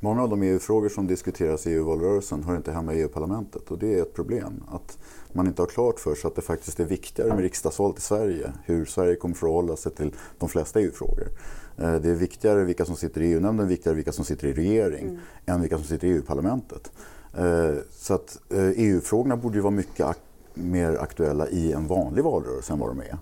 Många 0.00 0.22
av 0.22 0.28
de 0.28 0.42
EU-frågor 0.42 0.88
som 0.88 1.06
diskuteras 1.06 1.66
i 1.66 1.70
EU-valrörelsen 1.72 2.44
hör 2.44 2.56
inte 2.56 2.72
hemma 2.72 2.94
i 2.94 3.00
EU-parlamentet 3.00 3.70
och 3.70 3.78
det 3.78 3.98
är 3.98 4.02
ett 4.02 4.14
problem. 4.14 4.64
Att 4.68 4.98
man 5.32 5.46
inte 5.46 5.62
har 5.62 5.66
klart 5.66 6.00
för 6.00 6.14
sig 6.14 6.28
att 6.28 6.36
det 6.36 6.42
faktiskt 6.42 6.80
är 6.80 6.84
viktigare 6.84 7.28
med 7.28 7.40
riksdagsvalet 7.40 7.98
i 7.98 8.00
Sverige, 8.00 8.52
hur 8.64 8.84
Sverige 8.84 9.16
kommer 9.16 9.34
förhålla 9.34 9.76
sig 9.76 9.92
till 9.92 10.14
de 10.38 10.48
flesta 10.48 10.80
EU-frågor. 10.80 11.28
Eh, 11.78 11.94
det 11.94 12.10
är 12.10 12.14
viktigare 12.14 12.64
vilka 12.64 12.84
som 12.84 12.96
sitter 12.96 13.20
i 13.20 13.32
EU-nämnden, 13.32 13.68
viktigare 13.68 13.96
vilka 13.96 14.12
som 14.12 14.24
sitter 14.24 14.48
i 14.48 14.52
regering, 14.52 15.08
mm. 15.08 15.20
än 15.46 15.60
vilka 15.60 15.76
som 15.76 15.86
sitter 15.86 16.08
i 16.08 16.10
EU-parlamentet. 16.10 16.92
Eh, 17.36 17.74
så 17.90 18.14
att 18.14 18.38
EU-frågorna 18.50 19.34
eh, 19.34 19.40
e 19.40 19.42
borde 19.42 19.56
ju 19.56 19.62
vara 19.62 19.74
mycket 19.74 20.06
ak 20.06 20.18
mer 20.54 20.96
aktuella 21.00 21.48
i 21.48 21.72
en 21.72 21.86
vanlig 21.86 22.24
valrörelse 22.24 22.72
än 22.72 22.78
vad 22.78 22.88
de 22.88 23.00
är. 23.00 23.18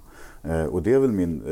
Och 0.69 0.83
det 0.83 0.93
är 0.93 0.99
väl 0.99 1.13
min 1.13 1.43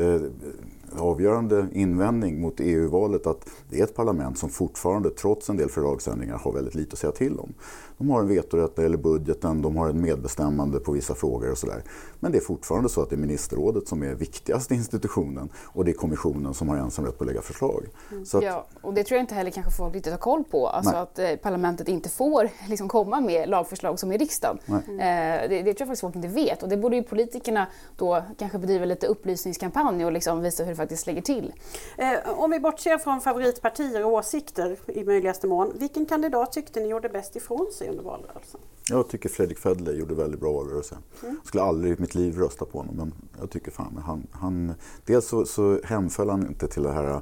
avgörande 0.99 1.67
invändning 1.71 2.41
mot 2.41 2.59
EU-valet 2.59 3.27
att 3.27 3.49
det 3.69 3.79
är 3.79 3.83
ett 3.83 3.95
parlament 3.95 4.37
som 4.37 4.49
fortfarande, 4.49 5.09
trots 5.09 5.49
en 5.49 5.57
del 5.57 5.69
fördragsändringar, 5.69 6.37
har 6.37 6.51
väldigt 6.51 6.75
lite 6.75 6.93
att 6.93 6.99
säga 6.99 7.11
till 7.11 7.39
om. 7.39 7.53
De 7.97 8.09
har 8.09 8.19
en 8.19 8.27
vetorätt 8.27 8.77
när 8.77 8.83
det 8.83 8.83
gäller 8.83 8.97
budgeten, 8.97 9.61
de 9.61 9.77
har 9.77 9.89
en 9.89 10.01
medbestämmande 10.01 10.79
på 10.79 10.91
vissa 10.91 11.15
frågor 11.15 11.51
och 11.51 11.57
sådär. 11.57 11.83
Men 12.19 12.31
det 12.31 12.37
är 12.37 12.41
fortfarande 12.41 12.89
så 12.89 13.01
att 13.01 13.09
det 13.09 13.15
är 13.15 13.17
ministerrådet 13.17 13.87
som 13.87 14.03
är 14.03 14.15
viktigaste 14.15 14.73
institutionen 14.75 15.49
och 15.55 15.85
det 15.85 15.91
är 15.91 15.93
kommissionen 15.93 16.53
som 16.53 16.69
har 16.69 16.77
ensamrätt 16.77 17.17
på 17.17 17.23
att 17.23 17.27
lägga 17.27 17.41
förslag. 17.41 17.85
Mm. 18.11 18.23
Att, 18.33 18.43
ja, 18.43 18.67
och 18.81 18.93
det 18.93 19.03
tror 19.03 19.15
jag 19.15 19.23
inte 19.23 19.35
heller 19.35 19.51
kanske 19.51 19.71
folk 19.71 19.95
riktigt 19.95 20.13
har 20.13 20.19
koll 20.19 20.43
på. 20.43 20.67
Alltså 20.67 20.91
nej. 20.91 21.01
att 21.01 21.19
eh, 21.19 21.35
parlamentet 21.35 21.87
inte 21.87 22.09
får 22.09 22.49
liksom, 22.69 22.87
komma 22.87 23.21
med 23.21 23.49
lagförslag 23.49 23.99
som 23.99 24.11
i 24.11 24.17
riksdagen. 24.17 24.57
Mm. 24.67 24.99
Eh, 24.99 25.49
det, 25.49 25.61
det, 25.61 25.63
tror 25.63 25.75
jag 25.79 25.87
faktiskt 25.87 26.01
folk 26.01 26.15
inte 26.15 26.27
vet 26.27 26.63
och 26.63 26.69
det 26.69 26.77
borde 26.77 26.95
ju 26.95 27.03
politikerna 27.03 27.67
då 27.97 28.23
kanske 28.37 28.57
bedriva 28.57 28.85
lite 28.85 29.07
upplysningskampanj 29.07 30.05
och 30.05 30.11
liksom 30.11 30.41
visa 30.41 30.63
hur 30.63 30.69
det 30.69 30.75
faktiskt 30.87 31.07
lägger 31.07 31.21
till. 31.21 31.53
Eh, 31.97 32.39
om 32.39 32.51
vi 32.51 32.59
bortser 32.59 32.97
från 32.97 33.21
favoritpartier 33.21 34.05
och 34.05 34.11
åsikter 34.11 34.77
i 34.87 35.03
möjligaste 35.03 35.47
mån, 35.47 35.73
vilken 35.75 36.05
kandidat 36.05 36.51
tyckte 36.51 36.79
ni 36.79 36.87
gjorde 36.87 37.09
bäst 37.09 37.35
ifrån 37.35 37.67
sig 37.73 37.89
under 37.89 38.03
valrörelsen? 38.03 38.59
Jag 38.89 39.09
tycker 39.09 39.29
Fredrik 39.29 39.57
Federley 39.57 39.99
gjorde 39.99 40.15
väldigt 40.15 40.39
bra 40.39 40.53
valrörelse. 40.53 40.97
Mm. 41.23 41.35
Jag 41.35 41.47
skulle 41.47 41.63
aldrig 41.63 41.97
i 41.97 42.01
mitt 42.01 42.15
liv 42.15 42.37
rösta 42.37 42.65
på 42.65 42.77
honom 42.77 42.95
men 42.95 43.13
jag 43.39 43.49
tycker 43.49 43.71
fan 43.71 43.97
han, 44.05 44.27
han 44.31 44.73
dels 45.05 45.27
så, 45.27 45.45
så 45.45 45.79
hemföll 45.83 46.29
han 46.29 46.47
inte 46.47 46.67
till 46.67 46.83
det 46.83 46.91
här 46.91 47.21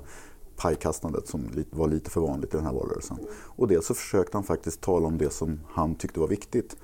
pajkastandet 0.56 1.28
som 1.28 1.66
var 1.72 1.88
lite 1.88 2.10
för 2.10 2.22
vanligt 2.22 2.54
i 2.54 2.58
den 2.58 2.66
här 2.66 2.74
valrörelsen. 2.74 3.18
Mm. 3.18 3.30
Och 3.58 3.68
dels 3.68 3.86
så 3.86 3.94
försökte 3.94 4.38
han 4.38 4.44
faktiskt 4.44 4.82
tala 4.82 5.08
om 5.08 5.18
det 5.18 5.30
som 5.30 5.60
han 5.70 5.96
tyckte 5.96 6.20
var 6.20 6.28
viktigt. 6.28 6.76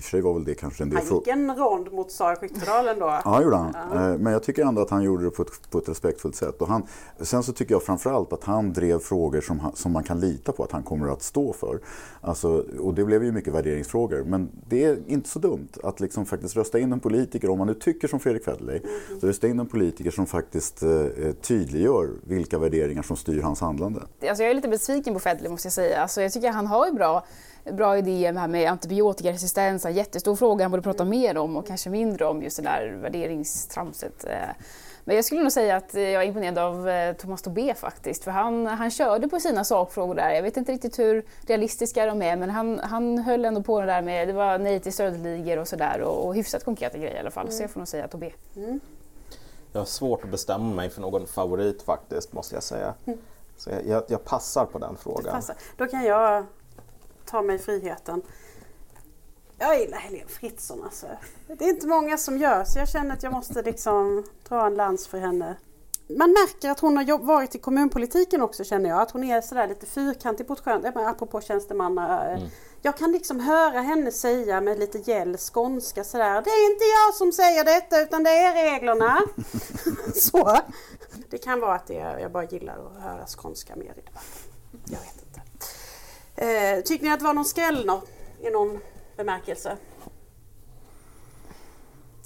I 0.00 0.02
och 0.02 0.04
för 0.04 0.10
sig 0.10 0.20
var 0.20 0.34
väl 0.34 0.44
det 0.44 0.54
kanske 0.54 0.82
en 0.82 0.90
del 0.90 0.98
Han 0.98 1.16
gick 1.16 1.28
en 1.28 1.56
rond 1.56 1.92
mot 1.92 2.12
Sara 2.12 2.36
Skyttedal 2.36 2.88
ändå. 2.88 3.20
ja, 3.24 3.42
gjorde 3.42 3.56
han. 3.56 3.74
Ja. 3.92 4.10
Eh, 4.10 4.18
men 4.18 4.32
jag 4.32 4.42
tycker 4.42 4.64
ändå 4.64 4.82
att 4.82 4.90
han 4.90 5.02
gjorde 5.02 5.24
det 5.24 5.30
på 5.30 5.42
ett, 5.42 5.70
på 5.70 5.78
ett 5.78 5.88
respektfullt 5.88 6.36
sätt. 6.36 6.62
Och 6.62 6.68
han, 6.68 6.82
sen 7.20 7.42
så 7.42 7.52
tycker 7.52 7.74
jag 7.74 7.82
framförallt 7.82 8.32
att 8.32 8.44
han 8.44 8.72
drev 8.72 8.98
frågor 8.98 9.40
som, 9.40 9.72
som 9.74 9.92
man 9.92 10.02
kan 10.02 10.20
lita 10.20 10.52
på 10.52 10.64
att 10.64 10.72
han 10.72 10.82
kommer 10.82 11.08
att 11.12 11.22
stå 11.22 11.52
för. 11.52 11.80
Alltså, 12.20 12.64
och 12.78 12.94
det 12.94 13.04
blev 13.04 13.24
ju 13.24 13.32
mycket 13.32 13.54
värderingsfrågor. 13.54 14.24
Men 14.24 14.50
det 14.68 14.84
är 14.84 14.98
inte 15.06 15.28
så 15.28 15.38
dumt 15.38 15.68
att 15.82 16.00
liksom 16.00 16.26
faktiskt 16.26 16.56
rösta 16.56 16.78
in 16.78 16.92
en 16.92 17.00
politiker, 17.00 17.50
om 17.50 17.58
man 17.58 17.66
nu 17.66 17.74
tycker 17.74 18.08
som 18.08 18.20
Fredrik 18.20 18.44
Federley, 18.44 18.78
mm. 18.78 19.20
så 19.20 19.26
rösta 19.26 19.48
in 19.48 19.60
en 19.60 19.66
politiker 19.66 20.10
som 20.10 20.26
faktiskt 20.26 20.82
eh, 20.82 20.90
eh, 20.90 21.32
tydliggör 21.32 22.10
vilka 22.24 22.58
värderingar 22.58 23.02
som 23.02 23.16
styr 23.16 23.42
hans 23.42 23.60
handlande. 23.60 24.00
Alltså 24.00 24.42
jag 24.42 24.50
är 24.50 24.54
lite 24.54 24.68
besviken 24.68 25.14
på 25.14 25.20
Federley 25.20 25.50
måste 25.50 25.66
jag 25.66 25.72
säga. 25.72 26.02
Alltså 26.02 26.22
jag 26.22 26.32
tycker 26.32 26.48
att 26.48 26.54
han 26.54 26.66
har 26.66 26.86
ju 26.86 26.92
bra 26.92 27.24
bra 27.64 27.98
idé 27.98 28.32
med, 28.32 28.50
med 28.50 28.70
antibiotikaresistens, 28.70 29.84
en 29.84 29.92
jättestor 29.92 30.36
fråga 30.36 30.64
han 30.64 30.70
borde 30.70 30.82
prata 30.82 31.04
mer 31.04 31.38
om 31.38 31.56
och 31.56 31.66
kanske 31.66 31.90
mindre 31.90 32.26
om 32.26 32.42
just 32.42 32.56
det 32.56 32.62
där 32.62 32.98
värderingstramset. 33.02 34.24
Eh. 34.24 34.64
Men 35.04 35.16
jag 35.16 35.24
skulle 35.24 35.42
nog 35.42 35.52
säga 35.52 35.76
att 35.76 35.94
jag 35.94 36.04
är 36.04 36.22
imponerad 36.22 36.58
av 36.58 36.88
eh, 36.88 37.16
Thomas 37.16 37.42
Tobé 37.42 37.74
faktiskt, 37.74 38.24
för 38.24 38.30
han, 38.30 38.66
han 38.66 38.90
körde 38.90 39.28
på 39.28 39.40
sina 39.40 39.64
sakfrågor 39.64 40.14
där. 40.14 40.30
Jag 40.30 40.42
vet 40.42 40.56
inte 40.56 40.72
riktigt 40.72 40.98
hur 40.98 41.24
realistiska 41.46 42.06
de 42.06 42.22
är, 42.22 42.36
men 42.36 42.50
han, 42.50 42.78
han 42.78 43.18
höll 43.18 43.44
ändå 43.44 43.62
på 43.62 43.80
det 43.80 43.86
där 43.86 44.02
med, 44.02 44.28
det 44.28 44.32
var 44.32 44.58
nej 44.58 44.80
till 44.80 44.92
stödligor 44.92 45.58
och 45.58 45.68
sådär 45.68 46.00
och, 46.00 46.26
och 46.26 46.34
hyfsat 46.34 46.64
konkreta 46.64 46.98
grejer 46.98 47.14
i 47.14 47.18
alla 47.18 47.30
fall. 47.30 47.46
Mm. 47.46 47.56
Så 47.56 47.62
jag 47.62 47.70
får 47.70 47.80
nog 47.80 47.88
säga 47.88 48.08
Tobé. 48.08 48.32
Mm. 48.56 48.80
Jag 49.72 49.80
har 49.80 49.86
svårt 49.86 50.24
att 50.24 50.30
bestämma 50.30 50.74
mig 50.74 50.90
för 50.90 51.00
någon 51.00 51.26
favorit 51.26 51.82
faktiskt, 51.82 52.32
måste 52.32 52.54
jag 52.54 52.62
säga. 52.62 52.94
Mm. 53.04 53.18
Så 53.56 53.70
jag, 53.70 53.86
jag, 53.86 54.02
jag, 54.08 54.24
passar 54.24 54.66
på 54.66 54.78
den 54.78 54.96
frågan. 54.96 55.42
Då 55.76 55.86
kan 55.86 56.04
jag 56.04 56.44
ta 57.30 57.42
mig 57.42 57.58
friheten. 57.58 58.22
Jag 59.58 59.80
gillar 59.80 59.98
Helene 59.98 60.28
Fritzon 60.28 60.84
alltså. 60.84 61.06
Det 61.46 61.64
är 61.64 61.68
inte 61.68 61.86
många 61.86 62.18
som 62.18 62.38
gör 62.38 62.64
så 62.64 62.78
jag 62.78 62.88
känner 62.88 63.14
att 63.14 63.22
jag 63.22 63.32
måste 63.32 63.62
liksom 63.62 64.24
dra 64.48 64.66
en 64.66 64.74
lans 64.74 65.06
för 65.06 65.18
henne. 65.18 65.56
Man 66.18 66.30
märker 66.30 66.70
att 66.70 66.80
hon 66.80 66.96
har 66.96 67.18
varit 67.18 67.54
i 67.54 67.58
kommunpolitiken 67.58 68.42
också 68.42 68.64
känner 68.64 68.90
jag. 68.90 69.00
Att 69.00 69.10
hon 69.10 69.24
är 69.24 69.40
sådär 69.40 69.68
lite 69.68 69.86
fyrkantig 69.86 70.46
på 70.46 70.52
ett 70.52 70.60
skönt, 70.60 70.86
apropå 70.96 71.40
tjänstemanna. 71.40 72.24
Mm. 72.24 72.48
Jag 72.82 72.96
kan 72.96 73.12
liksom 73.12 73.40
höra 73.40 73.80
henne 73.80 74.12
säga 74.12 74.60
med 74.60 74.78
lite 74.78 74.98
gäll 74.98 75.36
skånska 75.36 76.04
sådär. 76.04 76.42
Det 76.42 76.50
är 76.50 76.72
inte 76.72 76.84
jag 76.84 77.14
som 77.14 77.32
säger 77.32 77.64
detta 77.64 78.02
utan 78.02 78.22
det 78.22 78.30
är 78.30 78.72
reglerna. 78.72 79.20
så. 80.14 80.58
Det 81.30 81.38
kan 81.38 81.60
vara 81.60 81.74
att 81.74 81.86
det 81.86 81.98
är, 81.98 82.18
jag 82.18 82.32
bara 82.32 82.44
gillar 82.44 82.86
att 82.86 83.02
höra 83.02 83.26
skånska 83.26 83.76
mer 83.76 83.94
i 83.96 84.02
debatten. 84.06 84.30
Jag 84.84 85.00
vet 85.00 85.19
Eh, 86.40 86.82
tycker 86.84 87.04
ni 87.04 87.12
att 87.12 87.18
det 87.18 87.24
var 87.24 87.34
någon 87.34 87.44
skräll 87.44 87.90
i 88.40 88.50
någon 88.50 88.78
bemärkelse? 89.16 89.76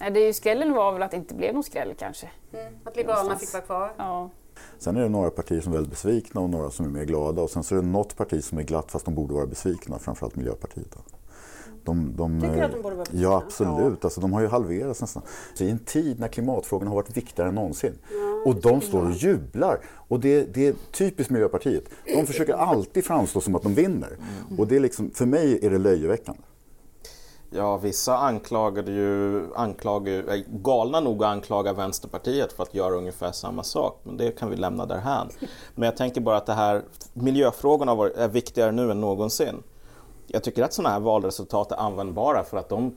Nej, 0.00 0.10
det 0.10 0.20
är 0.20 0.26
ju 0.26 0.32
skrällen 0.32 0.72
var 0.72 0.92
väl 0.92 1.02
att 1.02 1.10
det 1.10 1.16
inte 1.16 1.34
blev 1.34 1.54
någon 1.54 1.64
skräll 1.64 1.94
kanske. 1.98 2.30
Mm, 2.52 2.74
att 2.84 2.96
Liberalerna 2.96 3.36
fick 3.36 3.52
vara 3.52 3.62
kvar? 3.62 3.92
Ja. 3.96 4.30
Sen 4.78 4.96
är 4.96 5.00
det 5.00 5.08
några 5.08 5.30
partier 5.30 5.60
som 5.60 5.72
är 5.72 5.76
väldigt 5.76 5.90
besvikna 5.90 6.40
och 6.40 6.50
några 6.50 6.70
som 6.70 6.86
är 6.86 6.90
mer 6.90 7.04
glada. 7.04 7.42
Och 7.42 7.50
sen 7.50 7.64
så 7.64 7.74
är 7.74 7.82
det 7.82 7.86
något 7.86 8.16
parti 8.16 8.44
som 8.44 8.58
är 8.58 8.62
glatt 8.62 8.90
fast 8.90 9.04
de 9.04 9.14
borde 9.14 9.34
vara 9.34 9.46
besvikna, 9.46 9.98
framförallt 9.98 10.36
Miljöpartiet. 10.36 10.90
Då. 10.90 10.98
De, 11.84 12.16
de, 12.16 12.40
Tycker 12.40 12.56
du 12.56 12.62
att 12.62 12.72
de 12.72 12.82
borde 12.82 12.96
vara 12.96 13.04
besvikna? 13.04 13.28
Ja, 13.28 13.42
absolut. 13.46 13.98
Ja. 14.00 14.06
Alltså, 14.06 14.20
de 14.20 14.32
har 14.32 14.40
ju 14.40 14.46
halverats 14.46 15.00
nästan. 15.00 15.22
Så 15.54 15.64
I 15.64 15.70
en 15.70 15.78
tid 15.78 16.20
när 16.20 16.28
klimatfrågorna 16.28 16.90
har 16.90 16.96
varit 16.96 17.16
viktigare 17.16 17.48
än 17.48 17.54
någonsin. 17.54 17.98
Ja, 18.10 18.33
och 18.44 18.54
de 18.54 18.80
står 18.80 19.06
och 19.06 19.12
jublar. 19.12 19.80
Och 20.08 20.20
det, 20.20 20.54
det, 20.54 20.66
är 20.66 20.74
typiskt 20.92 21.30
Miljöpartiet. 21.30 21.84
De 22.04 22.26
försöker 22.26 22.54
alltid 22.54 23.04
framstå 23.04 23.40
som 23.40 23.54
att 23.54 23.62
de 23.62 23.74
vinner. 23.74 24.16
Och 24.58 24.66
det 24.66 24.76
är 24.76 24.80
liksom, 24.80 25.10
för 25.10 25.26
mig 25.26 25.66
är 25.66 25.70
det 25.70 25.78
löjeväckande. 25.78 26.42
Ja, 27.56 27.76
vissa 27.76 28.18
anklagade 28.18 28.92
ju, 28.92 29.38
Är 29.38 30.62
galna 30.62 31.00
nog 31.00 31.24
att 31.24 31.30
anklaga 31.30 31.72
Vänsterpartiet 31.72 32.52
för 32.52 32.62
att 32.62 32.74
göra 32.74 32.94
ungefär 32.94 33.32
samma 33.32 33.62
sak, 33.62 34.00
men 34.02 34.16
det 34.16 34.30
kan 34.30 34.50
vi 34.50 34.56
lämna 34.56 34.86
därhän. 34.86 35.28
Men 35.74 35.86
jag 35.86 35.96
tänker 35.96 36.20
bara 36.20 36.36
att 36.36 36.46
det 36.46 36.52
här, 36.52 36.82
miljöfrågorna 37.12 37.92
är 38.16 38.28
viktigare 38.28 38.72
nu 38.72 38.90
än 38.90 39.00
någonsin. 39.00 39.62
Jag 40.26 40.44
tycker 40.44 40.62
att 40.62 40.72
sådana 40.72 40.94
här 40.94 41.00
valresultat 41.00 41.72
är 41.72 41.76
användbara 41.76 42.44
för 42.44 42.56
att 42.56 42.68
de 42.68 42.96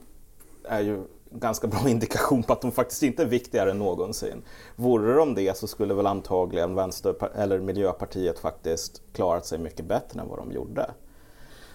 är 0.64 0.80
ju 0.80 1.02
ganska 1.30 1.66
bra 1.66 1.80
indikation 1.88 2.42
på 2.42 2.52
att 2.52 2.60
de 2.60 2.72
faktiskt 2.72 3.02
inte 3.02 3.22
är 3.22 3.26
viktigare 3.26 3.70
än 3.70 3.78
någonsin. 3.78 4.42
Vore 4.76 5.14
de 5.14 5.34
det 5.34 5.56
så 5.56 5.66
skulle 5.66 5.94
väl 5.94 6.06
antagligen 6.06 6.74
Vänster 6.74 7.14
eller 7.34 7.58
Miljöpartiet 7.58 8.38
faktiskt 8.38 9.02
klarat 9.12 9.46
sig 9.46 9.58
mycket 9.58 9.86
bättre 9.86 10.20
än 10.20 10.28
vad 10.28 10.38
de 10.38 10.52
gjorde. 10.52 10.90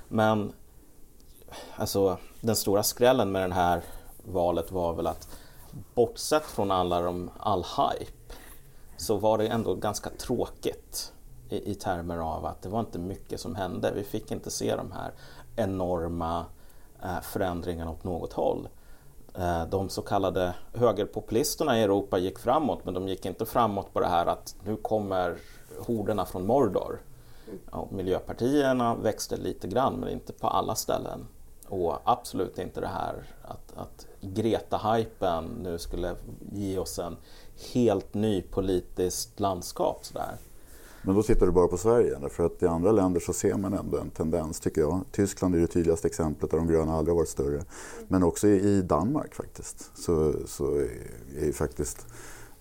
Men 0.08 0.54
alltså, 1.76 2.18
den 2.42 2.56
stora 2.56 2.84
skrällen 2.84 3.32
med 3.32 3.50
det 3.50 3.56
här 3.56 3.84
valet 4.24 4.72
var 4.72 4.94
väl 4.94 5.08
att 5.08 5.28
bortsett 5.96 6.44
från 6.44 6.72
alla 6.72 7.02
de, 7.02 7.30
all 7.40 7.64
hype 7.64 8.36
så 8.98 9.18
var 9.18 9.38
det 9.38 9.48
ändå 9.48 9.76
ganska 9.76 10.10
tråkigt 10.10 11.14
i, 11.50 11.72
i 11.72 11.76
termer 11.76 12.18
av 12.18 12.46
att 12.46 12.62
det 12.62 12.70
var 12.70 12.80
inte 12.80 13.00
mycket 13.00 13.40
som 13.40 13.56
hände. 13.56 13.92
Vi 13.96 14.04
fick 14.04 14.32
inte 14.32 14.52
se 14.52 14.76
de 14.76 14.92
här 14.92 15.12
enorma 15.56 16.46
eh, 17.04 17.22
förändringarna 17.22 17.92
åt 17.92 18.04
något 18.04 18.34
håll. 18.34 18.68
Eh, 19.38 19.66
de 19.66 19.90
så 19.90 20.02
kallade 20.02 20.54
högerpopulisterna 20.74 21.80
i 21.80 21.84
Europa 21.84 22.18
gick 22.18 22.40
framåt 22.40 22.86
men 22.86 22.94
de 22.94 23.08
gick 23.08 23.26
inte 23.26 23.46
framåt 23.46 23.94
på 23.94 24.00
det 24.00 24.08
här 24.08 24.26
att 24.26 24.56
nu 24.64 24.76
kommer 24.76 25.38
horderna 25.80 26.26
från 26.26 26.46
Mordor. 26.46 27.02
Ja, 27.72 27.88
miljöpartierna 27.92 28.96
växte 28.96 29.38
lite 29.38 29.68
grann 29.68 29.94
men 29.94 30.10
inte 30.10 30.34
på 30.34 30.48
alla 30.48 30.76
ställen. 30.76 31.28
Och 31.68 32.00
absolut 32.04 32.60
inte 32.60 32.82
det 32.82 32.88
här 32.88 33.24
att, 33.42 33.74
att 33.78 34.08
Greta-hypen 34.22 35.46
nu 35.64 35.80
skulle 35.80 36.16
ge 36.52 36.78
oss 36.78 37.00
en 37.00 37.18
helt 37.74 38.14
ny 38.14 38.42
politiskt 38.42 39.40
landskap. 39.40 40.06
Sådär. 40.06 40.36
Men 41.06 41.16
då 41.16 41.24
tittar 41.24 41.46
du 41.46 41.52
bara 41.52 41.68
på 41.68 41.78
Sverige, 41.78 42.30
för 42.30 42.46
att 42.46 42.64
i 42.64 42.66
andra 42.66 42.92
länder 42.92 43.20
så 43.20 43.34
ser 43.34 43.58
man 43.58 43.74
ändå 43.74 43.98
en 43.98 44.10
tendens 44.10 44.60
tycker 44.60 44.82
jag. 44.82 45.02
Tyskland 45.12 45.56
är 45.56 45.60
det 45.60 45.68
tydligaste 45.68 46.08
exemplet 46.08 46.52
där 46.52 46.58
de 46.58 46.68
gröna 46.68 46.94
aldrig 46.94 47.14
har 47.14 47.20
varit 47.20 47.30
större. 47.30 47.64
Men 48.08 48.24
också 48.24 48.48
i 48.48 48.82
Danmark 48.82 49.36
faktiskt, 49.36 49.92
så, 49.96 50.34
så 50.46 50.76
är 51.38 51.46
ju 51.46 51.54
faktiskt 51.54 52.08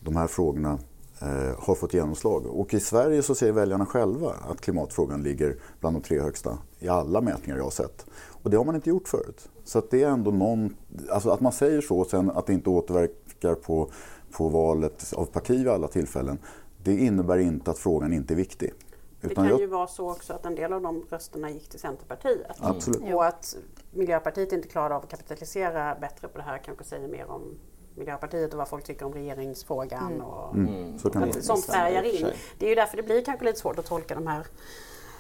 de 0.01 0.17
här 0.17 0.27
frågorna 0.27 0.79
eh, 1.21 1.59
har 1.59 1.75
fått 1.75 1.95
genomslag. 1.95 2.47
Och 2.47 2.75
i 2.75 2.81
Sverige 2.81 3.23
så 3.23 3.35
ser 3.35 3.53
väljarna 3.53 3.87
själva 3.87 4.35
att 4.51 4.61
klimatfrågan 4.61 5.23
ligger 5.23 5.57
bland 5.81 5.97
de 5.97 6.03
tre 6.03 6.21
högsta 6.21 6.59
i 6.79 6.89
alla 6.89 7.21
mätningar 7.21 7.57
jag 7.57 7.65
har 7.65 7.71
sett. 7.71 8.07
Och 8.43 8.51
det 8.51 8.57
har 8.57 8.65
man 8.65 8.75
inte 8.75 8.91
gjort 8.91 9.09
förut. 9.09 9.49
Så 9.65 9.79
att 9.79 9.91
det 9.91 10.03
är 10.03 10.09
ändå 10.09 10.31
någon, 10.31 10.77
alltså 11.11 11.31
att 11.31 11.41
man 11.41 11.53
säger 11.53 11.81
så 11.81 11.99
och 11.99 12.07
sen 12.07 12.31
att 12.31 12.47
det 12.47 12.53
inte 12.53 12.71
återverkar 12.71 13.55
på, 13.55 13.91
på 14.33 14.49
valet 14.49 15.13
av 15.17 15.25
parti 15.25 15.59
vid 15.59 15.69
alla 15.69 15.89
tillfällen 15.89 16.39
det 16.83 16.97
innebär 16.97 17.39
inte 17.39 17.71
att 17.71 17.79
frågan 17.79 18.13
inte 18.13 18.35
är 18.35 18.37
viktig. 18.37 18.73
det 19.21 19.35
kan 19.35 19.49
jag... 19.49 19.61
ju 19.61 19.67
vara 19.67 19.87
så 19.87 20.11
också 20.11 20.33
att 20.33 20.47
en 20.47 20.55
del 20.55 20.73
av 20.73 20.83
de 20.83 21.07
rösterna 21.11 21.51
gick 21.51 21.69
till 21.69 21.81
Centerpartiet. 21.81 22.57
Absolut. 22.59 23.15
Och 23.15 23.25
att 23.25 23.57
Miljöpartiet 23.91 24.53
inte 24.53 24.69
klarade 24.69 24.95
av 24.95 25.03
att 25.03 25.11
kapitalisera 25.11 25.95
bättre 26.01 26.29
på 26.29 26.39
det 26.39 26.45
här 26.45 26.59
kanske 26.59 26.85
säger 26.85 27.09
mer 27.09 27.31
om 27.31 27.43
Miljöpartiet 27.95 28.53
och 28.53 28.59
vad 28.59 28.69
folk 28.69 28.85
tycker 28.85 29.07
om 29.07 29.13
regeringsfrågan. 29.13 30.13
Mm. 30.13 30.21
Och 30.21 30.55
mm. 30.55 30.99
Så 30.99 31.11
kan 31.11 31.23
det 31.23 31.43
sånt 31.43 31.65
färgar 31.65 32.03
in. 32.03 32.27
Det 32.59 32.67
är 32.67 32.69
ju 32.69 32.75
därför 32.75 32.97
det 32.97 33.03
blir 33.03 33.25
kanske 33.25 33.45
lite 33.45 33.59
svårt 33.59 33.79
att 33.79 33.87
tolka 33.87 34.15
de 34.15 34.27
här 34.27 34.47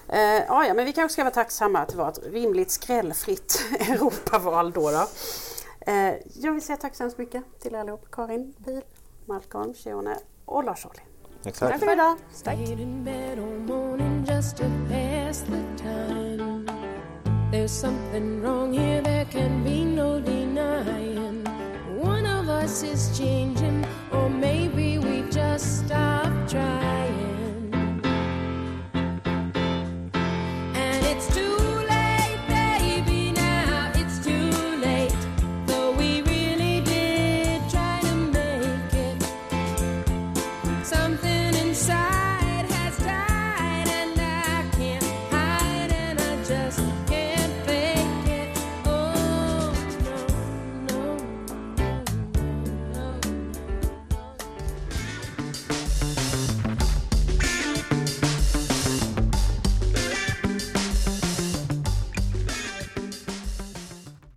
Eh, 0.09 0.45
ja, 0.49 0.75
men 0.75 0.85
vi 0.85 0.93
kanske 0.93 1.13
ska 1.13 1.25
vara 1.25 1.35
tacksamma 1.35 1.79
att 1.79 1.89
det 1.89 1.97
var 1.97 2.09
ett 2.09 2.21
rimligt 2.33 2.71
skrällfritt 2.71 3.65
Europaval 3.81 4.73
då. 4.73 4.91
då. 4.91 5.07
Eh, 5.93 6.15
jag 6.35 6.53
vill 6.53 6.63
säga 6.63 6.77
tack 6.77 6.95
så 6.95 7.03
hemskt 7.03 7.19
mycket 7.19 7.45
till 7.61 7.75
er 7.75 7.79
allihop. 7.79 8.11
Karin 8.11 8.55
Pil, 8.65 8.83
Malcolm 9.27 9.75
Shione 9.75 10.19
och 10.45 10.65
Lars 10.65 10.87
Ohly. 10.87 11.12
Exakt. 11.45 11.72
Tack 11.72 11.80
för 11.80 11.93
idag. 11.93 12.16
Tack. 12.45 12.59
There's 17.53 17.70
something 17.70 18.43
wrong 18.43 18.72
here, 18.72 19.03
there 19.03 19.26
can 19.26 19.62
be 19.62 19.84
no 19.84 20.18
denying. 20.18 21.45
One 22.01 22.24
of 22.24 22.49
us 22.49 22.82
is 22.82 23.18
changing, 23.18 23.84
or 24.11 24.30
maybe 24.30 24.99
we 24.99 25.22
just 25.30 25.84
stopped. 25.84 26.82